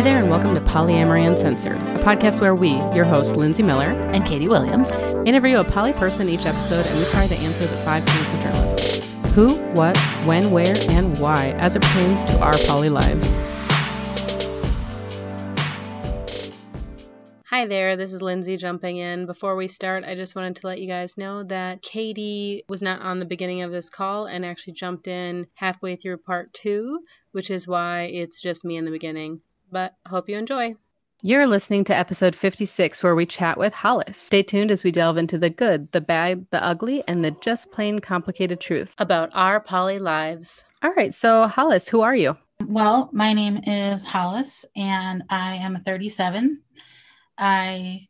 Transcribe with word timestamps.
Hi 0.00 0.04
there, 0.04 0.18
and 0.18 0.30
welcome 0.30 0.54
to 0.54 0.62
Polyamory 0.62 1.28
Uncensored, 1.28 1.76
a 1.76 1.98
podcast 1.98 2.40
where 2.40 2.54
we, 2.54 2.70
your 2.96 3.04
hosts, 3.04 3.36
Lindsay 3.36 3.62
Miller 3.62 3.90
and 4.14 4.24
Katie 4.24 4.48
Williams, 4.48 4.94
interview 5.26 5.58
a 5.58 5.64
poly 5.64 5.92
person 5.92 6.26
each 6.26 6.46
episode, 6.46 6.86
and 6.86 6.98
we 6.98 7.04
try 7.10 7.26
to 7.26 7.34
answer 7.34 7.66
the 7.66 7.76
five 7.76 8.02
tenets 8.06 8.32
of 8.32 8.40
journalism 8.40 9.32
who, 9.32 9.56
what, 9.76 9.94
when, 10.24 10.52
where, 10.52 10.74
and 10.88 11.18
why, 11.18 11.50
as 11.58 11.76
it 11.76 11.82
pertains 11.82 12.24
to 12.24 12.40
our 12.40 12.56
poly 12.66 12.88
lives. 12.88 13.40
Hi 17.44 17.66
there, 17.66 17.98
this 17.98 18.14
is 18.14 18.22
Lindsay 18.22 18.56
jumping 18.56 18.96
in. 18.96 19.26
Before 19.26 19.54
we 19.54 19.68
start, 19.68 20.04
I 20.04 20.14
just 20.14 20.34
wanted 20.34 20.56
to 20.56 20.66
let 20.66 20.80
you 20.80 20.88
guys 20.88 21.18
know 21.18 21.42
that 21.42 21.82
Katie 21.82 22.64
was 22.70 22.80
not 22.80 23.02
on 23.02 23.18
the 23.18 23.26
beginning 23.26 23.60
of 23.60 23.70
this 23.70 23.90
call 23.90 24.24
and 24.24 24.46
actually 24.46 24.72
jumped 24.72 25.08
in 25.08 25.46
halfway 25.52 25.96
through 25.96 26.16
part 26.16 26.54
two, 26.54 27.00
which 27.32 27.50
is 27.50 27.68
why 27.68 28.04
it's 28.04 28.40
just 28.40 28.64
me 28.64 28.78
in 28.78 28.86
the 28.86 28.90
beginning 28.90 29.42
but 29.70 29.94
hope 30.06 30.28
you 30.28 30.36
enjoy. 30.36 30.74
You're 31.22 31.46
listening 31.46 31.84
to 31.84 31.96
episode 31.96 32.34
56, 32.34 33.02
where 33.02 33.14
we 33.14 33.26
chat 33.26 33.58
with 33.58 33.74
Hollis. 33.74 34.16
Stay 34.16 34.42
tuned 34.42 34.70
as 34.70 34.82
we 34.82 34.90
delve 34.90 35.18
into 35.18 35.36
the 35.36 35.50
good, 35.50 35.92
the 35.92 36.00
bad, 36.00 36.46
the 36.50 36.64
ugly, 36.64 37.04
and 37.06 37.22
the 37.22 37.32
just 37.42 37.70
plain 37.72 37.98
complicated 37.98 38.58
truth 38.58 38.94
about 38.96 39.28
our 39.34 39.60
poly 39.60 39.98
lives. 39.98 40.64
All 40.82 40.94
right, 40.94 41.12
so 41.12 41.46
Hollis, 41.46 41.90
who 41.90 42.00
are 42.00 42.16
you? 42.16 42.38
Well, 42.66 43.10
my 43.12 43.34
name 43.34 43.60
is 43.66 44.02
Hollis, 44.02 44.64
and 44.74 45.22
I 45.28 45.56
am 45.56 45.82
37. 45.84 46.62
I 47.36 48.08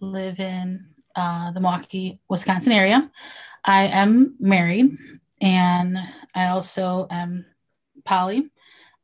live 0.00 0.38
in 0.38 0.84
uh, 1.16 1.52
the 1.52 1.60
Milwaukee, 1.60 2.20
Wisconsin 2.28 2.72
area. 2.72 3.10
I 3.64 3.84
am 3.84 4.36
married, 4.38 4.90
and 5.40 5.98
I 6.34 6.48
also 6.48 7.06
am 7.10 7.46
poly. 8.04 8.50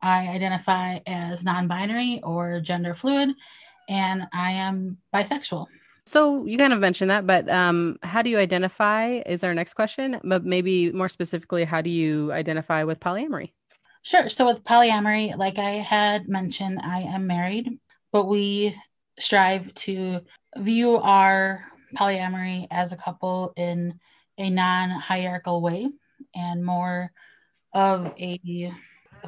I 0.02 0.28
identify 0.28 0.98
as 1.06 1.44
non 1.44 1.68
binary 1.68 2.20
or 2.22 2.60
gender 2.60 2.94
fluid, 2.94 3.30
and 3.88 4.26
I 4.32 4.52
am 4.52 4.98
bisexual. 5.14 5.66
So 6.06 6.44
you 6.46 6.58
kind 6.58 6.72
of 6.72 6.80
mentioned 6.80 7.10
that, 7.10 7.26
but 7.26 7.48
um, 7.48 7.98
how 8.02 8.22
do 8.22 8.30
you 8.30 8.38
identify? 8.38 9.20
Is 9.26 9.44
our 9.44 9.54
next 9.54 9.74
question, 9.74 10.20
but 10.24 10.44
maybe 10.44 10.90
more 10.92 11.08
specifically, 11.08 11.64
how 11.64 11.80
do 11.80 11.90
you 11.90 12.32
identify 12.32 12.84
with 12.84 13.00
polyamory? 13.00 13.52
Sure. 14.02 14.28
So 14.28 14.46
with 14.46 14.64
polyamory, 14.64 15.36
like 15.36 15.58
I 15.58 15.70
had 15.70 16.28
mentioned, 16.28 16.80
I 16.82 17.02
am 17.02 17.26
married, 17.26 17.78
but 18.12 18.26
we 18.26 18.74
strive 19.18 19.72
to 19.74 20.20
view 20.56 20.96
our 20.96 21.64
polyamory 21.96 22.66
as 22.70 22.92
a 22.92 22.96
couple 22.96 23.52
in 23.56 24.00
a 24.38 24.48
non 24.48 24.90
hierarchical 24.90 25.60
way 25.60 25.88
and 26.34 26.64
more 26.64 27.12
of 27.74 28.12
a 28.18 28.72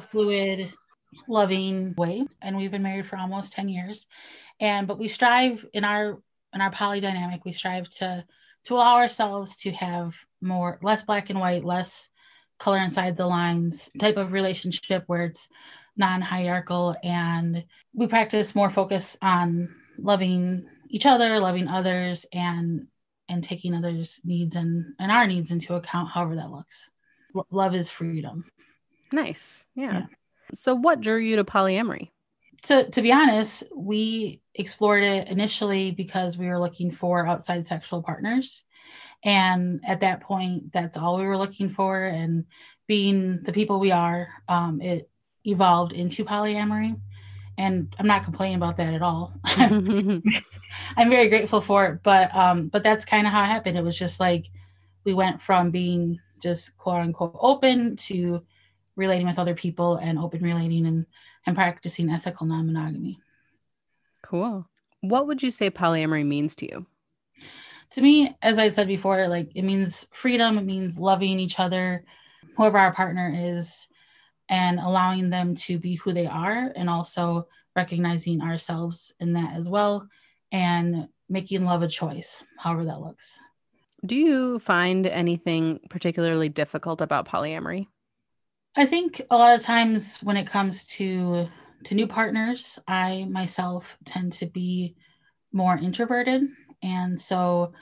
fluid, 0.01 0.73
loving 1.27 1.93
way. 1.95 2.25
And 2.41 2.57
we've 2.57 2.71
been 2.71 2.83
married 2.83 3.07
for 3.07 3.17
almost 3.17 3.53
10 3.53 3.69
years. 3.69 4.07
And 4.59 4.87
but 4.87 4.99
we 4.99 5.07
strive 5.07 5.65
in 5.73 5.83
our 5.83 6.21
in 6.53 6.61
our 6.61 6.71
poly 6.71 6.99
dynamic, 6.99 7.45
we 7.45 7.53
strive 7.53 7.89
to 7.91 8.25
to 8.65 8.75
allow 8.75 8.95
ourselves 8.95 9.57
to 9.57 9.71
have 9.71 10.15
more 10.41 10.79
less 10.81 11.03
black 11.03 11.29
and 11.29 11.39
white, 11.39 11.65
less 11.65 12.09
color 12.59 12.77
inside 12.77 13.17
the 13.17 13.27
lines 13.27 13.89
type 13.99 14.17
of 14.17 14.31
relationship 14.31 15.03
where 15.07 15.25
it's 15.25 15.47
non-hierarchical 15.97 16.95
and 17.03 17.65
we 17.93 18.07
practice 18.07 18.55
more 18.55 18.69
focus 18.69 19.17
on 19.21 19.73
loving 19.97 20.65
each 20.89 21.05
other 21.05 21.39
loving 21.39 21.67
others 21.67 22.25
and 22.31 22.87
and 23.29 23.43
taking 23.43 23.75
others 23.75 24.19
needs 24.23 24.55
and 24.55 24.85
and 24.99 25.11
our 25.11 25.27
needs 25.27 25.51
into 25.51 25.75
account 25.75 26.09
however 26.09 26.35
that 26.35 26.51
looks 26.51 26.89
L- 27.35 27.47
love 27.51 27.75
is 27.75 27.89
freedom 27.89 28.45
Nice. 29.13 29.67
Yeah. 29.75 29.93
yeah. 29.93 30.05
So, 30.55 30.73
what 30.73 30.99
drew 30.99 31.17
you 31.17 31.35
to 31.35 31.43
polyamory? 31.43 32.09
To, 32.63 32.89
to 32.89 33.01
be 33.01 33.11
honest, 33.11 33.63
we 33.75 34.41
explored 34.55 35.03
it 35.03 35.27
initially 35.27 35.91
because 35.91 36.37
we 36.37 36.47
were 36.47 36.59
looking 36.59 36.91
for 36.91 37.27
outside 37.27 37.67
sexual 37.67 38.01
partners. 38.01 38.63
And 39.23 39.81
at 39.85 40.01
that 40.01 40.21
point, 40.21 40.73
that's 40.73 40.97
all 40.97 41.17
we 41.17 41.25
were 41.25 41.37
looking 41.37 41.69
for. 41.69 42.03
And 42.05 42.45
being 42.87 43.43
the 43.43 43.53
people 43.53 43.79
we 43.79 43.91
are, 43.91 44.29
um, 44.47 44.81
it 44.81 45.09
evolved 45.45 45.93
into 45.93 46.25
polyamory. 46.25 46.99
And 47.57 47.93
I'm 47.99 48.07
not 48.07 48.23
complaining 48.23 48.55
about 48.57 48.77
that 48.77 48.95
at 48.95 49.03
all. 49.03 49.33
I'm 49.45 50.23
very 50.97 51.29
grateful 51.29 51.61
for 51.61 51.85
it. 51.85 51.99
But 52.01 52.33
um, 52.35 52.69
but 52.69 52.83
that's 52.83 53.05
kind 53.05 53.27
of 53.27 53.33
how 53.33 53.43
it 53.43 53.47
happened. 53.47 53.77
It 53.77 53.83
was 53.83 53.97
just 53.97 54.19
like 54.19 54.47
we 55.03 55.13
went 55.13 55.39
from 55.39 55.69
being 55.69 56.19
just 56.41 56.75
quote 56.77 57.01
unquote 57.01 57.37
open 57.39 57.95
to 57.97 58.43
relating 58.95 59.27
with 59.27 59.39
other 59.39 59.55
people 59.55 59.97
and 59.97 60.19
open 60.19 60.43
relating 60.43 60.85
and, 60.85 61.05
and 61.45 61.55
practicing 61.55 62.09
ethical 62.09 62.45
non 62.45 62.67
monogamy. 62.67 63.19
Cool. 64.21 64.67
What 65.01 65.27
would 65.27 65.43
you 65.43 65.51
say 65.51 65.69
polyamory 65.69 66.25
means 66.25 66.55
to 66.57 66.65
you? 66.65 66.85
To 67.91 68.01
me, 68.01 68.35
as 68.41 68.57
I 68.57 68.69
said 68.69 68.87
before, 68.87 69.27
like 69.27 69.51
it 69.53 69.63
means 69.63 70.07
freedom, 70.11 70.57
it 70.57 70.65
means 70.65 70.97
loving 70.97 71.39
each 71.39 71.59
other, 71.59 72.05
whoever 72.57 72.77
our 72.77 72.93
partner 72.93 73.31
is, 73.35 73.87
and 74.49 74.79
allowing 74.79 75.29
them 75.29 75.55
to 75.55 75.77
be 75.77 75.95
who 75.95 76.13
they 76.13 76.25
are, 76.25 76.71
and 76.75 76.89
also 76.89 77.47
recognizing 77.75 78.41
ourselves 78.41 79.13
in 79.19 79.33
that 79.33 79.53
as 79.53 79.69
well, 79.69 80.07
and 80.51 81.07
making 81.29 81.65
love 81.65 81.81
a 81.81 81.87
choice, 81.87 82.43
however 82.57 82.85
that 82.85 83.01
looks. 83.01 83.37
Do 84.05 84.15
you 84.15 84.59
find 84.59 85.05
anything 85.05 85.79
particularly 85.89 86.49
difficult 86.49 86.99
about 86.99 87.27
polyamory? 87.27 87.87
I 88.75 88.85
think 88.85 89.21
a 89.29 89.37
lot 89.37 89.55
of 89.55 89.61
times 89.61 90.17
when 90.23 90.37
it 90.37 90.47
comes 90.47 90.87
to 90.87 91.47
to 91.85 91.95
new 91.95 92.07
partners, 92.07 92.79
I 92.87 93.25
myself 93.29 93.85
tend 94.05 94.31
to 94.33 94.45
be 94.45 94.95
more 95.53 95.77
introverted, 95.77 96.43
and 96.81 97.19
so 97.19 97.73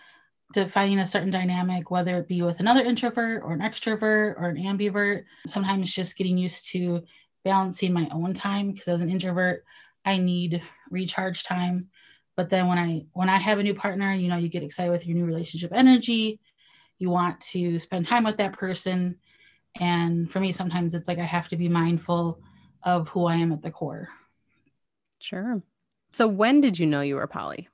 defining 0.54 1.00
a 1.00 1.08
certain 1.08 1.32
dynamic, 1.32 1.92
whether 1.92 2.18
it 2.20 2.28
be 2.28 2.42
with 2.42 2.60
another 2.60 2.84
introvert 2.84 3.44
or 3.44 3.54
an 3.54 3.62
extrovert 3.62 4.36
or 4.38 4.46
an 4.50 4.58
ambivert, 4.58 5.24
sometimes 5.48 5.94
just 5.94 6.18
getting 6.18 6.38
used 6.38 6.68
to 6.72 7.04
balancing 7.46 7.94
my 7.94 8.10
own 8.12 8.34
time 8.34 8.72
because 8.72 8.88
as 8.90 9.02
an 9.02 9.10
introvert, 9.10 9.64
I 10.06 10.18
need 10.18 10.62
recharge 10.92 11.44
time. 11.44 11.90
But 12.38 12.50
then 12.50 12.68
when 12.68 12.80
I 12.80 13.06
when 13.14 13.30
I 13.30 13.38
have 13.38 13.60
a 13.60 13.64
new 13.64 13.76
partner, 13.76 14.14
you 14.14 14.30
know, 14.30 14.38
you 14.38 14.50
get 14.50 14.64
excited 14.64 14.92
with 14.92 15.08
your 15.08 15.18
new 15.18 15.26
relationship 15.26 15.72
energy. 15.74 16.40
You 17.00 17.10
want 17.10 17.42
to 17.54 17.80
spend 17.80 18.08
time 18.08 18.24
with 18.26 18.38
that 18.38 18.54
person 18.54 19.18
and 19.80 20.30
for 20.32 20.40
me, 20.40 20.52
sometimes 20.52 20.94
it's 20.94 21.08
like 21.08 21.20
I 21.20 21.24
have 21.24 21.50
to 21.50 21.58
be 21.58 21.70
mindful 21.70 22.40
of 22.84 23.10
who 23.10 23.26
I 23.26 23.36
am 23.36 23.52
at 23.52 23.62
the 23.62 23.72
core. 23.72 24.10
Sure. 25.20 25.62
So 26.12 26.28
when 26.28 26.62
did 26.62 26.78
you 26.78 26.88
know 26.88 27.02
you 27.02 27.16
were 27.16 27.28
poly? 27.28 27.70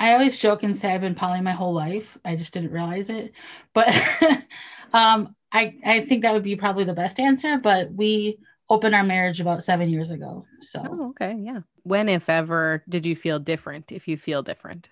I 0.00 0.12
always 0.12 0.38
joke 0.38 0.62
and 0.62 0.76
say 0.76 0.94
I've 0.94 1.00
been 1.00 1.14
poly 1.14 1.40
my 1.40 1.52
whole 1.52 1.72
life. 1.72 2.16
I 2.24 2.36
just 2.36 2.52
didn't 2.52 2.72
realize 2.72 3.10
it. 3.10 3.32
But 3.72 3.88
um, 4.92 5.34
I, 5.52 5.76
I 5.84 6.00
think 6.00 6.22
that 6.22 6.32
would 6.32 6.42
be 6.42 6.56
probably 6.56 6.84
the 6.84 6.94
best 6.94 7.18
answer. 7.18 7.58
But 7.58 7.92
we 7.92 8.38
opened 8.70 8.94
our 8.94 9.04
marriage 9.04 9.40
about 9.40 9.64
seven 9.64 9.88
years 9.88 10.10
ago. 10.10 10.46
So, 10.60 10.82
oh, 10.84 11.08
okay. 11.10 11.36
Yeah. 11.38 11.60
When, 11.82 12.08
if 12.08 12.28
ever, 12.28 12.84
did 12.88 13.06
you 13.06 13.16
feel 13.16 13.38
different? 13.38 13.90
If 13.90 14.06
you 14.06 14.16
feel 14.16 14.42
different? 14.42 14.88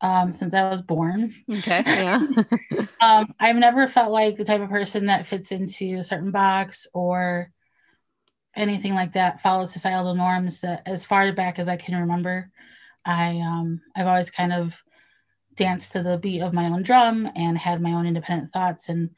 Um, 0.00 0.32
since 0.32 0.54
I 0.54 0.68
was 0.68 0.82
born. 0.82 1.34
Okay. 1.50 1.82
Yeah. 1.86 2.20
um, 3.00 3.34
I've 3.38 3.56
never 3.56 3.88
felt 3.88 4.12
like 4.12 4.36
the 4.36 4.44
type 4.44 4.60
of 4.60 4.70
person 4.70 5.06
that 5.06 5.26
fits 5.26 5.52
into 5.52 5.98
a 5.98 6.04
certain 6.04 6.30
box 6.30 6.86
or 6.94 7.50
anything 8.54 8.94
like 8.94 9.14
that, 9.14 9.42
follows 9.42 9.72
societal 9.72 10.14
norms 10.14 10.60
that 10.60 10.82
as 10.86 11.04
far 11.04 11.32
back 11.32 11.58
as 11.58 11.68
I 11.68 11.76
can 11.76 12.00
remember. 12.00 12.50
I 13.04 13.38
um 13.40 13.80
I've 13.96 14.06
always 14.06 14.30
kind 14.30 14.52
of 14.52 14.72
danced 15.54 15.92
to 15.92 16.02
the 16.02 16.18
beat 16.18 16.42
of 16.42 16.52
my 16.52 16.66
own 16.66 16.82
drum 16.82 17.28
and 17.34 17.56
had 17.56 17.80
my 17.80 17.92
own 17.92 18.06
independent 18.06 18.52
thoughts 18.52 18.88
and 18.88 19.10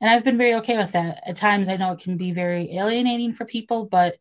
and 0.00 0.08
I've 0.08 0.24
been 0.24 0.38
very 0.38 0.54
okay 0.54 0.78
with 0.78 0.92
that. 0.92 1.22
At 1.26 1.36
times 1.36 1.68
I 1.68 1.76
know 1.76 1.92
it 1.92 2.00
can 2.00 2.16
be 2.16 2.32
very 2.32 2.74
alienating 2.76 3.34
for 3.34 3.44
people, 3.44 3.84
but 3.84 4.16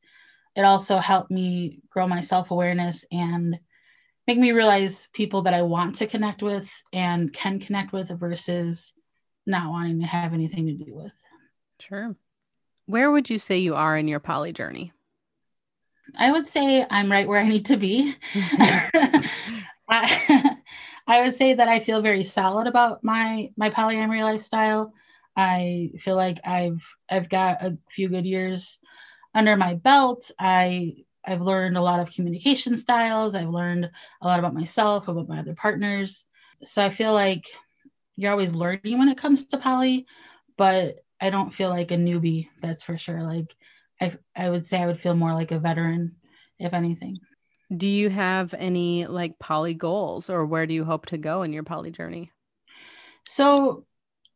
it 0.55 0.63
also 0.63 0.97
helped 0.97 1.31
me 1.31 1.79
grow 1.89 2.05
my 2.05 2.19
self-awareness 2.19 3.05
and 3.11 3.57
make 4.29 4.37
me 4.37 4.51
realize 4.51 5.07
people 5.11 5.41
that 5.41 5.55
I 5.55 5.63
want 5.63 5.95
to 5.95 6.05
connect 6.05 6.43
with 6.43 6.69
and 6.93 7.33
can 7.33 7.59
connect 7.59 7.91
with 7.91 8.09
versus 8.09 8.93
not 9.47 9.71
wanting 9.71 10.01
to 10.01 10.05
have 10.05 10.33
anything 10.33 10.67
to 10.67 10.73
do 10.73 10.93
with. 10.93 11.11
Sure. 11.79 12.15
Where 12.85 13.09
would 13.09 13.27
you 13.31 13.39
say 13.39 13.57
you 13.57 13.73
are 13.73 13.97
in 13.97 14.07
your 14.07 14.19
poly 14.19 14.53
journey? 14.53 14.93
I 16.15 16.31
would 16.31 16.47
say 16.47 16.85
I'm 16.91 17.11
right 17.11 17.27
where 17.27 17.39
I 17.39 17.47
need 17.47 17.65
to 17.65 17.77
be. 17.77 18.15
I, 19.89 20.57
I 21.07 21.21
would 21.21 21.33
say 21.33 21.55
that 21.55 21.67
I 21.67 21.79
feel 21.79 22.03
very 22.03 22.23
solid 22.23 22.67
about 22.67 23.03
my 23.03 23.49
my 23.57 23.71
polyamory 23.71 24.21
lifestyle. 24.21 24.93
I 25.35 25.89
feel 26.01 26.15
like 26.15 26.39
I've 26.45 26.83
I've 27.09 27.29
got 27.29 27.63
a 27.63 27.79
few 27.95 28.09
good 28.09 28.27
years 28.27 28.77
under 29.33 29.55
my 29.55 29.73
belt. 29.73 30.29
I 30.37 31.05
I've 31.29 31.41
learned 31.41 31.77
a 31.77 31.81
lot 31.81 31.99
of 31.99 32.11
communication 32.11 32.75
styles. 32.75 33.35
I've 33.35 33.49
learned 33.49 33.91
a 34.21 34.27
lot 34.27 34.39
about 34.39 34.55
myself, 34.55 35.07
about 35.07 35.29
my 35.29 35.39
other 35.39 35.53
partners. 35.53 36.25
So 36.63 36.83
I 36.83 36.89
feel 36.89 37.13
like 37.13 37.45
you're 38.15 38.31
always 38.31 38.55
learning 38.55 38.97
when 38.97 39.09
it 39.09 39.17
comes 39.19 39.45
to 39.45 39.57
poly, 39.59 40.07
but 40.57 40.95
I 41.21 41.29
don't 41.29 41.53
feel 41.53 41.69
like 41.69 41.91
a 41.91 41.97
newbie, 41.97 42.49
that's 42.61 42.83
for 42.83 42.97
sure. 42.97 43.21
Like 43.21 43.55
I 44.01 44.17
I 44.35 44.49
would 44.49 44.65
say 44.65 44.81
I 44.81 44.87
would 44.87 44.99
feel 44.99 45.15
more 45.15 45.33
like 45.33 45.51
a 45.51 45.59
veteran 45.59 46.15
if 46.57 46.73
anything. 46.73 47.19
Do 47.75 47.87
you 47.87 48.09
have 48.09 48.55
any 48.55 49.05
like 49.05 49.37
poly 49.37 49.75
goals 49.75 50.31
or 50.31 50.47
where 50.47 50.65
do 50.65 50.73
you 50.73 50.83
hope 50.83 51.05
to 51.07 51.17
go 51.19 51.43
in 51.43 51.53
your 51.53 51.63
poly 51.63 51.91
journey? 51.91 52.31
So 53.27 53.85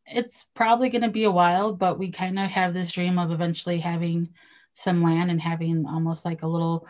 it's 0.06 0.46
probably 0.54 0.90
going 0.90 1.02
to 1.02 1.10
be 1.10 1.24
a 1.24 1.30
while, 1.30 1.74
but 1.74 1.98
we 1.98 2.12
kind 2.12 2.38
of 2.38 2.50
have 2.50 2.72
this 2.72 2.92
dream 2.92 3.18
of 3.18 3.32
eventually 3.32 3.80
having 3.80 4.28
some 4.74 5.02
land 5.02 5.30
and 5.30 5.40
having 5.40 5.86
almost 5.86 6.24
like 6.24 6.42
a 6.42 6.48
little 6.48 6.86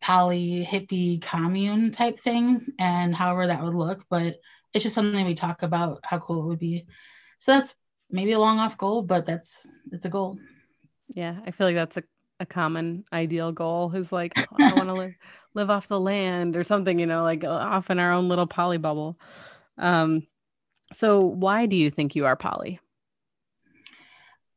poly 0.00 0.64
hippie 0.64 1.20
commune 1.20 1.90
type 1.92 2.22
thing 2.22 2.64
and 2.78 3.14
however 3.14 3.46
that 3.46 3.62
would 3.62 3.74
look. 3.74 4.04
But 4.08 4.36
it's 4.72 4.82
just 4.82 4.94
something 4.94 5.24
we 5.24 5.34
talk 5.34 5.62
about 5.62 6.00
how 6.04 6.18
cool 6.18 6.42
it 6.42 6.46
would 6.48 6.58
be. 6.58 6.86
So 7.38 7.52
that's 7.52 7.74
maybe 8.10 8.32
a 8.32 8.38
long 8.38 8.58
off 8.58 8.76
goal, 8.76 9.02
but 9.02 9.26
that's 9.26 9.66
it's 9.92 10.04
a 10.04 10.10
goal. 10.10 10.38
Yeah, 11.08 11.36
I 11.46 11.50
feel 11.50 11.66
like 11.66 11.76
that's 11.76 11.96
a, 11.96 12.02
a 12.40 12.46
common 12.46 13.04
ideal 13.12 13.52
goal 13.52 13.92
is 13.94 14.12
like 14.12 14.34
I 14.58 14.74
want 14.74 14.88
to 14.88 14.94
live 14.94 15.14
live 15.54 15.70
off 15.70 15.88
the 15.88 16.00
land 16.00 16.56
or 16.56 16.64
something, 16.64 16.98
you 16.98 17.06
know, 17.06 17.22
like 17.22 17.44
uh, 17.44 17.48
off 17.48 17.90
in 17.90 17.98
our 17.98 18.12
own 18.12 18.28
little 18.28 18.46
poly 18.46 18.78
bubble. 18.78 19.18
Um, 19.78 20.26
so 20.92 21.20
why 21.20 21.66
do 21.66 21.76
you 21.76 21.90
think 21.90 22.16
you 22.16 22.26
are 22.26 22.36
poly? 22.36 22.80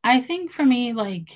I 0.03 0.21
think 0.21 0.51
for 0.51 0.65
me, 0.65 0.93
like 0.93 1.29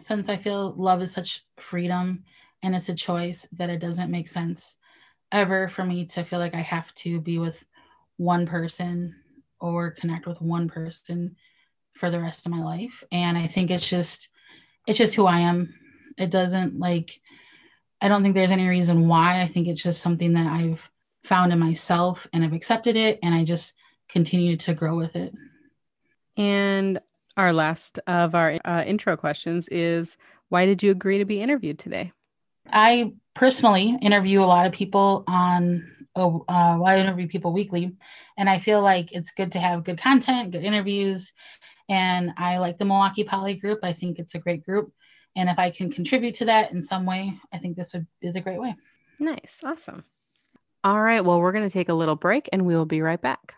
since 0.00 0.28
I 0.28 0.36
feel 0.36 0.74
love 0.76 1.02
is 1.02 1.12
such 1.12 1.44
freedom 1.58 2.24
and 2.62 2.74
it's 2.74 2.88
a 2.88 2.94
choice 2.94 3.46
that 3.52 3.70
it 3.70 3.78
doesn't 3.78 4.10
make 4.10 4.28
sense 4.28 4.76
ever 5.30 5.68
for 5.68 5.84
me 5.84 6.06
to 6.06 6.24
feel 6.24 6.38
like 6.38 6.54
I 6.54 6.60
have 6.60 6.92
to 6.96 7.20
be 7.20 7.38
with 7.38 7.62
one 8.16 8.46
person 8.46 9.14
or 9.60 9.90
connect 9.90 10.26
with 10.26 10.40
one 10.40 10.68
person 10.68 11.36
for 11.94 12.10
the 12.10 12.20
rest 12.20 12.46
of 12.46 12.52
my 12.52 12.62
life. 12.62 13.02
And 13.12 13.36
I 13.36 13.46
think 13.46 13.70
it's 13.70 13.88
just 13.88 14.28
it's 14.86 14.98
just 14.98 15.14
who 15.14 15.26
I 15.26 15.40
am. 15.40 15.74
It 16.16 16.30
doesn't 16.30 16.78
like 16.78 17.20
I 18.00 18.08
don't 18.08 18.22
think 18.22 18.34
there's 18.34 18.50
any 18.50 18.68
reason 18.68 19.08
why. 19.08 19.40
I 19.40 19.48
think 19.48 19.66
it's 19.66 19.82
just 19.82 20.00
something 20.00 20.32
that 20.34 20.46
I've 20.46 20.88
found 21.24 21.52
in 21.52 21.58
myself 21.58 22.26
and 22.32 22.44
I've 22.44 22.52
accepted 22.52 22.96
it 22.96 23.18
and 23.22 23.34
I 23.34 23.44
just 23.44 23.74
continue 24.08 24.56
to 24.58 24.74
grow 24.74 24.96
with 24.96 25.16
it. 25.16 25.34
And 26.36 27.00
our 27.38 27.52
last 27.52 28.00
of 28.06 28.34
our 28.34 28.58
uh, 28.64 28.82
intro 28.84 29.16
questions 29.16 29.68
is 29.68 30.16
why 30.48 30.66
did 30.66 30.82
you 30.82 30.90
agree 30.90 31.18
to 31.18 31.24
be 31.24 31.40
interviewed 31.40 31.78
today? 31.78 32.10
I 32.70 33.14
personally 33.34 33.96
interview 34.02 34.42
a 34.42 34.44
lot 34.44 34.66
of 34.66 34.72
people 34.72 35.24
on 35.26 35.94
uh, 36.16 36.82
I 36.82 36.98
interview 36.98 37.28
people 37.28 37.52
weekly, 37.52 37.94
and 38.36 38.50
I 38.50 38.58
feel 38.58 38.82
like 38.82 39.12
it's 39.12 39.30
good 39.30 39.52
to 39.52 39.60
have 39.60 39.84
good 39.84 40.00
content, 40.00 40.50
good 40.50 40.64
interviews, 40.64 41.32
and 41.88 42.32
I 42.36 42.58
like 42.58 42.78
the 42.78 42.84
Milwaukee 42.84 43.22
Poly 43.22 43.54
group. 43.54 43.78
I 43.84 43.92
think 43.92 44.18
it's 44.18 44.34
a 44.34 44.38
great 44.38 44.64
group, 44.64 44.92
and 45.36 45.48
if 45.48 45.60
I 45.60 45.70
can 45.70 45.92
contribute 45.92 46.34
to 46.36 46.46
that 46.46 46.72
in 46.72 46.82
some 46.82 47.06
way, 47.06 47.38
I 47.52 47.58
think 47.58 47.76
this 47.76 47.92
would, 47.92 48.06
is 48.20 48.34
a 48.34 48.40
great 48.40 48.60
way. 48.60 48.74
Nice, 49.20 49.60
awesome. 49.64 50.04
All 50.82 51.00
right, 51.00 51.24
well, 51.24 51.40
we're 51.40 51.52
going 51.52 51.68
to 51.68 51.72
take 51.72 51.88
a 51.88 51.94
little 51.94 52.16
break, 52.16 52.48
and 52.52 52.66
we 52.66 52.74
will 52.74 52.86
be 52.86 53.00
right 53.00 53.20
back. 53.20 53.54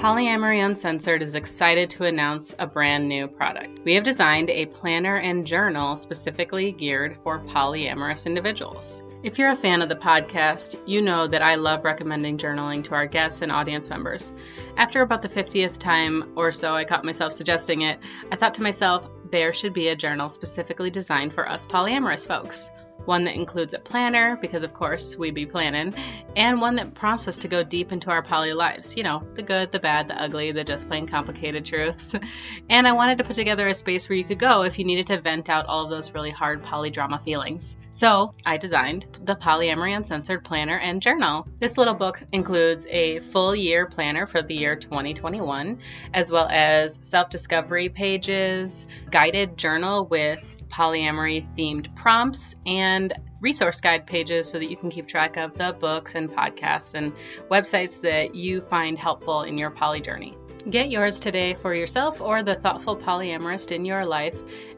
Polyamory 0.00 0.64
Uncensored 0.64 1.20
is 1.20 1.34
excited 1.34 1.90
to 1.90 2.04
announce 2.04 2.54
a 2.58 2.66
brand 2.66 3.06
new 3.06 3.28
product. 3.28 3.80
We 3.84 3.96
have 3.96 4.02
designed 4.02 4.48
a 4.48 4.64
planner 4.64 5.16
and 5.16 5.46
journal 5.46 5.94
specifically 5.94 6.72
geared 6.72 7.18
for 7.22 7.38
polyamorous 7.40 8.24
individuals. 8.24 9.02
If 9.22 9.38
you're 9.38 9.50
a 9.50 9.56
fan 9.56 9.82
of 9.82 9.90
the 9.90 9.96
podcast, 9.96 10.80
you 10.88 11.02
know 11.02 11.28
that 11.28 11.42
I 11.42 11.56
love 11.56 11.84
recommending 11.84 12.38
journaling 12.38 12.82
to 12.84 12.94
our 12.94 13.06
guests 13.06 13.42
and 13.42 13.52
audience 13.52 13.90
members. 13.90 14.32
After 14.78 15.02
about 15.02 15.20
the 15.20 15.28
50th 15.28 15.76
time 15.76 16.32
or 16.34 16.50
so 16.50 16.72
I 16.72 16.86
caught 16.86 17.04
myself 17.04 17.34
suggesting 17.34 17.82
it, 17.82 18.00
I 18.32 18.36
thought 18.36 18.54
to 18.54 18.62
myself, 18.62 19.06
there 19.30 19.52
should 19.52 19.74
be 19.74 19.88
a 19.88 19.96
journal 19.96 20.30
specifically 20.30 20.88
designed 20.88 21.34
for 21.34 21.46
us 21.46 21.66
polyamorous 21.66 22.26
folks 22.26 22.70
one 23.04 23.24
that 23.24 23.34
includes 23.34 23.74
a 23.74 23.78
planner, 23.78 24.36
because 24.36 24.62
of 24.62 24.74
course 24.74 25.16
we 25.16 25.30
be 25.30 25.46
planning, 25.46 25.94
and 26.36 26.60
one 26.60 26.76
that 26.76 26.94
prompts 26.94 27.28
us 27.28 27.38
to 27.38 27.48
go 27.48 27.62
deep 27.62 27.92
into 27.92 28.10
our 28.10 28.22
poly 28.22 28.52
lives. 28.52 28.96
You 28.96 29.02
know, 29.02 29.22
the 29.34 29.42
good, 29.42 29.72
the 29.72 29.80
bad, 29.80 30.08
the 30.08 30.20
ugly, 30.20 30.52
the 30.52 30.64
just 30.64 30.88
plain 30.88 31.06
complicated 31.06 31.64
truths. 31.64 32.14
and 32.68 32.86
I 32.86 32.92
wanted 32.92 33.18
to 33.18 33.24
put 33.24 33.36
together 33.36 33.66
a 33.66 33.74
space 33.74 34.08
where 34.08 34.16
you 34.16 34.24
could 34.24 34.38
go 34.38 34.62
if 34.62 34.78
you 34.78 34.84
needed 34.84 35.08
to 35.08 35.20
vent 35.20 35.48
out 35.48 35.66
all 35.66 35.84
of 35.84 35.90
those 35.90 36.12
really 36.12 36.30
hard 36.30 36.62
poly 36.62 36.90
drama 36.90 37.20
feelings. 37.24 37.76
So 37.90 38.34
I 38.46 38.56
designed 38.56 39.06
the 39.24 39.34
Polyamory 39.34 39.96
Uncensored 39.96 40.44
Planner 40.44 40.78
and 40.78 41.02
Journal. 41.02 41.46
This 41.60 41.76
little 41.76 41.94
book 41.94 42.22
includes 42.32 42.86
a 42.88 43.20
full 43.20 43.54
year 43.54 43.86
planner 43.86 44.26
for 44.26 44.42
the 44.42 44.54
year 44.54 44.76
2021, 44.76 45.78
as 46.14 46.30
well 46.30 46.48
as 46.48 46.98
self 47.02 47.30
discovery 47.30 47.88
pages, 47.88 48.86
guided 49.10 49.56
journal 49.56 50.06
with 50.06 50.56
polyamory 50.70 51.46
themed 51.54 51.94
prompts 51.94 52.54
and 52.66 53.12
resource 53.40 53.80
guide 53.80 54.06
pages 54.06 54.50
so 54.50 54.58
that 54.58 54.70
you 54.70 54.76
can 54.76 54.90
keep 54.90 55.08
track 55.08 55.36
of 55.36 55.56
the 55.56 55.74
books 55.78 56.14
and 56.14 56.30
podcasts 56.30 56.94
and 56.94 57.14
websites 57.50 58.02
that 58.02 58.34
you 58.34 58.60
find 58.60 58.98
helpful 58.98 59.42
in 59.42 59.56
your 59.58 59.70
poly 59.70 60.00
journey. 60.00 60.36
Get 60.68 60.90
yours 60.90 61.20
today 61.20 61.54
for 61.54 61.72
yourself 61.74 62.20
or 62.20 62.42
the 62.42 62.54
thoughtful 62.54 62.94
polyamorist 62.96 63.72
in 63.72 63.86
your 63.86 64.04
life 64.04 64.36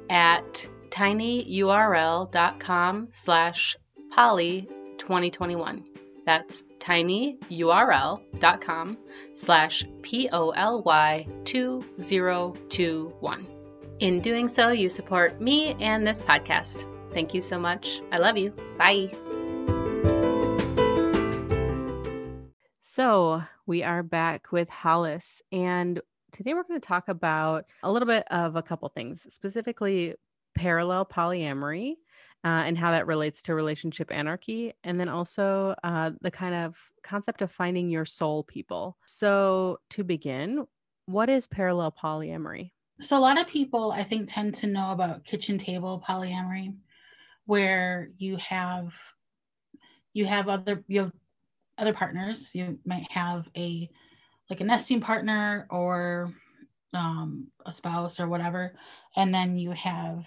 at 0.08 0.68
tinyurl.com 0.90 3.08
slash 3.10 3.76
poly 4.10 4.68
2021. 4.98 5.84
That's 6.24 6.62
tinyurl.com 6.78 7.38
slash 9.34 9.84
P-O-L-Y 10.02 11.26
2021. 11.44 13.51
In 14.02 14.19
doing 14.19 14.49
so, 14.49 14.70
you 14.70 14.88
support 14.88 15.40
me 15.40 15.76
and 15.78 16.04
this 16.04 16.22
podcast. 16.22 16.87
Thank 17.12 17.34
you 17.34 17.40
so 17.40 17.56
much. 17.56 18.00
I 18.10 18.19
love 18.19 18.37
you. 18.37 18.52
Bye. 18.76 19.10
So, 22.81 23.44
we 23.64 23.84
are 23.84 24.02
back 24.02 24.50
with 24.50 24.69
Hollis, 24.69 25.40
and 25.52 26.00
today 26.32 26.52
we're 26.52 26.64
going 26.64 26.81
to 26.81 26.84
talk 26.84 27.06
about 27.06 27.66
a 27.84 27.93
little 27.93 28.08
bit 28.08 28.25
of 28.32 28.56
a 28.56 28.62
couple 28.62 28.88
things, 28.88 29.32
specifically 29.32 30.16
parallel 30.56 31.06
polyamory. 31.06 31.94
Uh, 32.44 32.66
and 32.66 32.76
how 32.76 32.90
that 32.90 33.06
relates 33.06 33.40
to 33.43 33.54
relationship 33.54 34.10
anarchy, 34.10 34.72
and 34.82 34.99
then 34.99 35.08
also 35.08 35.76
uh, 35.84 36.10
the 36.22 36.31
kind 36.32 36.56
of 36.56 36.76
concept 37.04 37.40
of 37.40 37.52
finding 37.52 37.88
your 37.88 38.04
soul 38.04 38.42
people. 38.42 38.97
So, 39.06 39.78
to 39.90 40.02
begin, 40.02 40.66
what 41.06 41.28
is 41.28 41.47
parallel 41.47 41.92
polyamory? 41.92 42.73
So 43.02 43.16
a 43.16 43.21
lot 43.21 43.40
of 43.40 43.47
people 43.47 43.92
i 43.92 44.02
think 44.02 44.32
tend 44.32 44.54
to 44.54 44.66
know 44.66 44.90
about 44.92 45.25
kitchen 45.25 45.59
table 45.59 46.02
polyamory 46.09 46.75
where 47.47 48.11
you 48.18 48.37
have 48.37 48.92
you 50.12 50.26
have 50.26 50.49
other 50.49 50.85
you 50.88 51.00
have 51.00 51.12
other 51.78 51.92
partners. 51.92 52.54
You 52.54 52.78
might 52.85 53.11
have 53.11 53.49
a 53.56 53.88
like 54.50 54.61
a 54.61 54.64
nesting 54.64 55.00
partner 55.00 55.66
or 55.71 56.32
um, 56.94 57.49
a 57.64 57.73
spouse 57.73 58.21
or 58.21 58.28
whatever 58.28 58.75
and 59.16 59.35
then 59.35 59.56
you 59.56 59.71
have 59.71 60.25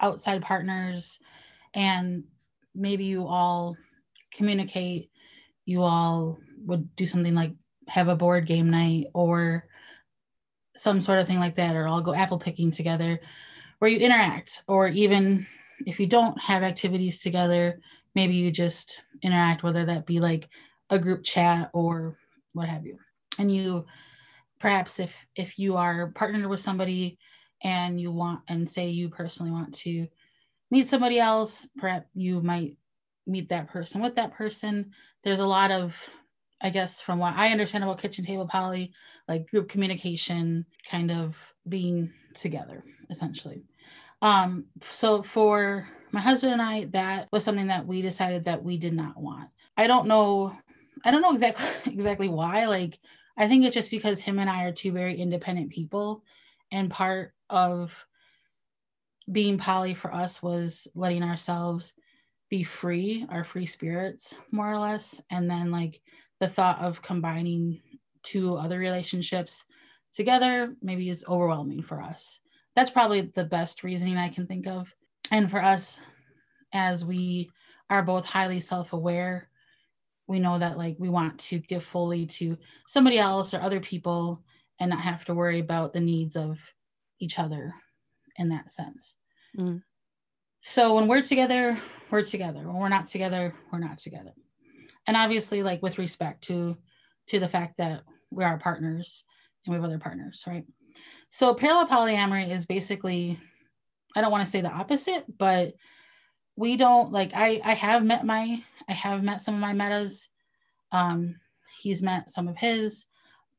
outside 0.00 0.42
partners 0.42 1.20
and 1.74 2.24
maybe 2.74 3.04
you 3.04 3.24
all 3.26 3.76
communicate 4.32 5.10
you 5.64 5.82
all 5.82 6.38
would 6.64 6.94
do 6.96 7.06
something 7.06 7.36
like 7.36 7.52
have 7.86 8.08
a 8.08 8.16
board 8.16 8.46
game 8.46 8.68
night 8.68 9.06
or 9.14 9.68
some 10.76 11.00
sort 11.00 11.18
of 11.18 11.26
thing 11.26 11.38
like 11.38 11.56
that, 11.56 11.76
or 11.76 11.88
I'll 11.88 12.00
go 12.00 12.14
apple 12.14 12.38
picking 12.38 12.70
together, 12.70 13.20
where 13.78 13.90
you 13.90 13.98
interact, 13.98 14.62
or 14.68 14.88
even 14.88 15.46
if 15.86 15.98
you 15.98 16.06
don't 16.06 16.40
have 16.40 16.62
activities 16.62 17.20
together, 17.20 17.80
maybe 18.14 18.34
you 18.34 18.50
just 18.50 19.02
interact, 19.22 19.62
whether 19.62 19.84
that 19.84 20.06
be 20.06 20.20
like 20.20 20.48
a 20.90 20.98
group 20.98 21.24
chat 21.24 21.70
or 21.72 22.18
what 22.52 22.68
have 22.68 22.86
you. 22.86 22.98
And 23.38 23.54
you 23.54 23.86
perhaps 24.60 25.00
if 25.00 25.10
if 25.34 25.58
you 25.58 25.76
are 25.76 26.12
partnered 26.14 26.46
with 26.46 26.60
somebody 26.60 27.18
and 27.62 28.00
you 28.00 28.12
want 28.12 28.40
and 28.48 28.68
say 28.68 28.88
you 28.88 29.08
personally 29.08 29.50
want 29.50 29.74
to 29.74 30.06
meet 30.70 30.86
somebody 30.86 31.18
else, 31.18 31.66
perhaps 31.76 32.06
you 32.14 32.40
might 32.40 32.76
meet 33.26 33.48
that 33.48 33.68
person 33.68 34.00
with 34.00 34.16
that 34.16 34.32
person. 34.32 34.92
There's 35.24 35.40
a 35.40 35.46
lot 35.46 35.70
of 35.70 35.94
I 36.62 36.70
guess 36.70 37.00
from 37.00 37.18
what 37.18 37.34
I 37.34 37.48
understand 37.48 37.84
about 37.84 38.00
kitchen 38.00 38.24
table 38.24 38.46
poly, 38.46 38.92
like 39.28 39.50
group 39.50 39.68
communication, 39.68 40.64
kind 40.88 41.10
of 41.10 41.36
being 41.68 42.12
together 42.34 42.84
essentially. 43.10 43.64
Um, 44.22 44.66
so 44.90 45.22
for 45.22 45.88
my 46.12 46.20
husband 46.20 46.52
and 46.52 46.62
I, 46.62 46.84
that 46.92 47.28
was 47.32 47.42
something 47.42 47.66
that 47.66 47.86
we 47.86 48.02
decided 48.02 48.44
that 48.44 48.62
we 48.62 48.78
did 48.78 48.94
not 48.94 49.20
want. 49.20 49.48
I 49.76 49.86
don't 49.86 50.06
know, 50.06 50.56
I 51.04 51.10
don't 51.10 51.22
know 51.22 51.32
exactly 51.32 51.66
exactly 51.92 52.28
why. 52.28 52.66
Like 52.66 52.98
I 53.36 53.48
think 53.48 53.64
it's 53.64 53.74
just 53.74 53.90
because 53.90 54.20
him 54.20 54.38
and 54.38 54.48
I 54.48 54.64
are 54.64 54.72
two 54.72 54.92
very 54.92 55.18
independent 55.18 55.70
people, 55.70 56.22
and 56.70 56.90
part 56.90 57.34
of 57.50 57.92
being 59.30 59.58
poly 59.58 59.94
for 59.94 60.12
us 60.12 60.42
was 60.42 60.88
letting 60.94 61.22
ourselves 61.22 61.92
be 62.50 62.62
free, 62.62 63.26
our 63.30 63.44
free 63.44 63.66
spirits, 63.66 64.34
more 64.50 64.70
or 64.70 64.78
less, 64.78 65.20
and 65.30 65.50
then 65.50 65.70
like 65.70 66.00
the 66.42 66.48
thought 66.48 66.80
of 66.80 67.00
combining 67.02 67.80
two 68.24 68.56
other 68.56 68.76
relationships 68.76 69.62
together 70.12 70.74
maybe 70.82 71.08
is 71.08 71.24
overwhelming 71.28 71.84
for 71.84 72.02
us. 72.02 72.40
That's 72.74 72.90
probably 72.90 73.30
the 73.36 73.44
best 73.44 73.84
reasoning 73.84 74.16
I 74.16 74.28
can 74.28 74.48
think 74.48 74.66
of. 74.66 74.92
And 75.30 75.48
for 75.48 75.62
us, 75.62 76.00
as 76.72 77.04
we 77.04 77.48
are 77.90 78.02
both 78.02 78.24
highly 78.24 78.58
self 78.58 78.92
aware, 78.92 79.50
we 80.26 80.40
know 80.40 80.58
that 80.58 80.76
like 80.76 80.96
we 80.98 81.08
want 81.08 81.38
to 81.38 81.60
give 81.60 81.84
fully 81.84 82.26
to 82.26 82.58
somebody 82.88 83.20
else 83.20 83.54
or 83.54 83.60
other 83.60 83.78
people 83.78 84.42
and 84.80 84.90
not 84.90 85.00
have 85.00 85.24
to 85.26 85.34
worry 85.34 85.60
about 85.60 85.92
the 85.92 86.00
needs 86.00 86.34
of 86.34 86.58
each 87.20 87.38
other 87.38 87.72
in 88.34 88.48
that 88.48 88.72
sense. 88.72 89.14
Mm. 89.56 89.80
So 90.60 90.96
when 90.96 91.06
we're 91.06 91.22
together, 91.22 91.78
we're 92.10 92.24
together. 92.24 92.66
When 92.66 92.78
we're 92.78 92.88
not 92.88 93.06
together, 93.06 93.54
we're 93.70 93.78
not 93.78 93.98
together. 93.98 94.32
And 95.06 95.16
obviously, 95.16 95.62
like 95.62 95.82
with 95.82 95.98
respect 95.98 96.44
to 96.44 96.76
to 97.28 97.38
the 97.38 97.48
fact 97.48 97.78
that 97.78 98.02
we 98.30 98.44
are 98.44 98.58
partners 98.58 99.24
and 99.64 99.72
we 99.72 99.76
have 99.76 99.84
other 99.84 99.98
partners, 99.98 100.42
right? 100.46 100.64
So 101.30 101.54
parallel 101.54 101.86
polyamory 101.86 102.50
is 102.50 102.66
basically, 102.66 103.40
I 104.14 104.20
don't 104.20 104.32
want 104.32 104.44
to 104.44 104.50
say 104.50 104.60
the 104.60 104.70
opposite, 104.70 105.24
but 105.38 105.74
we 106.56 106.76
don't 106.76 107.10
like 107.12 107.32
I 107.34 107.60
I 107.64 107.74
have 107.74 108.04
met 108.04 108.26
my 108.26 108.62
I 108.88 108.92
have 108.92 109.24
met 109.24 109.40
some 109.40 109.54
of 109.54 109.60
my 109.60 109.72
metas. 109.72 110.28
Um, 110.90 111.36
he's 111.80 112.02
met 112.02 112.30
some 112.30 112.48
of 112.48 112.56
his, 112.56 113.06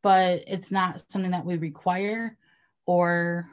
but 0.04 0.44
it's 0.46 0.72
not 0.72 1.02
something 1.10 1.32
that 1.32 1.46
we 1.46 1.58
require 1.58 2.38
or 2.86 3.50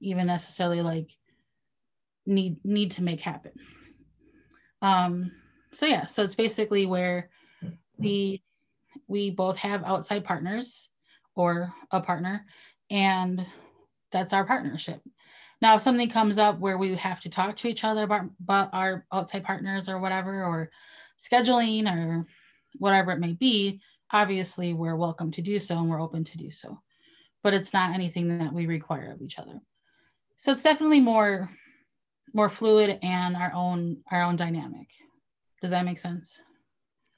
even 0.00 0.26
necessarily 0.26 0.82
like 0.82 1.16
need 2.26 2.56
need 2.64 2.92
to 2.92 3.02
make 3.02 3.20
happen. 3.20 3.52
Um, 4.82 5.30
so 5.74 5.86
yeah, 5.86 6.06
so 6.06 6.22
it's 6.24 6.34
basically 6.34 6.86
where 6.86 7.30
we 7.98 8.42
we 9.06 9.30
both 9.30 9.56
have 9.58 9.84
outside 9.84 10.24
partners 10.24 10.88
or 11.34 11.72
a 11.90 12.00
partner, 12.00 12.46
and 12.90 13.44
that's 14.12 14.32
our 14.32 14.44
partnership. 14.44 15.00
Now, 15.62 15.76
if 15.76 15.82
something 15.82 16.08
comes 16.08 16.38
up 16.38 16.58
where 16.58 16.78
we 16.78 16.94
have 16.94 17.20
to 17.20 17.28
talk 17.28 17.56
to 17.58 17.68
each 17.68 17.84
other 17.84 18.02
about, 18.02 18.22
about 18.40 18.70
our 18.72 19.04
outside 19.12 19.44
partners 19.44 19.88
or 19.88 19.98
whatever, 19.98 20.44
or 20.44 20.70
scheduling 21.18 21.86
or 21.90 22.26
whatever 22.78 23.12
it 23.12 23.20
may 23.20 23.34
be, 23.34 23.80
obviously 24.12 24.72
we're 24.72 24.96
welcome 24.96 25.30
to 25.32 25.42
do 25.42 25.60
so 25.60 25.78
and 25.78 25.90
we're 25.90 26.00
open 26.00 26.24
to 26.24 26.38
do 26.38 26.50
so. 26.50 26.80
But 27.42 27.54
it's 27.54 27.72
not 27.72 27.94
anything 27.94 28.38
that 28.38 28.52
we 28.52 28.66
require 28.66 29.12
of 29.12 29.22
each 29.22 29.38
other. 29.38 29.60
So 30.36 30.52
it's 30.52 30.62
definitely 30.62 31.00
more 31.00 31.50
more 32.32 32.48
fluid 32.48 32.98
and 33.02 33.36
our 33.36 33.52
own 33.52 33.98
our 34.10 34.22
own 34.22 34.36
dynamic. 34.36 34.88
Does 35.60 35.70
that 35.70 35.84
make 35.84 35.98
sense? 35.98 36.40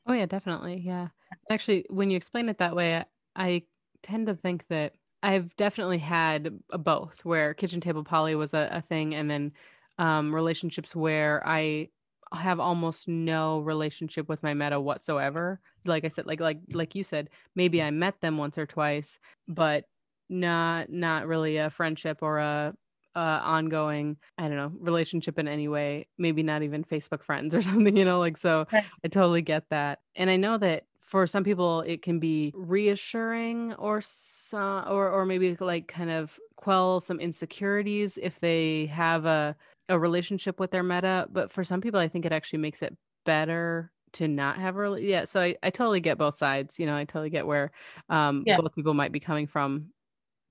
Oh 0.07 0.13
yeah, 0.13 0.27
definitely. 0.27 0.83
Yeah. 0.85 1.09
Actually, 1.51 1.87
when 1.89 2.11
you 2.11 2.17
explain 2.17 2.49
it 2.49 2.59
that 2.59 2.77
way, 2.77 3.05
I, 3.37 3.63
tend 4.03 4.27
to 4.27 4.35
think 4.35 4.65
that 4.69 4.95
I've 5.23 5.55
definitely 5.57 5.99
had 5.99 6.59
both 6.71 7.25
where 7.25 7.55
kitchen 7.55 7.81
table 7.81 8.05
poly 8.05 8.35
was 8.35 8.55
a, 8.55 8.69
a 8.73 8.81
thing 8.83 9.15
and 9.15 9.31
then 9.31 9.53
um, 9.99 10.35
relationships 10.35 10.97
where 10.97 11.47
I 11.47 11.89
have 12.33 12.59
almost 12.61 13.09
no 13.09 13.61
relationship 13.61 14.29
with 14.29 14.43
my 14.43 14.55
meta 14.55 14.81
whatsoever. 14.81 15.61
Like 15.85 16.05
I 16.05 16.09
said, 16.09 16.27
like 16.27 16.41
like 16.41 16.59
like 16.73 16.95
you 16.95 17.05
said, 17.05 17.31
maybe 17.55 17.83
I 17.83 17.91
met 17.91 18.21
them 18.21 18.39
once 18.39 18.59
or 18.59 18.67
twice, 18.67 19.19
but 19.47 19.85
not 20.29 20.91
not 20.91 21.27
really 21.27 21.59
a 21.59 21.71
friendship 21.71 22.19
or 22.23 22.39
a 22.39 22.75
uh, 23.15 23.41
ongoing, 23.43 24.17
I 24.39 24.49
don't 24.49 24.57
know, 24.57 24.73
relationship 24.79 25.39
in 25.39 25.49
any 25.49 25.69
way, 25.69 26.07
maybe 26.19 26.43
not 26.43 26.63
even 26.63 26.85
Facebook 26.85 27.23
friends 27.23 27.55
or 27.55 27.63
something, 27.63 27.97
you 27.97 28.05
know, 28.05 28.19
like 28.19 28.37
so 28.37 28.67
right. 28.73 28.85
I 29.05 29.09
totally 29.09 29.43
get 29.43 29.69
that. 29.71 30.01
And 30.17 30.31
I 30.31 30.37
know 30.37 30.59
that 30.59 30.85
for 31.01 31.27
some 31.27 31.45
people 31.45 31.83
it 31.83 32.01
can 32.01 32.19
be 32.19 32.53
reassuring 32.55 33.75
or 33.75 34.01
some, 34.01 34.85
or 34.89 35.11
or 35.11 35.27
maybe 35.27 35.57
like 35.61 35.89
kind 35.89 36.11
of 36.11 36.39
quell 36.57 37.01
some 37.01 37.21
insecurities 37.21 38.19
if 38.23 38.41
they 38.41 38.87
have 38.87 39.27
a 39.27 39.55
a 39.89 39.99
relationship 39.99 40.59
with 40.59 40.71
their 40.71 40.83
meta, 40.83 41.27
but 41.31 41.53
for 41.53 41.65
some 41.65 41.81
people 41.81 42.01
I 42.01 42.09
think 42.09 42.25
it 42.25 42.33
actually 42.33 42.61
makes 42.61 42.83
it 42.83 42.97
better 43.27 43.93
to 44.13 44.29
not 44.29 44.59
have 44.59 44.77
a 44.77 44.97
yeah 45.01 45.25
so 45.25 45.41
I, 45.41 45.57
I 45.63 45.71
totally 45.71 46.01
get 46.01 46.19
both 46.19 46.37
sides 46.37 46.79
you 46.79 46.85
know 46.85 46.95
i 46.95 47.05
totally 47.05 47.31
get 47.31 47.47
where 47.47 47.71
um 48.11 48.43
yeah. 48.47 48.59
both 48.59 48.75
people 48.75 48.93
might 48.93 49.13
be 49.13 49.21
coming 49.21 49.47
from 49.47 49.87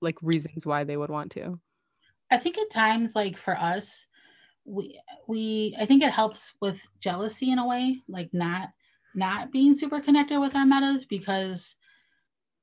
like 0.00 0.16
reasons 0.20 0.66
why 0.66 0.84
they 0.84 0.96
would 0.96 1.10
want 1.10 1.30
to 1.32 1.60
I 2.32 2.38
think 2.38 2.58
at 2.58 2.70
times, 2.70 3.14
like 3.14 3.36
for 3.36 3.56
us, 3.58 4.06
we 4.64 4.98
we 5.28 5.76
I 5.78 5.86
think 5.86 6.02
it 6.02 6.10
helps 6.10 6.54
with 6.60 6.80
jealousy 7.00 7.50
in 7.50 7.58
a 7.58 7.66
way, 7.66 8.00
like 8.08 8.30
not 8.32 8.70
not 9.14 9.52
being 9.52 9.76
super 9.76 10.00
connected 10.00 10.40
with 10.40 10.56
our 10.56 10.64
metas 10.64 11.04
because 11.04 11.76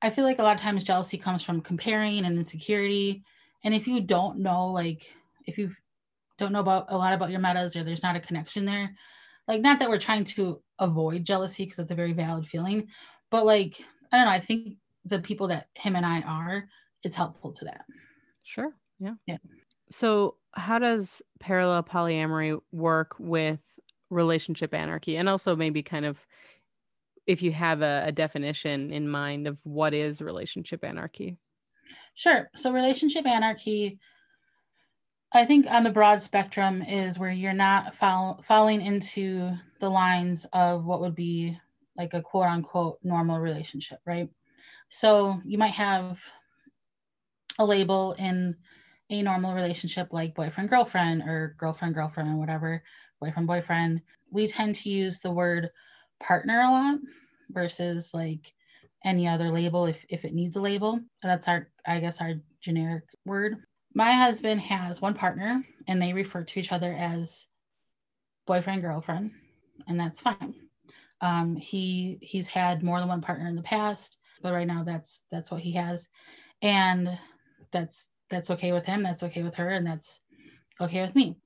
I 0.02 0.10
feel 0.10 0.24
like 0.24 0.40
a 0.40 0.44
lot 0.44 0.56
of 0.56 0.62
times 0.62 0.84
jealousy 0.84 1.18
comes 1.18 1.44
from 1.44 1.62
comparing 1.62 2.26
and 2.26 2.38
insecurity. 2.38 3.24
And 3.64 3.74
if 3.76 3.86
you 3.88 4.02
don't 4.02 4.40
know, 4.40 4.68
like 4.68 5.06
if 5.46 5.58
you 5.58 5.72
don't 6.40 6.54
know 6.54 6.62
about 6.62 6.86
a 6.90 6.98
lot 6.98 7.14
about 7.14 7.30
your 7.30 7.42
metas 7.42 7.76
or 7.76 7.84
there's 7.84 8.04
not 8.04 8.16
a 8.16 8.20
connection 8.22 8.66
there, 8.66 8.96
like 9.48 9.62
not 9.62 9.80
that 9.80 9.90
we're 9.90 10.00
trying 10.00 10.24
to 10.26 10.62
avoid 10.80 11.26
jealousy 11.26 11.66
because 11.66 11.80
it's 11.80 11.92
a 11.92 11.96
very 11.96 12.14
valid 12.14 12.48
feeling, 12.48 12.88
but 13.30 13.46
like 13.46 13.80
I 14.12 14.18
don't 14.18 14.26
know, 14.26 14.32
I 14.32 14.40
think 14.40 14.78
the 15.06 15.20
people 15.20 15.48
that 15.50 15.68
him 15.76 15.96
and 15.96 16.06
I 16.06 16.22
are, 16.22 16.68
it's 17.04 17.16
helpful 17.16 17.52
to 17.54 17.66
that. 17.66 17.86
Sure. 18.44 18.74
Yeah. 19.00 19.14
Yeah. 19.28 19.38
So, 19.92 20.36
how 20.54 20.80
does 20.80 21.22
parallel 21.40 21.84
polyamory 21.84 22.60
work 22.72 23.16
with 23.20 23.60
relationship 24.10 24.74
anarchy? 24.74 25.18
And 25.18 25.30
also, 25.30 25.56
maybe 25.56 25.84
kind 25.84 26.06
of 26.06 26.18
if 27.28 27.42
you 27.42 27.52
have 27.52 27.82
a, 27.82 28.06
a 28.08 28.12
definition 28.12 28.92
in 28.92 29.08
mind 29.08 29.48
of 29.48 29.58
what 29.64 29.94
is 29.94 30.22
relationship 30.22 30.84
anarchy. 30.84 31.38
Sure. 32.16 32.50
So, 32.56 32.72
relationship 32.72 33.26
anarchy, 33.26 34.00
I 35.32 35.46
think 35.46 35.68
on 35.70 35.84
the 35.84 35.92
broad 35.92 36.22
spectrum, 36.22 36.82
is 36.82 37.20
where 37.20 37.32
you're 37.32 37.54
not 37.54 37.96
fall, 37.96 38.44
falling 38.48 38.82
into 38.82 39.52
the 39.80 39.90
lines 39.90 40.46
of 40.54 40.86
what 40.86 41.02
would 41.02 41.16
be 41.16 41.58
like 41.98 42.14
a 42.14 42.22
quote 42.22 42.48
unquote 42.48 43.00
normal 43.04 43.40
relationship, 43.40 44.00
right? 44.06 44.30
So, 44.90 45.40
you 45.46 45.58
might 45.58 45.74
have 45.74 46.20
a 47.58 47.66
label 47.66 48.14
in 48.14 48.56
a 49.10 49.22
normal 49.22 49.54
relationship 49.54 50.10
like 50.12 50.36
boyfriend 50.36 50.70
girlfriend 50.70 51.24
or 51.24 51.56
girlfriend 51.58 51.96
girlfriend 51.96 52.30
or 52.30 52.38
whatever 52.38 52.84
boyfriend 53.22 53.48
boyfriend. 53.48 54.02
We 54.32 54.48
tend 54.48 54.76
to 54.76 54.90
use 54.90 55.20
the 55.20 55.32
word 55.32 55.70
partner 56.22 56.62
a 56.62 56.72
lot 56.72 57.00
versus 57.50 58.14
like 58.14 58.54
any 59.04 59.28
other 59.28 59.50
label 59.50 59.86
if, 59.86 59.98
if 60.10 60.26
it 60.26 60.34
needs 60.34 60.56
a 60.56 60.62
label. 60.62 61.00
That's 61.24 61.48
our 61.48 61.70
i 61.86 62.00
guess 62.00 62.22
our 62.22 62.36
generic 62.62 63.04
word. 63.26 63.58
My 63.94 64.12
husband 64.12 64.62
has 64.62 65.02
one 65.02 65.16
partner 65.16 65.64
and 65.88 66.02
they 66.02 66.14
refer 66.14 66.44
to 66.44 66.60
each 66.60 66.72
other 66.72 66.94
as 66.94 67.46
boyfriend 68.46 68.82
girlfriend 68.82 69.32
and 69.88 70.00
that's 70.00 70.22
fine. 70.22 70.56
Um, 71.22 71.56
he 71.56 72.20
he's 72.22 72.48
had 72.48 72.84
more 72.84 73.00
than 73.00 73.10
one 73.10 73.22
partner 73.22 73.48
in 73.48 73.56
the 73.56 73.62
past 73.62 74.18
but 74.42 74.54
right 74.54 74.68
now 74.68 74.84
that's 74.84 75.22
that's 75.32 75.52
what 75.52 75.62
he 75.62 75.74
has. 75.74 76.08
And 76.62 77.18
that's 77.72 78.08
that's 78.30 78.50
okay 78.50 78.72
with 78.72 78.86
him 78.86 79.04
that's 79.04 79.24
okay 79.24 79.44
with 79.44 79.56
her 79.56 79.70
and 79.70 79.86
that's 79.86 80.20
okay 80.82 81.02
with 81.02 81.16
me. 81.16 81.38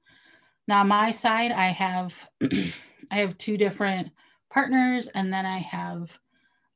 Now 0.68 0.84
my 0.84 1.12
side 1.12 1.52
i 1.52 1.66
have 1.66 2.12
i 3.12 3.16
have 3.16 3.38
two 3.38 3.58
different 3.58 4.10
partners 4.52 5.10
and 5.16 5.34
then 5.34 5.46
i 5.46 5.58
have 5.58 6.10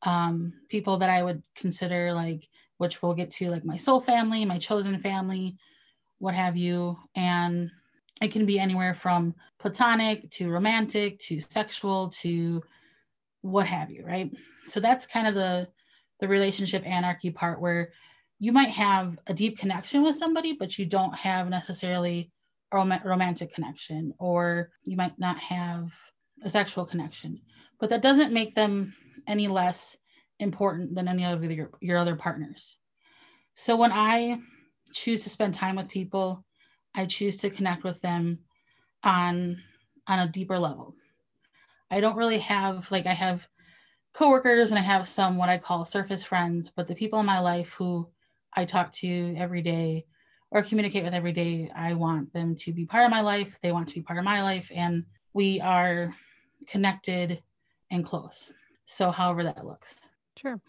um, 0.04 0.54
people 0.70 0.98
that 0.98 1.10
i 1.10 1.24
would 1.24 1.42
consider 1.56 2.14
like 2.14 2.48
which 2.78 3.02
we'll 3.02 3.14
get 3.14 3.32
to 3.32 3.50
like 3.50 3.66
my 3.66 3.78
soul 3.78 4.02
family 4.02 4.46
my 4.46 4.58
chosen 4.58 5.00
family 5.02 5.58
what 6.20 6.34
have 6.34 6.58
you. 6.58 6.98
And 7.16 7.72
it 8.22 8.32
can 8.32 8.46
be 8.46 8.60
anywhere 8.60 8.96
from 8.96 9.36
platonic 9.60 10.30
to 10.32 10.50
romantic 10.50 11.20
to 11.20 11.42
sexual 11.42 12.10
to 12.22 12.64
what 13.42 13.68
have 13.68 13.92
you 13.92 14.04
right? 14.06 14.32
So 14.66 14.80
that's 14.80 15.08
kind 15.08 15.28
of 15.28 15.36
the 15.36 15.68
the 16.20 16.28
relationship 16.28 16.84
anarchy 16.86 17.30
part 17.30 17.62
where 17.62 17.92
you 18.40 18.52
might 18.52 18.70
have 18.70 19.18
a 19.28 19.34
deep 19.34 19.58
connection 19.58 20.04
with 20.04 20.16
somebody, 20.16 20.54
but 20.54 20.78
you 20.78 20.86
don't 20.86 21.16
have 21.16 21.50
necessarily 21.50 22.32
a 22.72 22.78
rom- 22.78 23.02
romantic 23.04 23.54
connection, 23.54 24.14
or 24.20 24.70
you 24.84 24.96
might 24.96 25.18
not 25.18 25.38
have 25.40 25.90
a 26.44 26.50
sexual 26.50 26.86
connection. 26.86 27.40
But 27.80 27.90
that 27.90 28.04
doesn't 28.04 28.34
make 28.34 28.56
them 28.56 28.94
any 29.28 29.48
less 29.48 29.96
important 30.40 30.94
than 30.94 31.08
any 31.08 31.26
of 31.26 31.44
your, 31.44 31.72
your 31.82 31.98
other 31.98 32.16
partners. 32.16 32.78
So 33.56 33.76
when 33.76 33.92
I 33.92 34.40
choose 34.94 35.24
to 35.24 35.30
spend 35.30 35.56
time 35.56 35.76
with 35.76 35.90
people, 35.90 36.46
I 36.94 37.06
choose 37.06 37.38
to 37.38 37.50
connect 37.50 37.84
with 37.84 38.00
them 38.02 38.40
on 39.04 39.62
on 40.08 40.20
a 40.20 40.32
deeper 40.32 40.58
level. 40.58 40.96
I 41.92 42.00
don't 42.02 42.16
really 42.16 42.40
have 42.40 42.90
like 42.92 43.08
I 43.08 43.14
have 43.14 43.48
coworkers 44.14 44.70
and 44.70 44.80
I 44.80 44.84
have 44.84 45.08
some 45.08 45.38
what 45.38 45.50
I 45.50 45.58
call 45.58 45.86
surface 45.86 46.24
friends, 46.24 46.72
but 46.76 46.88
the 46.88 46.96
people 46.96 47.20
in 47.20 47.26
my 47.26 47.40
life 47.40 47.74
who 47.78 48.10
I 48.58 48.66
talk 48.66 48.92
to 48.94 49.36
every 49.38 49.62
day 49.62 50.06
or 50.52 50.64
communicate 50.64 51.04
with 51.04 51.14
every 51.14 51.32
day. 51.32 51.72
I 51.76 51.94
want 51.94 52.34
them 52.34 52.56
to 52.58 52.74
be 52.74 52.86
part 52.86 53.06
of 53.06 53.12
my 53.12 53.22
life. 53.22 53.56
They 53.62 53.72
want 53.72 53.88
to 53.90 53.94
be 53.94 54.02
part 54.02 54.18
of 54.18 54.26
my 54.26 54.42
life. 54.42 54.72
And 54.74 55.06
we 55.34 55.62
are 55.62 56.14
connected 56.68 57.44
and 57.92 58.04
close. 58.04 58.52
So, 58.88 59.12
however 59.12 59.44
that 59.44 59.66
looks. 59.66 59.94
Sure. 60.38 60.60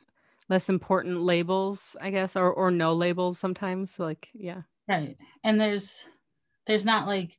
less 0.49 0.68
important 0.68 1.21
labels, 1.21 1.97
I 2.00 2.11
guess, 2.11 2.37
or 2.37 2.52
or 2.52 2.71
no 2.71 2.92
labels 2.95 3.38
sometimes. 3.38 3.99
Like, 3.99 4.28
yeah. 4.35 4.62
Right. 4.87 5.16
And 5.45 5.61
there's 5.61 6.04
there's 6.66 6.85
not 6.85 7.07
like 7.07 7.37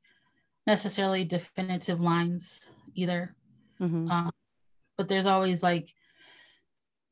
necessarily 0.67 1.23
definitive 1.23 1.99
lines 1.99 2.61
either. 2.95 3.35
Mm-hmm. 3.81 4.09
Um, 4.09 4.31
but 4.97 5.07
there's 5.07 5.25
always 5.25 5.63
like 5.63 5.93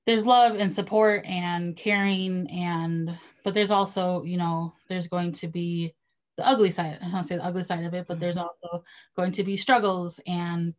there's 0.06 0.26
love 0.26 0.56
and 0.56 0.72
support 0.72 1.26
and 1.26 1.76
caring 1.76 2.50
and 2.50 3.18
but 3.48 3.54
there's 3.54 3.72
also 3.72 4.24
you 4.24 4.36
know 4.36 4.74
there's 4.90 5.08
going 5.08 5.32
to 5.32 5.48
be 5.48 5.96
the 6.36 6.46
ugly 6.46 6.70
side 6.70 7.00
i 7.02 7.10
don't 7.10 7.24
say 7.24 7.38
the 7.38 7.46
ugly 7.46 7.64
side 7.64 7.86
of 7.86 7.94
it 7.94 8.06
but 8.06 8.20
there's 8.20 8.36
mm-hmm. 8.36 8.48
also 8.66 8.84
going 9.16 9.32
to 9.32 9.42
be 9.42 9.56
struggles 9.56 10.20
and 10.28 10.74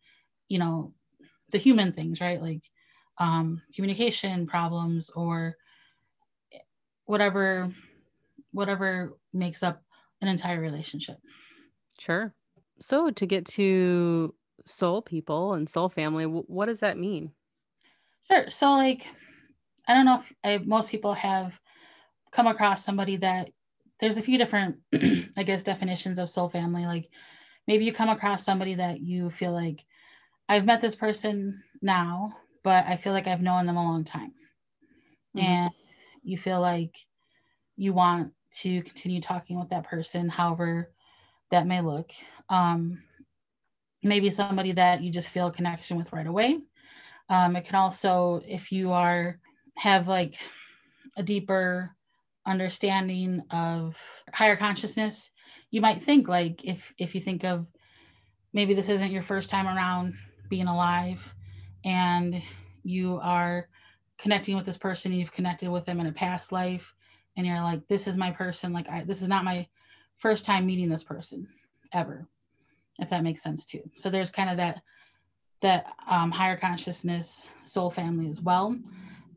you 0.51 0.59
know 0.59 0.93
the 1.51 1.57
human 1.57 1.93
things 1.93 2.21
right 2.21 2.43
like 2.43 2.61
um, 3.17 3.63
communication 3.75 4.47
problems 4.47 5.11
or 5.17 5.57
whatever 7.07 7.73
whatever 8.53 9.17
makes 9.33 9.63
up 9.63 9.83
an 10.21 10.29
entire 10.29 10.61
relationship 10.61 11.17
sure 11.99 12.35
so 12.79 13.11
to 13.11 13.25
get 13.25 13.47
to 13.47 14.35
soul 14.67 15.01
people 15.01 15.55
and 15.55 15.71
soul 15.71 15.89
family 15.89 16.25
what 16.25 16.67
does 16.67 16.81
that 16.81 16.99
mean 16.99 17.33
Sure. 18.31 18.51
So, 18.51 18.73
like, 18.73 19.07
I 19.87 19.95
don't 19.95 20.05
know 20.05 20.21
if 20.21 20.35
I, 20.45 20.63
most 20.63 20.91
people 20.91 21.15
have 21.15 21.59
come 22.33 22.47
across 22.47 22.85
somebody 22.85 23.17
that 23.17 23.51
there's 24.01 24.17
a 24.17 24.23
few 24.23 24.39
different, 24.39 24.77
I 25.37 25.43
guess, 25.43 25.63
definitions 25.63 26.19
of 26.19 26.29
soul 26.29 26.49
family. 26.49 26.87
Like, 26.87 27.09
maybe 27.67 27.85
you 27.85 27.93
come 27.93 28.09
across 28.09 28.45
somebody 28.45 28.75
that 28.75 29.01
you 29.01 29.31
feel 29.31 29.53
like 29.53 29.85
I've 30.49 30.65
met 30.65 30.81
this 30.81 30.95
person 30.95 31.63
now, 31.83 32.35
but 32.63 32.87
I 32.87 32.97
feel 32.97 33.13
like 33.13 33.27
I've 33.27 33.43
known 33.43 33.67
them 33.67 33.77
a 33.77 33.83
long 33.83 34.05
time. 34.05 34.33
Mm-hmm. 35.37 35.47
And 35.47 35.71
you 36.23 36.39
feel 36.39 36.61
like 36.61 36.95
you 37.77 37.93
want 37.93 38.33
to 38.61 38.83
continue 38.83 39.21
talking 39.21 39.59
with 39.59 39.71
that 39.71 39.85
person, 39.85 40.29
however 40.29 40.91
that 41.51 41.67
may 41.67 41.81
look. 41.81 42.11
Um, 42.49 43.03
maybe 44.03 44.31
somebody 44.31 44.73
that 44.73 45.03
you 45.03 45.11
just 45.11 45.29
feel 45.29 45.49
a 45.49 45.53
connection 45.53 45.97
with 45.97 46.13
right 46.13 46.27
away. 46.27 46.59
Um, 47.29 47.57
it 47.57 47.67
can 47.67 47.75
also, 47.75 48.43
if 48.47 48.73
you 48.73 48.93
are 48.93 49.39
have 49.77 50.09
like 50.09 50.37
a 51.17 51.23
deeper 51.23 51.95
understanding 52.49 53.43
of 53.50 53.97
higher 54.33 54.57
consciousness, 54.57 55.31
you 55.71 55.81
might 55.81 56.02
think 56.02 56.28
like 56.28 56.64
if 56.64 56.83
if 56.99 57.14
you 57.14 57.21
think 57.21 57.45
of 57.45 57.67
maybe 58.52 58.75
this 58.75 58.88
isn't 58.88 59.12
your 59.12 59.23
first 59.23 59.50
time 59.50 59.67
around 59.67 60.14
being 60.49 60.67
alive 60.67 61.21
and 61.85 62.43
you 62.83 63.21
are 63.23 63.69
connecting 64.19 64.57
with 64.57 64.67
this 64.67 64.78
person 64.78 65.12
you've 65.12 65.33
connected 65.33 65.71
with 65.71 65.85
them 65.85 66.00
in 66.00 66.07
a 66.07 66.12
past 66.12 66.50
life 66.50 66.95
and 67.37 67.47
you're 67.47 67.61
like 67.61 67.87
this 67.88 68.07
is 68.07 68.17
my 68.17 68.31
person 68.31 68.73
like 68.73 68.88
I, 68.88 69.05
this 69.05 69.21
is 69.23 69.28
not 69.28 69.45
my 69.45 69.67
first 70.17 70.45
time 70.45 70.67
meeting 70.67 70.88
this 70.88 71.05
person 71.05 71.47
ever 71.93 72.26
if 72.99 73.11
that 73.11 73.23
makes 73.23 73.43
sense 73.43 73.64
too 73.64 73.83
so 73.95 74.09
there's 74.09 74.31
kind 74.31 74.50
of 74.50 74.57
that 74.57 74.83
that 75.61 75.87
um, 76.09 76.31
higher 76.31 76.57
consciousness 76.57 77.49
soul 77.64 77.90
family 77.90 78.28
as 78.28 78.40
well. 78.40 78.76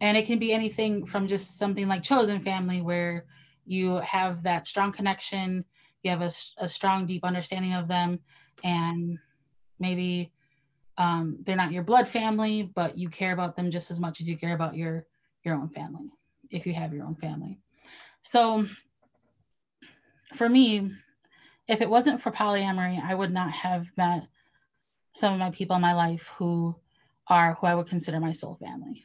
And 0.02 0.18
it 0.18 0.26
can 0.26 0.40
be 0.40 0.52
anything 0.52 1.06
from 1.06 1.28
just 1.28 1.58
something 1.58 1.88
like 1.88 2.04
chosen 2.04 2.42
family, 2.42 2.82
where 2.82 3.26
you 3.66 3.98
have 3.98 4.44
that 4.44 4.68
strong 4.68 4.92
connection, 4.92 5.64
you 6.04 6.10
have 6.10 6.22
a, 6.22 6.32
a 6.58 6.68
strong, 6.68 7.06
deep 7.06 7.24
understanding 7.24 7.74
of 7.74 7.88
them, 7.88 8.20
and 8.64 9.20
maybe 9.80 10.32
um, 10.98 11.38
they're 11.46 11.56
not 11.56 11.72
your 11.72 11.84
blood 11.84 12.08
family, 12.08 12.72
but 12.76 12.98
you 12.98 13.10
care 13.10 13.32
about 13.32 13.56
them 13.56 13.72
just 13.72 13.92
as 13.92 14.00
much 14.00 14.20
as 14.20 14.28
you 14.28 14.38
care 14.38 14.56
about 14.56 14.76
your 14.76 15.06
your 15.44 15.56
own 15.56 15.70
family, 15.70 16.10
if 16.50 16.66
you 16.66 16.74
have 16.74 16.94
your 16.94 17.06
own 17.06 17.16
family. 17.16 17.60
So, 18.24 18.66
for 20.36 20.50
me, 20.50 20.92
if 21.68 21.82
it 21.82 21.90
wasn't 21.90 22.22
for 22.22 22.32
polyamory, 22.32 23.02
I 23.02 23.16
would 23.16 23.32
not 23.32 23.52
have 23.52 23.86
met 23.98 24.24
some 25.14 25.34
of 25.34 25.40
my 25.40 25.52
people 25.52 25.76
in 25.76 25.82
my 25.82 25.94
life 25.94 26.32
who 26.38 26.76
are 27.28 27.54
who 27.56 27.68
I 27.68 27.76
would 27.76 27.88
consider 27.88 28.20
my 28.20 28.34
soul 28.34 28.58
family. 28.60 29.04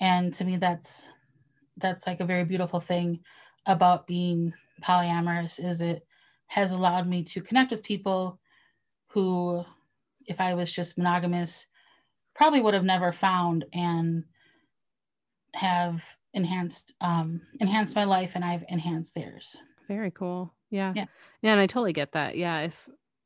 And 0.00 0.32
to 0.34 0.44
me 0.44 0.56
that's 0.56 1.08
that's 1.76 2.06
like 2.06 2.20
a 2.20 2.26
very 2.26 2.44
beautiful 2.44 2.80
thing 2.80 3.20
about 3.66 4.06
being 4.06 4.52
polyamorous 4.82 5.58
is 5.62 5.80
it 5.80 6.06
has 6.46 6.72
allowed 6.72 7.08
me 7.08 7.24
to 7.24 7.40
connect 7.40 7.70
with 7.70 7.82
people 7.82 8.38
who 9.08 9.64
if 10.26 10.40
I 10.40 10.54
was 10.54 10.72
just 10.72 10.98
monogamous 10.98 11.66
probably 12.34 12.60
would 12.60 12.74
have 12.74 12.84
never 12.84 13.12
found 13.12 13.64
and 13.72 14.24
have 15.54 16.00
enhanced 16.34 16.94
um 17.00 17.40
enhanced 17.60 17.94
my 17.94 18.04
life 18.04 18.32
and 18.34 18.44
I've 18.44 18.64
enhanced 18.68 19.14
theirs. 19.14 19.56
Very 19.88 20.10
cool. 20.10 20.52
Yeah. 20.70 20.92
Yeah. 20.96 21.06
Yeah. 21.42 21.52
And 21.52 21.60
I 21.60 21.66
totally 21.66 21.92
get 21.92 22.12
that. 22.12 22.36
Yeah. 22.36 22.60
If 22.62 22.74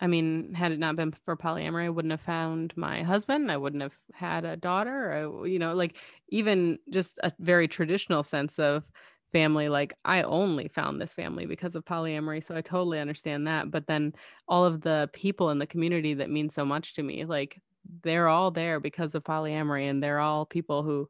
I 0.00 0.06
mean, 0.06 0.54
had 0.54 0.72
it 0.72 0.78
not 0.78 0.96
been 0.96 1.12
for 1.24 1.36
polyamory, 1.36 1.86
I 1.86 1.90
wouldn't 1.90 2.12
have 2.12 2.20
found 2.20 2.72
my 2.76 3.02
husband. 3.02 3.50
I 3.50 3.56
wouldn't 3.56 3.82
have 3.82 3.96
had 4.12 4.44
a 4.44 4.56
daughter. 4.56 5.12
I, 5.12 5.46
you 5.46 5.58
know, 5.58 5.74
like 5.74 5.96
even 6.28 6.78
just 6.90 7.18
a 7.22 7.32
very 7.40 7.66
traditional 7.66 8.22
sense 8.22 8.58
of 8.58 8.84
family. 9.32 9.68
Like 9.68 9.94
I 10.04 10.22
only 10.22 10.68
found 10.68 11.00
this 11.00 11.14
family 11.14 11.46
because 11.46 11.74
of 11.74 11.84
polyamory. 11.84 12.44
So 12.44 12.56
I 12.56 12.60
totally 12.60 13.00
understand 13.00 13.46
that. 13.48 13.70
But 13.70 13.86
then 13.86 14.14
all 14.46 14.64
of 14.64 14.80
the 14.82 15.10
people 15.12 15.50
in 15.50 15.58
the 15.58 15.66
community 15.66 16.14
that 16.14 16.30
mean 16.30 16.48
so 16.48 16.64
much 16.64 16.94
to 16.94 17.02
me, 17.02 17.24
like 17.24 17.60
they're 18.02 18.28
all 18.28 18.50
there 18.52 18.78
because 18.78 19.14
of 19.16 19.24
polyamory 19.24 19.90
and 19.90 20.02
they're 20.02 20.20
all 20.20 20.46
people 20.46 20.84
who 20.84 21.08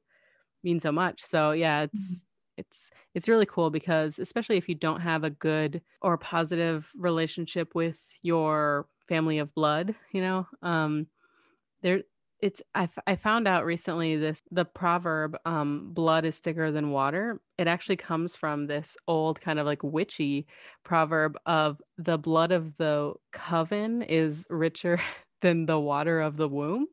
mean 0.64 0.80
so 0.80 0.92
much. 0.92 1.22
So 1.22 1.52
yeah, 1.52 1.82
it's, 1.82 2.00
mm-hmm 2.00 2.27
it's 2.58 2.90
it's 3.14 3.28
really 3.28 3.46
cool 3.46 3.70
because 3.70 4.18
especially 4.18 4.56
if 4.56 4.68
you 4.68 4.74
don't 4.74 5.00
have 5.00 5.24
a 5.24 5.30
good 5.30 5.80
or 6.02 6.18
positive 6.18 6.90
relationship 6.96 7.74
with 7.74 8.12
your 8.22 8.86
family 9.08 9.38
of 9.38 9.54
blood 9.54 9.94
you 10.12 10.20
know 10.20 10.46
um 10.62 11.06
there 11.82 12.02
it's 12.40 12.62
I, 12.74 12.88
I 13.06 13.16
found 13.16 13.48
out 13.48 13.64
recently 13.64 14.16
this 14.16 14.42
the 14.50 14.64
proverb 14.64 15.36
um 15.44 15.90
blood 15.92 16.24
is 16.24 16.38
thicker 16.38 16.70
than 16.70 16.90
water. 16.90 17.40
It 17.58 17.66
actually 17.66 17.96
comes 17.96 18.36
from 18.36 18.66
this 18.66 18.96
old 19.08 19.40
kind 19.40 19.58
of 19.58 19.66
like 19.66 19.82
witchy 19.82 20.46
proverb 20.84 21.36
of 21.46 21.82
the 21.96 22.18
blood 22.18 22.52
of 22.52 22.76
the 22.76 23.14
coven 23.32 24.02
is 24.02 24.46
richer 24.50 25.00
than 25.40 25.66
the 25.66 25.78
water 25.80 26.20
of 26.20 26.36
the 26.36 26.48
womb 26.48 26.86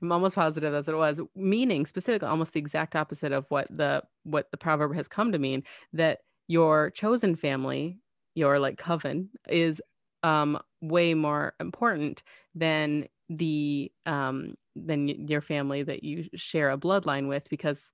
I'm 0.00 0.12
almost 0.12 0.34
positive 0.34 0.72
what 0.72 0.88
it 0.88 0.96
was, 0.96 1.20
meaning 1.34 1.86
specifically 1.86 2.28
almost 2.28 2.52
the 2.52 2.60
exact 2.60 2.96
opposite 2.96 3.32
of 3.32 3.46
what 3.48 3.66
the 3.70 4.02
what 4.24 4.50
the 4.50 4.56
proverb 4.56 4.94
has 4.94 5.08
come 5.08 5.32
to 5.32 5.38
mean 5.38 5.62
that 5.92 6.20
your 6.46 6.90
chosen 6.90 7.34
family, 7.36 7.98
your 8.34 8.58
like 8.58 8.78
coven, 8.78 9.30
is 9.48 9.80
um 10.22 10.58
way 10.80 11.14
more 11.14 11.54
important 11.60 12.22
than 12.54 13.06
the 13.28 13.92
um 14.06 14.54
than 14.74 15.08
your 15.28 15.40
family 15.40 15.82
that 15.82 16.02
you 16.02 16.28
share 16.34 16.70
a 16.70 16.78
bloodline 16.78 17.28
with 17.28 17.48
because 17.48 17.92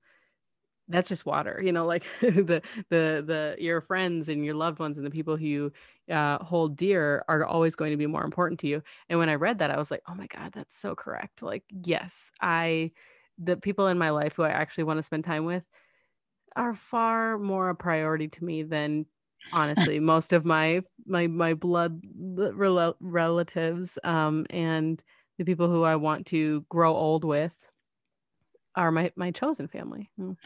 that's 0.88 1.09
just 1.09 1.25
water 1.25 1.61
you 1.64 1.73
know 1.73 1.87
like 1.87 2.05
the 2.20 2.62
the 2.90 3.25
the 3.27 3.57
your 3.59 3.81
friends 3.81 4.29
and 4.29 4.44
your 4.44 4.55
loved 4.55 4.79
ones 4.79 4.99
and 4.99 5.07
the 5.07 5.11
people 5.11 5.37
who 5.37 5.44
you 5.44 5.73
uh, 6.11 6.38
hold 6.38 6.77
dear 6.77 7.25
are 7.29 7.44
always 7.44 7.75
going 7.75 7.90
to 7.90 7.97
be 7.97 8.07
more 8.07 8.25
important 8.25 8.61
to 8.61 8.68
you. 8.68 8.83
And 9.09 9.18
when 9.18 9.29
i 9.29 9.35
read 9.35 9.59
that 9.59 9.70
i 9.70 9.79
was 9.79 9.90
like 9.90 10.03
oh 10.09 10.14
my 10.14 10.27
god 10.27 10.53
that's 10.53 10.77
so 10.77 10.94
correct. 10.94 11.42
Like 11.42 11.64
yes 11.85 12.31
i 12.40 12.90
the 13.38 13.57
people 13.57 13.87
in 13.88 13.99
my 13.99 14.11
life 14.11 14.37
who 14.37 14.42
i 14.42 14.51
actually 14.51 14.85
want 14.85 14.99
to 14.99 15.03
spend 15.03 15.25
time 15.25 15.44
with 15.44 15.64
are 16.57 16.75
far 16.75 17.38
more 17.38 17.70
a 17.70 17.75
priority 17.75 18.29
to 18.29 18.44
me 18.44 18.62
than 18.62 19.07
honestly 19.53 20.01
most 20.01 20.33
of 20.33 20.44
my 20.44 20.83
my 21.07 21.27
my 21.27 21.55
blood 21.55 22.03
rel- 22.14 22.97
relatives 23.01 23.99
um 24.05 24.47
and 24.51 25.03
the 25.38 25.44
people 25.44 25.68
who 25.68 25.83
i 25.83 25.97
want 25.97 26.27
to 26.27 26.64
grow 26.68 26.94
old 26.94 27.25
with 27.25 27.53
are 28.77 28.90
my 28.90 29.12
my 29.16 29.31
chosen 29.31 29.68
family. 29.68 30.11
Mm. 30.20 30.37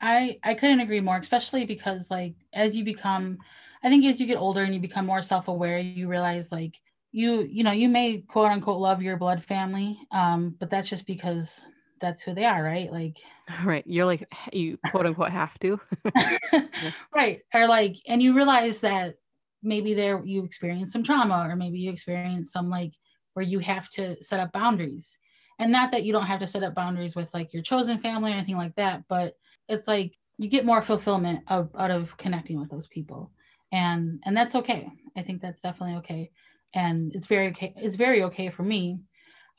I 0.00 0.38
I 0.42 0.54
couldn't 0.54 0.80
agree 0.80 1.00
more, 1.00 1.16
especially 1.16 1.64
because 1.64 2.10
like 2.10 2.34
as 2.52 2.76
you 2.76 2.84
become, 2.84 3.38
I 3.82 3.88
think 3.88 4.04
as 4.04 4.20
you 4.20 4.26
get 4.26 4.38
older 4.38 4.62
and 4.62 4.74
you 4.74 4.80
become 4.80 5.06
more 5.06 5.22
self 5.22 5.48
aware, 5.48 5.78
you 5.78 6.08
realize 6.08 6.52
like 6.52 6.76
you 7.10 7.42
you 7.42 7.64
know 7.64 7.72
you 7.72 7.88
may 7.88 8.18
quote 8.18 8.50
unquote 8.50 8.80
love 8.80 9.02
your 9.02 9.16
blood 9.16 9.44
family, 9.44 9.98
um, 10.10 10.54
but 10.58 10.70
that's 10.70 10.88
just 10.88 11.06
because 11.06 11.60
that's 12.00 12.22
who 12.22 12.34
they 12.34 12.44
are, 12.44 12.62
right? 12.62 12.92
Like 12.92 13.18
right, 13.64 13.84
you're 13.86 14.06
like 14.06 14.28
you 14.52 14.78
quote 14.90 15.06
unquote 15.06 15.30
have 15.32 15.58
to, 15.60 15.80
right? 17.14 17.40
Or 17.52 17.66
like, 17.66 17.96
and 18.06 18.22
you 18.22 18.34
realize 18.34 18.80
that 18.80 19.14
maybe 19.62 19.94
there 19.94 20.22
you 20.24 20.44
experience 20.44 20.92
some 20.92 21.02
trauma, 21.02 21.48
or 21.48 21.56
maybe 21.56 21.80
you 21.80 21.90
experience 21.90 22.52
some 22.52 22.70
like 22.70 22.92
where 23.34 23.44
you 23.44 23.58
have 23.58 23.88
to 23.90 24.22
set 24.22 24.38
up 24.38 24.52
boundaries, 24.52 25.18
and 25.58 25.72
not 25.72 25.90
that 25.90 26.04
you 26.04 26.12
don't 26.12 26.26
have 26.26 26.40
to 26.40 26.46
set 26.46 26.62
up 26.62 26.74
boundaries 26.76 27.16
with 27.16 27.32
like 27.34 27.52
your 27.52 27.62
chosen 27.62 27.98
family 27.98 28.30
or 28.30 28.34
anything 28.34 28.56
like 28.56 28.76
that, 28.76 29.02
but 29.08 29.34
it's 29.68 29.88
like 29.88 30.16
you 30.38 30.48
get 30.48 30.64
more 30.64 30.82
fulfillment 30.82 31.40
of, 31.48 31.70
out 31.76 31.90
of 31.90 32.16
connecting 32.16 32.60
with 32.60 32.70
those 32.70 32.86
people 32.88 33.32
and 33.72 34.22
and 34.24 34.36
that's 34.36 34.54
okay 34.54 34.90
i 35.16 35.22
think 35.22 35.42
that's 35.42 35.60
definitely 35.60 35.96
okay 35.96 36.30
and 36.74 37.12
it's 37.14 37.26
very 37.26 37.48
okay 37.48 37.74
it's 37.76 37.96
very 37.96 38.22
okay 38.22 38.50
for 38.50 38.62
me 38.62 38.98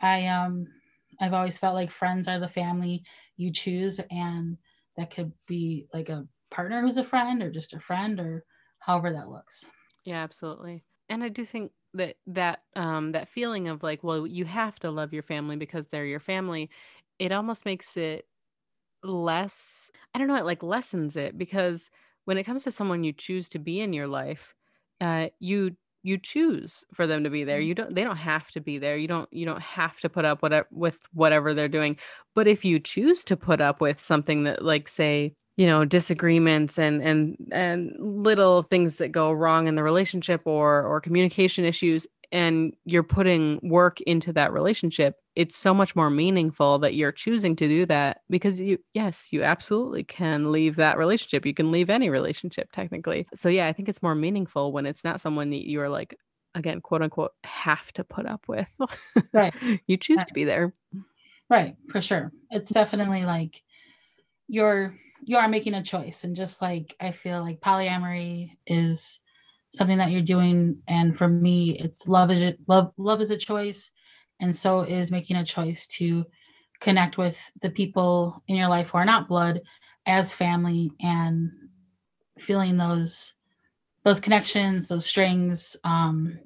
i 0.02 0.26
um 0.28 0.66
i've 1.22 1.34
always 1.34 1.58
felt 1.58 1.76
like 1.76 1.92
friends 1.92 2.28
are 2.28 2.40
the 2.40 2.48
family 2.48 3.04
you 3.38 3.52
choose 3.52 4.00
and 4.10 4.58
that 4.98 5.12
could 5.12 5.32
be 5.48 5.88
like 5.94 6.10
a 6.10 6.28
partner 6.52 6.82
who's 6.82 6.98
a 6.98 7.04
friend 7.06 7.42
or 7.42 7.52
just 7.52 7.74
a 7.74 7.80
friend 7.80 8.20
or 8.20 8.44
however 8.80 9.14
that 9.14 9.30
looks. 9.30 9.66
Yeah, 10.04 10.22
absolutely. 10.24 10.84
And 11.10 11.24
I 11.24 11.30
do 11.30 11.46
think 11.46 11.72
that 11.94 12.18
that 12.28 12.62
um 12.76 13.14
that 13.14 13.28
feeling 13.28 13.68
of 13.68 13.82
like 13.82 14.04
well 14.04 14.28
you 14.28 14.46
have 14.46 14.78
to 14.80 14.92
love 14.92 15.12
your 15.12 15.24
family 15.24 15.56
because 15.56 15.88
they're 15.88 16.06
your 16.06 16.20
family 16.20 16.70
it 17.18 17.32
almost 17.32 17.66
makes 17.66 17.98
it 17.98 18.28
less 19.04 19.92
i 20.14 20.20
don't 20.20 20.28
know 20.28 20.36
it 20.36 20.46
like 20.46 20.64
lessens 20.64 21.16
it 21.16 21.38
because 21.38 21.90
when 22.26 22.38
it 22.38 22.44
comes 22.44 22.64
to 22.64 22.72
someone 22.72 23.04
you 23.04 23.14
choose 23.14 23.50
to 23.50 23.60
be 23.60 23.80
in 23.80 23.94
your 23.94 24.08
life 24.08 24.56
uh 25.02 25.28
you 25.40 25.76
you 26.04 26.18
choose 26.18 26.86
for 26.94 27.08
them 27.08 27.24
to 27.24 27.30
be 27.30 27.44
there. 27.44 27.60
You 27.60 27.76
don't 27.76 27.94
they 27.94 28.04
don't 28.04 28.18
have 28.18 28.50
to 28.52 28.62
be 28.62 28.78
there. 28.78 28.98
You 28.98 29.08
don't 29.08 29.32
you 29.32 29.46
don't 29.46 29.62
have 29.62 30.00
to 30.00 30.10
put 30.10 30.26
up 30.26 30.42
whatever 30.42 30.68
with 30.72 31.00
whatever 31.14 31.54
they're 31.54 31.68
doing. 31.68 31.98
But 32.36 32.48
if 32.48 32.64
you 32.64 32.80
choose 32.80 33.24
to 33.26 33.38
put 33.38 33.62
up 33.62 33.82
with 33.82 34.00
something 34.00 34.44
that 34.44 34.64
like 34.64 34.88
say 34.88 35.34
you 35.58 35.68
know 35.68 35.84
disagreements 35.86 36.80
and 36.80 37.02
and 37.02 37.36
and 37.52 37.94
little 38.00 38.64
things 38.64 38.98
that 38.98 39.12
go 39.12 39.32
wrong 39.32 39.68
in 39.68 39.76
the 39.76 39.84
relationship 39.84 40.42
or 40.46 40.84
or 40.84 41.02
communication 41.02 41.66
issues 41.66 42.08
and 42.32 42.74
you're 42.86 43.04
putting 43.04 43.60
work 43.64 44.00
into 44.02 44.32
that 44.32 44.54
relationship 44.54 45.16
it's 45.40 45.56
so 45.56 45.74
much 45.74 45.96
more 45.96 46.10
meaningful 46.10 46.80
that 46.80 46.96
you're 46.96 47.14
choosing 47.14 47.56
to 47.56 47.66
do 47.66 47.86
that 47.86 48.20
because 48.30 48.60
you 48.60 48.78
yes 48.94 49.30
you 49.32 49.42
absolutely 49.42 50.04
can 50.04 50.52
leave 50.52 50.76
that 50.76 50.98
relationship. 50.98 51.46
You 51.46 51.54
can 51.54 51.72
leave 51.72 51.90
any 51.90 52.10
relationship 52.10 52.70
technically. 52.74 53.26
So 53.34 53.48
yeah 53.48 53.68
i 53.68 53.72
think 53.72 53.88
it's 53.88 54.04
more 54.04 54.16
meaningful 54.16 54.74
when 54.74 54.86
it's 54.86 55.06
not 55.06 55.22
someone 55.22 55.50
that 55.52 55.66
you're 55.70 55.88
like 55.88 56.18
again 56.56 56.82
quote 56.82 57.02
unquote 57.02 57.32
have 57.46 57.90
to 57.94 58.04
put 58.04 58.26
up 58.26 58.44
with. 58.50 58.68
Right. 59.32 59.54
You 59.88 59.96
choose 59.96 60.26
to 60.26 60.34
be 60.34 60.44
there. 60.44 60.74
Right 61.50 61.78
for 61.90 62.02
sure. 62.02 62.34
It's 62.52 62.70
definitely 62.70 63.24
like 63.24 63.62
you're 64.50 64.94
you 65.24 65.38
are 65.38 65.48
making 65.48 65.74
a 65.74 65.84
choice 65.84 66.26
and 66.26 66.36
just 66.36 66.62
like 66.62 66.96
i 67.00 67.12
feel 67.12 67.42
like 67.42 67.60
polyamory 67.60 68.58
is 68.66 69.20
something 69.74 70.00
that 70.00 70.12
you're 70.12 70.22
doing 70.22 70.80
and 70.88 71.18
for 71.18 71.28
me 71.28 71.78
it's 71.78 72.08
love 72.08 72.32
is 72.32 72.56
love 72.68 72.92
love 72.98 73.22
is 73.22 73.30
a 73.30 73.38
choice 73.38 73.92
and 74.40 74.56
so 74.56 74.82
is 74.82 75.12
making 75.12 75.38
a 75.38 75.46
choice 75.46 75.88
to 75.88 76.26
connect 76.80 77.18
with 77.18 77.40
the 77.62 77.70
people 77.70 78.44
in 78.48 78.56
your 78.56 78.70
life 78.70 78.90
who 78.90 78.98
are 78.98 79.06
not 79.06 79.28
blood 79.28 79.62
as 80.06 80.34
family 80.34 80.92
and 81.02 81.52
feeling 82.40 82.78
those 82.78 83.34
those 84.04 84.20
connections 84.20 84.88
those 84.88 85.06
strings 85.06 85.76
um 85.84 86.40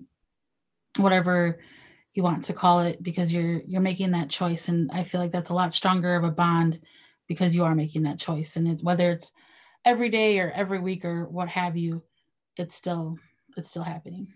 whatever 0.97 1.59
you 2.13 2.23
want 2.23 2.45
to 2.45 2.53
call 2.53 2.81
it 2.81 3.01
because 3.01 3.33
you're 3.33 3.61
you're 3.67 3.81
making 3.81 4.11
that 4.11 4.29
choice. 4.29 4.67
And 4.67 4.89
i 4.91 5.03
feel 5.03 5.19
like 5.19 5.31
that's 5.31 5.49
a 5.49 5.53
lot 5.53 5.73
stronger 5.73 6.15
of 6.15 6.23
a 6.23 6.31
bond 6.31 6.79
because 7.27 7.55
you 7.55 7.63
are 7.63 7.75
making 7.75 8.03
that 8.03 8.19
choice. 8.19 8.55
And 8.55 8.67
it, 8.67 8.83
whether 8.83 9.11
it's 9.11 9.31
every 9.85 10.09
day 10.09 10.39
or 10.39 10.51
every 10.51 10.79
week 10.79 11.03
or 11.03 11.25
what 11.25 11.49
have 11.49 11.75
you 11.75 12.03
it's 12.55 12.75
still 12.75 13.17
it's 13.57 13.69
still 13.69 13.83
happening 13.83 14.27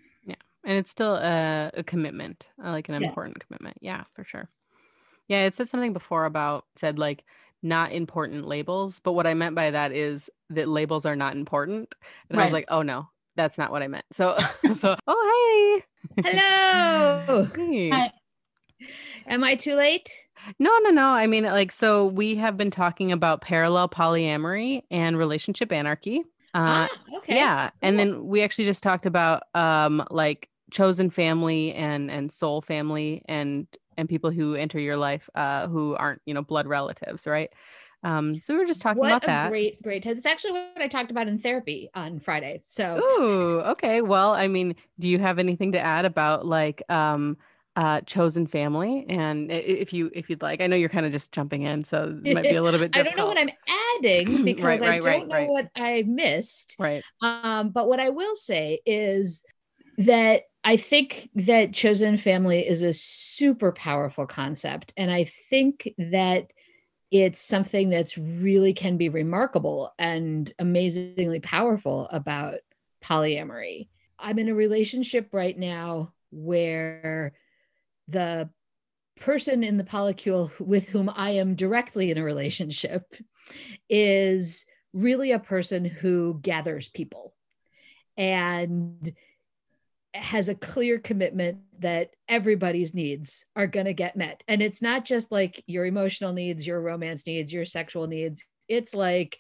and 0.67 0.77
it's 0.77 0.91
still 0.91 1.15
a, 1.15 1.71
a 1.73 1.83
commitment 1.83 2.49
uh, 2.63 2.69
like 2.69 2.89
an 2.89 3.01
yeah. 3.01 3.07
important 3.07 3.39
commitment 3.39 3.77
yeah 3.81 4.03
for 4.13 4.23
sure 4.23 4.49
yeah 5.27 5.45
it 5.45 5.55
said 5.55 5.67
something 5.67 5.93
before 5.93 6.25
about 6.25 6.65
said 6.75 6.99
like 6.99 7.23
not 7.63 7.91
important 7.91 8.45
labels 8.45 8.99
but 8.99 9.13
what 9.13 9.25
i 9.25 9.33
meant 9.33 9.55
by 9.55 9.71
that 9.71 9.91
is 9.91 10.29
that 10.51 10.67
labels 10.67 11.05
are 11.05 11.15
not 11.15 11.35
important 11.35 11.95
and 12.29 12.37
right. 12.37 12.43
i 12.43 12.45
was 12.45 12.53
like 12.53 12.65
oh 12.67 12.83
no 12.83 13.07
that's 13.35 13.57
not 13.57 13.71
what 13.71 13.81
i 13.81 13.87
meant 13.87 14.05
so 14.11 14.37
so 14.75 14.95
oh 15.07 15.81
hey 16.15 16.21
hello 16.23 17.45
hey. 17.55 17.89
Hi. 17.89 18.11
am 19.25 19.43
i 19.43 19.55
too 19.55 19.73
late 19.73 20.11
no, 20.59 20.77
no, 20.83 20.91
no. 20.91 21.09
I 21.09 21.27
mean, 21.27 21.43
like, 21.43 21.71
so 21.71 22.05
we 22.05 22.35
have 22.35 22.55
been 22.55 22.71
talking 22.71 23.11
about 23.11 23.41
parallel 23.41 23.89
polyamory 23.89 24.83
and 24.89 25.17
relationship 25.17 25.71
anarchy. 25.71 26.19
Uh, 26.53 26.87
ah, 26.87 26.89
okay. 27.17 27.35
Yeah, 27.35 27.69
cool. 27.69 27.77
and 27.81 27.99
then 27.99 28.27
we 28.27 28.43
actually 28.43 28.65
just 28.65 28.83
talked 28.83 29.05
about 29.05 29.43
um, 29.53 30.05
like 30.09 30.49
chosen 30.71 31.09
family 31.09 31.73
and 31.73 32.11
and 32.11 32.31
soul 32.31 32.61
family 32.61 33.23
and 33.27 33.67
and 33.97 34.07
people 34.07 34.31
who 34.31 34.55
enter 34.55 34.79
your 34.79 34.97
life 34.97 35.29
uh, 35.35 35.67
who 35.67 35.95
aren't 35.95 36.21
you 36.25 36.33
know 36.33 36.41
blood 36.41 36.67
relatives, 36.67 37.25
right? 37.25 37.51
Um, 38.03 38.39
so 38.41 38.53
we 38.53 38.59
were 38.59 38.65
just 38.65 38.81
talking 38.81 39.01
what 39.01 39.09
about 39.09 39.23
that. 39.23 39.49
Great, 39.49 39.81
great. 39.81 40.05
It's 40.05 40.25
actually 40.25 40.53
what 40.53 40.81
I 40.81 40.87
talked 40.87 41.09
about 41.09 41.27
in 41.27 41.39
therapy 41.39 41.89
on 41.95 42.19
Friday. 42.19 42.61
So, 42.63 43.01
ooh, 43.01 43.61
okay. 43.71 44.01
Well, 44.01 44.33
I 44.33 44.47
mean, 44.47 44.75
do 44.99 45.07
you 45.07 45.17
have 45.17 45.39
anything 45.39 45.71
to 45.71 45.79
add 45.79 46.05
about 46.05 46.45
like 46.45 46.83
um, 46.89 47.37
uh, 47.77 48.01
chosen 48.01 48.47
family 48.47 49.05
and 49.07 49.51
if 49.51 49.93
you 49.93 50.09
if 50.15 50.31
you'd 50.31 50.41
like 50.41 50.61
i 50.61 50.67
know 50.67 50.75
you're 50.75 50.89
kind 50.89 51.05
of 51.05 51.11
just 51.11 51.31
jumping 51.31 51.61
in 51.61 51.83
so 51.83 52.19
it 52.25 52.33
might 52.33 52.41
be 52.41 52.55
a 52.55 52.63
little 52.63 52.79
bit 52.79 52.89
i 52.95 53.03
don't 53.03 53.15
know 53.15 53.27
what 53.27 53.37
i'm 53.37 53.51
adding 53.97 54.43
because 54.43 54.81
right, 54.81 54.81
right, 54.81 55.07
i 55.07 55.19
don't 55.19 55.29
right, 55.29 55.45
know 55.45 55.53
what 55.53 55.69
i 55.75 56.03
missed 56.07 56.75
right 56.79 57.03
um 57.21 57.69
but 57.69 57.87
what 57.87 57.99
i 57.99 58.09
will 58.09 58.35
say 58.35 58.79
is 58.83 59.45
that 59.99 60.45
i 60.67 60.77
think 60.77 61.29
that 61.33 61.73
chosen 61.73 62.17
family 62.17 62.67
is 62.67 62.83
a 62.83 62.93
super 62.93 63.71
powerful 63.71 64.27
concept 64.27 64.93
and 64.97 65.11
i 65.11 65.23
think 65.49 65.89
that 65.97 66.51
it's 67.11 67.41
something 67.41 67.89
that's 67.89 68.17
really 68.17 68.73
can 68.73 68.97
be 68.97 69.09
remarkable 69.09 69.93
and 69.97 70.51
amazingly 70.59 71.39
powerful 71.39 72.07
about 72.11 72.55
polyamory. 73.01 73.87
I'm 74.19 74.39
in 74.39 74.49
a 74.49 74.55
relationship 74.55 75.29
right 75.31 75.57
now 75.57 76.13
where 76.31 77.33
the 78.07 78.49
person 79.19 79.63
in 79.63 79.77
the 79.77 79.83
polycule 79.83 80.51
with 80.59 80.89
whom 80.89 81.09
I 81.13 81.31
am 81.31 81.55
directly 81.55 82.11
in 82.11 82.17
a 82.17 82.23
relationship 82.23 83.15
is 83.89 84.65
really 84.93 85.31
a 85.31 85.39
person 85.39 85.85
who 85.85 86.39
gathers 86.41 86.89
people. 86.89 87.33
And 88.17 89.13
has 90.17 90.49
a 90.49 90.55
clear 90.55 90.99
commitment 90.99 91.59
that 91.79 92.11
everybody's 92.27 92.93
needs 92.93 93.45
are 93.55 93.67
going 93.67 93.85
to 93.85 93.93
get 93.93 94.15
met. 94.15 94.43
And 94.47 94.61
it's 94.61 94.81
not 94.81 95.05
just 95.05 95.31
like 95.31 95.63
your 95.67 95.85
emotional 95.85 96.33
needs, 96.33 96.65
your 96.65 96.81
romance 96.81 97.25
needs, 97.25 97.53
your 97.53 97.65
sexual 97.65 98.07
needs. 98.07 98.43
It's 98.67 98.93
like, 98.93 99.37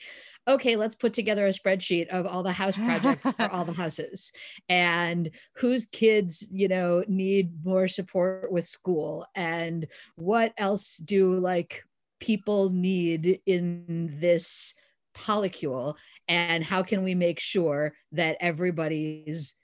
okay, 0.47 0.75
let's 0.77 0.95
put 0.95 1.13
together 1.13 1.45
a 1.45 1.51
spreadsheet 1.51 2.07
of 2.07 2.25
all 2.25 2.41
the 2.41 2.51
house 2.51 2.77
projects 2.77 3.21
for 3.21 3.51
all 3.51 3.65
the 3.65 3.73
houses 3.83 4.31
and 4.69 5.29
whose 5.55 5.85
kids, 5.87 6.47
you 6.51 6.67
know, 6.67 7.03
need 7.07 7.65
more 7.65 7.87
support 7.87 8.51
with 8.51 8.65
school 8.65 9.25
and 9.35 9.87
what 10.15 10.53
else 10.57 10.97
do 10.97 11.37
like 11.39 11.83
people 12.19 12.69
need 12.69 13.41
in 13.45 14.17
this 14.19 14.73
polycule 15.15 15.95
and 16.27 16.63
how 16.63 16.83
can 16.83 17.03
we 17.03 17.15
make 17.15 17.39
sure 17.39 17.93
that 18.11 18.37
everybody's 18.39 19.55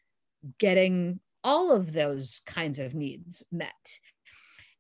getting 0.58 1.20
all 1.44 1.72
of 1.72 1.94
those 1.94 2.42
kinds 2.46 2.80
of 2.80 2.94
needs 2.94 3.44
met. 3.52 4.00